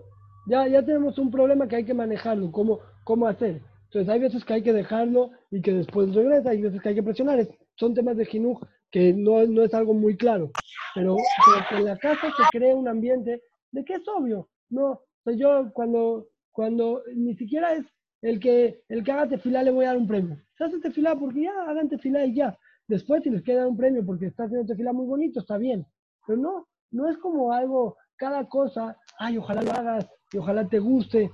ya, 0.47 0.67
ya 0.67 0.83
tenemos 0.85 1.17
un 1.17 1.29
problema 1.31 1.67
que 1.67 1.77
hay 1.77 1.85
que 1.85 1.93
manejarlo, 1.93 2.51
cómo, 2.51 2.79
cómo 3.03 3.27
hacer. 3.27 3.61
Entonces 3.85 4.09
hay 4.09 4.19
veces 4.19 4.43
que 4.43 4.53
hay 4.53 4.61
que 4.63 4.73
dejarlo 4.73 5.31
y 5.51 5.61
que 5.61 5.73
después 5.73 6.13
regresa, 6.13 6.49
hay 6.49 6.61
veces 6.61 6.81
que 6.81 6.89
hay 6.89 6.95
que 6.95 7.03
presionar. 7.03 7.39
Es- 7.39 7.49
son 7.75 7.93
temas 7.93 8.15
de 8.17 8.25
jinuj 8.25 8.61
que 8.91 9.13
no, 9.13 9.45
no 9.45 9.63
es 9.63 9.73
algo 9.73 9.93
muy 9.93 10.15
claro. 10.15 10.51
Pero, 10.93 11.15
pero 11.45 11.65
que 11.69 11.75
en 11.75 11.85
la 11.85 11.97
casa 11.97 12.21
se 12.35 12.43
cree 12.57 12.73
un 12.73 12.87
ambiente 12.87 13.41
de 13.71 13.83
que 13.85 13.95
es 13.95 14.07
obvio. 14.07 14.47
No, 14.69 14.85
o 14.91 15.01
sea, 15.25 15.33
yo 15.33 15.71
cuando, 15.73 16.27
cuando 16.51 17.03
ni 17.13 17.35
siquiera 17.35 17.73
es 17.73 17.85
el 18.21 18.39
que, 18.39 18.81
el 18.89 19.03
que 19.03 19.11
haga 19.11 19.27
tefilá 19.27 19.61
le 19.63 19.71
voy 19.71 19.85
a 19.85 19.89
dar 19.89 19.97
un 19.97 20.07
premio. 20.07 20.37
Se 20.57 20.63
hace 20.63 20.79
tefilá 20.79 21.15
porque 21.15 21.41
ya 21.43 21.51
hagan 21.67 21.89
tefilá 21.89 22.25
y 22.25 22.33
ya. 22.33 22.57
Después 22.87 23.23
si 23.23 23.29
les 23.29 23.41
quiere 23.41 23.61
dar 23.61 23.69
un 23.69 23.77
premio 23.77 24.05
porque 24.05 24.27
está 24.27 24.43
haciendo 24.43 24.67
tefilá 24.67 24.93
muy 24.93 25.05
bonito, 25.05 25.39
está 25.39 25.57
bien. 25.57 25.85
Pero 26.25 26.39
no, 26.39 26.67
no 26.91 27.09
es 27.09 27.17
como 27.17 27.51
algo, 27.51 27.97
cada 28.15 28.47
cosa, 28.47 28.97
ay, 29.19 29.37
ojalá 29.37 29.61
lo 29.61 29.71
hagas 29.71 30.07
y 30.31 30.37
ojalá 30.37 30.67
te 30.67 30.79
guste. 30.79 31.31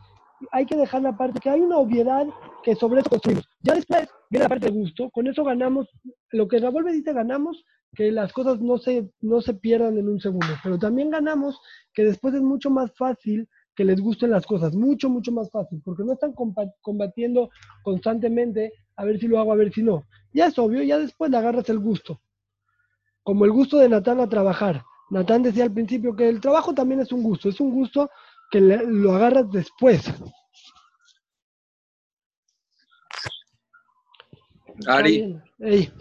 Hay 0.52 0.66
que 0.66 0.76
dejar 0.76 1.02
la 1.02 1.16
parte, 1.18 1.40
que 1.40 1.50
hay 1.50 1.62
una 1.62 1.78
obviedad 1.78 2.26
que 2.64 2.76
sobre 2.76 3.02
eso 3.02 3.10
construimos. 3.10 3.48
Ya 3.62 3.76
después 3.76 4.08
viene 4.30 4.46
la 4.46 4.50
parte 4.50 4.68
de 4.68 4.72
gusto, 4.72 5.10
con 5.12 5.28
eso 5.28 5.44
ganamos, 5.44 5.90
lo 6.32 6.48
que 6.48 6.60
Ravolve 6.60 6.94
dice 6.94 7.14
ganamos, 7.14 7.64
que 7.94 8.12
las 8.12 8.32
cosas 8.32 8.60
no 8.62 8.78
se, 8.78 9.12
no 9.20 9.42
se 9.42 9.54
pierdan 9.54 9.98
en 9.98 10.08
un 10.08 10.20
segundo, 10.20 10.48
pero 10.64 10.80
también 10.80 11.10
ganamos 11.10 11.60
que 11.94 12.06
después 12.06 12.34
es 12.34 12.42
mucho 12.42 12.70
más 12.70 12.96
fácil 12.96 13.50
que 13.76 13.86
les 13.86 14.00
gusten 14.02 14.32
las 14.32 14.46
cosas, 14.46 14.76
mucho, 14.76 15.10
mucho 15.10 15.32
más 15.32 15.50
fácil, 15.50 15.82
porque 15.84 16.04
no 16.04 16.14
están 16.14 16.34
combatiendo 16.82 17.50
constantemente 17.84 18.74
a 18.96 19.06
ver 19.06 19.20
si 19.20 19.28
lo 19.28 19.40
hago, 19.40 19.54
a 19.54 19.56
ver 19.56 19.72
si 19.72 19.82
no. 19.82 20.06
Ya 20.34 20.48
es 20.48 20.60
obvio, 20.60 20.84
ya 20.84 20.98
después 21.00 21.32
le 21.32 21.38
agarras 21.38 21.70
el 21.70 21.80
gusto 21.80 22.20
como 23.24 23.46
el 23.46 23.52
gusto 23.52 23.78
de 23.78 23.88
Natán 23.88 24.20
a 24.20 24.28
trabajar. 24.28 24.84
Natán 25.12 25.44
decía 25.44 25.64
al 25.66 25.72
principio 25.72 26.16
que 26.16 26.28
el 26.28 26.42
trabajo 26.42 26.74
también 26.74 27.02
es 27.02 27.12
un 27.12 27.22
gusto, 27.22 27.50
es 27.50 27.60
un 27.60 27.72
gusto 27.72 28.10
que 28.50 28.60
le- 28.60 28.84
lo 28.86 29.14
agarras 29.14 29.50
después. 29.52 30.02
Ari. 34.88 35.40
Ey, 35.60 35.92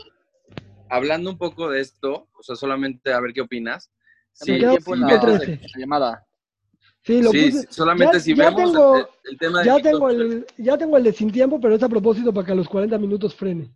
hablando 0.88 1.30
un 1.30 1.36
poco 1.38 1.68
de 1.68 1.80
esto, 1.80 2.28
o 2.38 2.42
sea, 2.42 2.56
solamente 2.56 3.12
a 3.12 3.20
ver 3.20 3.32
qué 3.34 3.42
opinas. 3.42 3.90
Sí, 4.32 4.54
Sí, 4.54 4.58
quedó 4.60 4.70
tiempo 4.72 4.94
en 4.94 5.00
la, 5.00 5.06
metes- 5.08 5.40
5:13. 5.46 5.60
la 5.74 5.78
llamada. 5.80 6.26
Sí, 7.03 7.22
lo 7.22 7.30
sí, 7.32 7.51
puse. 7.51 7.66
solamente 7.72 8.14
Ya- 8.16 8.20
si 8.20 8.34
ya 8.34 8.44
vemos 8.51 8.72
tengo- 8.72 8.96
el, 8.96 9.07
el 9.32 9.38
tema 9.38 9.61
de 9.61 9.66
Ya 9.66 9.78
tengo, 9.80 10.11
el, 10.11 10.46
ya 10.59 10.78
tengo 10.78 10.96
el 10.96 11.05
de 11.05 11.12
sin 11.12 11.30
tiempo, 11.32 11.61
pero 11.61 11.74
es 11.74 11.82
a 11.82 11.88
propósito 11.88 12.32
para 12.32 12.46
que 12.46 12.53
a 12.53 12.57
los 12.57 12.68
40 12.68 12.98
minutos 12.98 13.34
frene. 13.34 13.70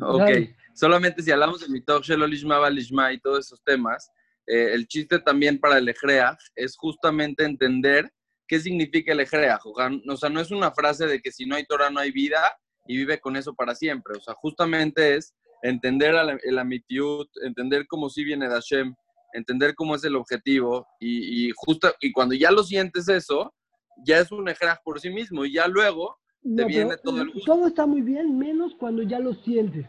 Ok, 0.00 0.30
solamente 0.74 1.22
si 1.22 1.30
hablamos 1.30 1.60
de 1.60 1.68
Mitoch 1.68 2.02
Shelo 2.04 2.26
Lishma 2.26 2.58
Balishma 2.58 3.12
y 3.12 3.20
todos 3.20 3.46
esos 3.46 3.62
temas, 3.62 4.10
eh, 4.46 4.70
el 4.72 4.86
chiste 4.88 5.18
también 5.20 5.58
para 5.60 5.78
el 5.78 5.88
Ejreach 5.88 6.38
es 6.56 6.76
justamente 6.76 7.44
entender 7.44 8.10
qué 8.48 8.58
significa 8.58 9.12
el 9.12 9.20
Ejreach. 9.20 9.60
O 9.64 10.16
sea, 10.16 10.28
no 10.30 10.40
es 10.40 10.50
una 10.50 10.72
frase 10.72 11.06
de 11.06 11.20
que 11.20 11.30
si 11.30 11.44
no 11.46 11.56
hay 11.56 11.64
Torah 11.66 11.90
no 11.90 12.00
hay 12.00 12.10
vida 12.10 12.40
y 12.86 12.96
vive 12.96 13.20
con 13.20 13.36
eso 13.36 13.54
para 13.54 13.74
siempre. 13.74 14.16
O 14.16 14.20
sea, 14.20 14.34
justamente 14.34 15.14
es 15.16 15.34
entender 15.62 16.14
el 16.42 16.58
Amitiut, 16.58 17.28
entender 17.44 17.86
cómo 17.86 18.08
sí 18.10 18.24
viene 18.24 18.48
de 18.48 18.54
Hashem, 18.54 18.94
entender 19.32 19.74
cómo 19.74 19.94
es 19.94 20.04
el 20.04 20.16
objetivo 20.16 20.86
y, 21.00 21.48
y, 21.48 21.52
justa, 21.54 21.92
y 22.00 22.12
cuando 22.12 22.34
ya 22.34 22.50
lo 22.50 22.62
sientes 22.62 23.08
eso, 23.08 23.52
ya 24.04 24.18
es 24.18 24.30
un 24.32 24.48
Ejreach 24.48 24.80
por 24.84 25.00
sí 25.00 25.10
mismo 25.10 25.44
y 25.44 25.52
ya 25.54 25.66
luego 25.68 26.16
No, 26.42 26.66
viene 26.66 26.90
pero 26.90 27.02
todo 27.02 27.22
el 27.22 27.30
gusto. 27.32 27.52
todo 27.52 27.66
está 27.68 27.86
muy 27.86 28.00
bien, 28.02 28.38
menos 28.38 28.74
cuando 28.78 29.02
ya 29.02 29.18
lo 29.18 29.34
sientes, 29.34 29.86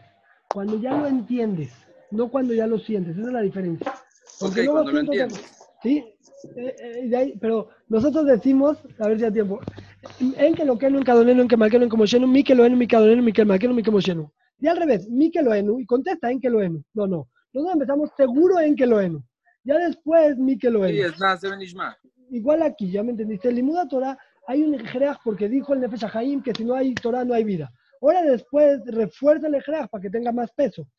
cuando 0.52 0.78
ya 0.80 0.92
lo 0.96 1.06
entiendes, 1.06 1.72
no 2.10 2.28
cuando 2.28 2.54
ya 2.54 2.66
lo 2.66 2.78
sientes, 2.78 3.16
esa 3.16 3.26
es 3.28 3.32
la 3.32 3.40
diferencia. 3.42 3.92
Porque 4.38 4.60
Ok, 4.60 4.64
luego 4.66 4.82
cuando 4.82 4.92
lo 4.92 5.10
que- 5.10 5.20
entiendes. 5.20 5.50
Sí, 5.82 5.98
eh, 6.56 6.76
eh, 6.78 7.08
de 7.08 7.16
ahí- 7.16 7.38
pero 7.40 7.68
nosotros 7.88 8.24
decimos, 8.26 8.78
a 8.98 9.08
ver 9.08 9.18
si 9.18 9.24
hay 9.24 9.32
tiempo, 9.32 9.60
en 10.38 10.54
que 10.54 10.64
lo 10.64 10.78
que 10.78 10.86
en 10.86 11.02
cadoneno, 11.02 11.42
en 11.42 11.48
que 11.48 11.56
malqueno, 11.56 11.84
en 11.84 11.90
como 11.90 12.06
shenu, 12.06 12.26
mi 12.26 12.42
que 12.44 12.54
lo 12.54 12.64
enu, 12.64 12.76
mi 12.76 12.86
cadoneno, 12.86 13.22
mi 13.22 13.32
que 13.32 13.44
malqueno, 13.44 13.74
mi 13.74 13.82
que 13.82 13.90
moshenu. 13.90 14.30
Y 14.60 14.66
al 14.68 14.76
revés, 14.78 15.08
mi 15.10 15.30
que 15.30 15.42
lo 15.42 15.52
enu, 15.52 15.78
y 15.80 15.86
contesta 15.86 16.30
en 16.30 16.40
que 16.40 16.48
lo 16.48 16.62
enu. 16.62 16.82
No, 16.94 17.06
no, 17.06 17.28
nosotros 17.52 17.74
empezamos 17.74 18.10
seguro 18.16 18.60
en 18.60 18.76
que 18.76 18.86
lo 18.86 19.00
enu. 19.00 19.22
Ya 19.64 19.78
después, 19.78 20.36
mi 20.36 20.58
que 20.58 20.70
lo 20.70 20.86
Sí, 20.86 21.00
es 21.00 21.18
nada, 21.18 21.36
se 21.38 21.48
Ishma. 21.62 21.96
Igual 22.30 22.62
aquí, 22.62 22.90
ya 22.90 23.02
me 23.02 23.10
entendiste, 23.10 23.48
el 23.48 23.56
Limuda 23.56 23.88
Torah, 23.88 24.18
hay 24.46 24.62
un 24.62 24.74
Ejreach 24.74 25.18
porque 25.24 25.48
dijo 25.48 25.72
el 25.72 25.80
Nefesh 25.80 26.04
Haim 26.12 26.42
que 26.42 26.52
si 26.54 26.64
no 26.64 26.74
hay 26.74 26.94
Torah 26.94 27.24
no 27.24 27.34
hay 27.34 27.44
vida. 27.44 27.72
Ahora 28.00 28.22
después 28.22 28.80
refuerza 28.86 29.46
el 29.46 29.54
Ejreach 29.54 29.88
para 29.88 30.02
que 30.02 30.10
tenga 30.10 30.32
más 30.32 30.52
peso. 30.52 30.86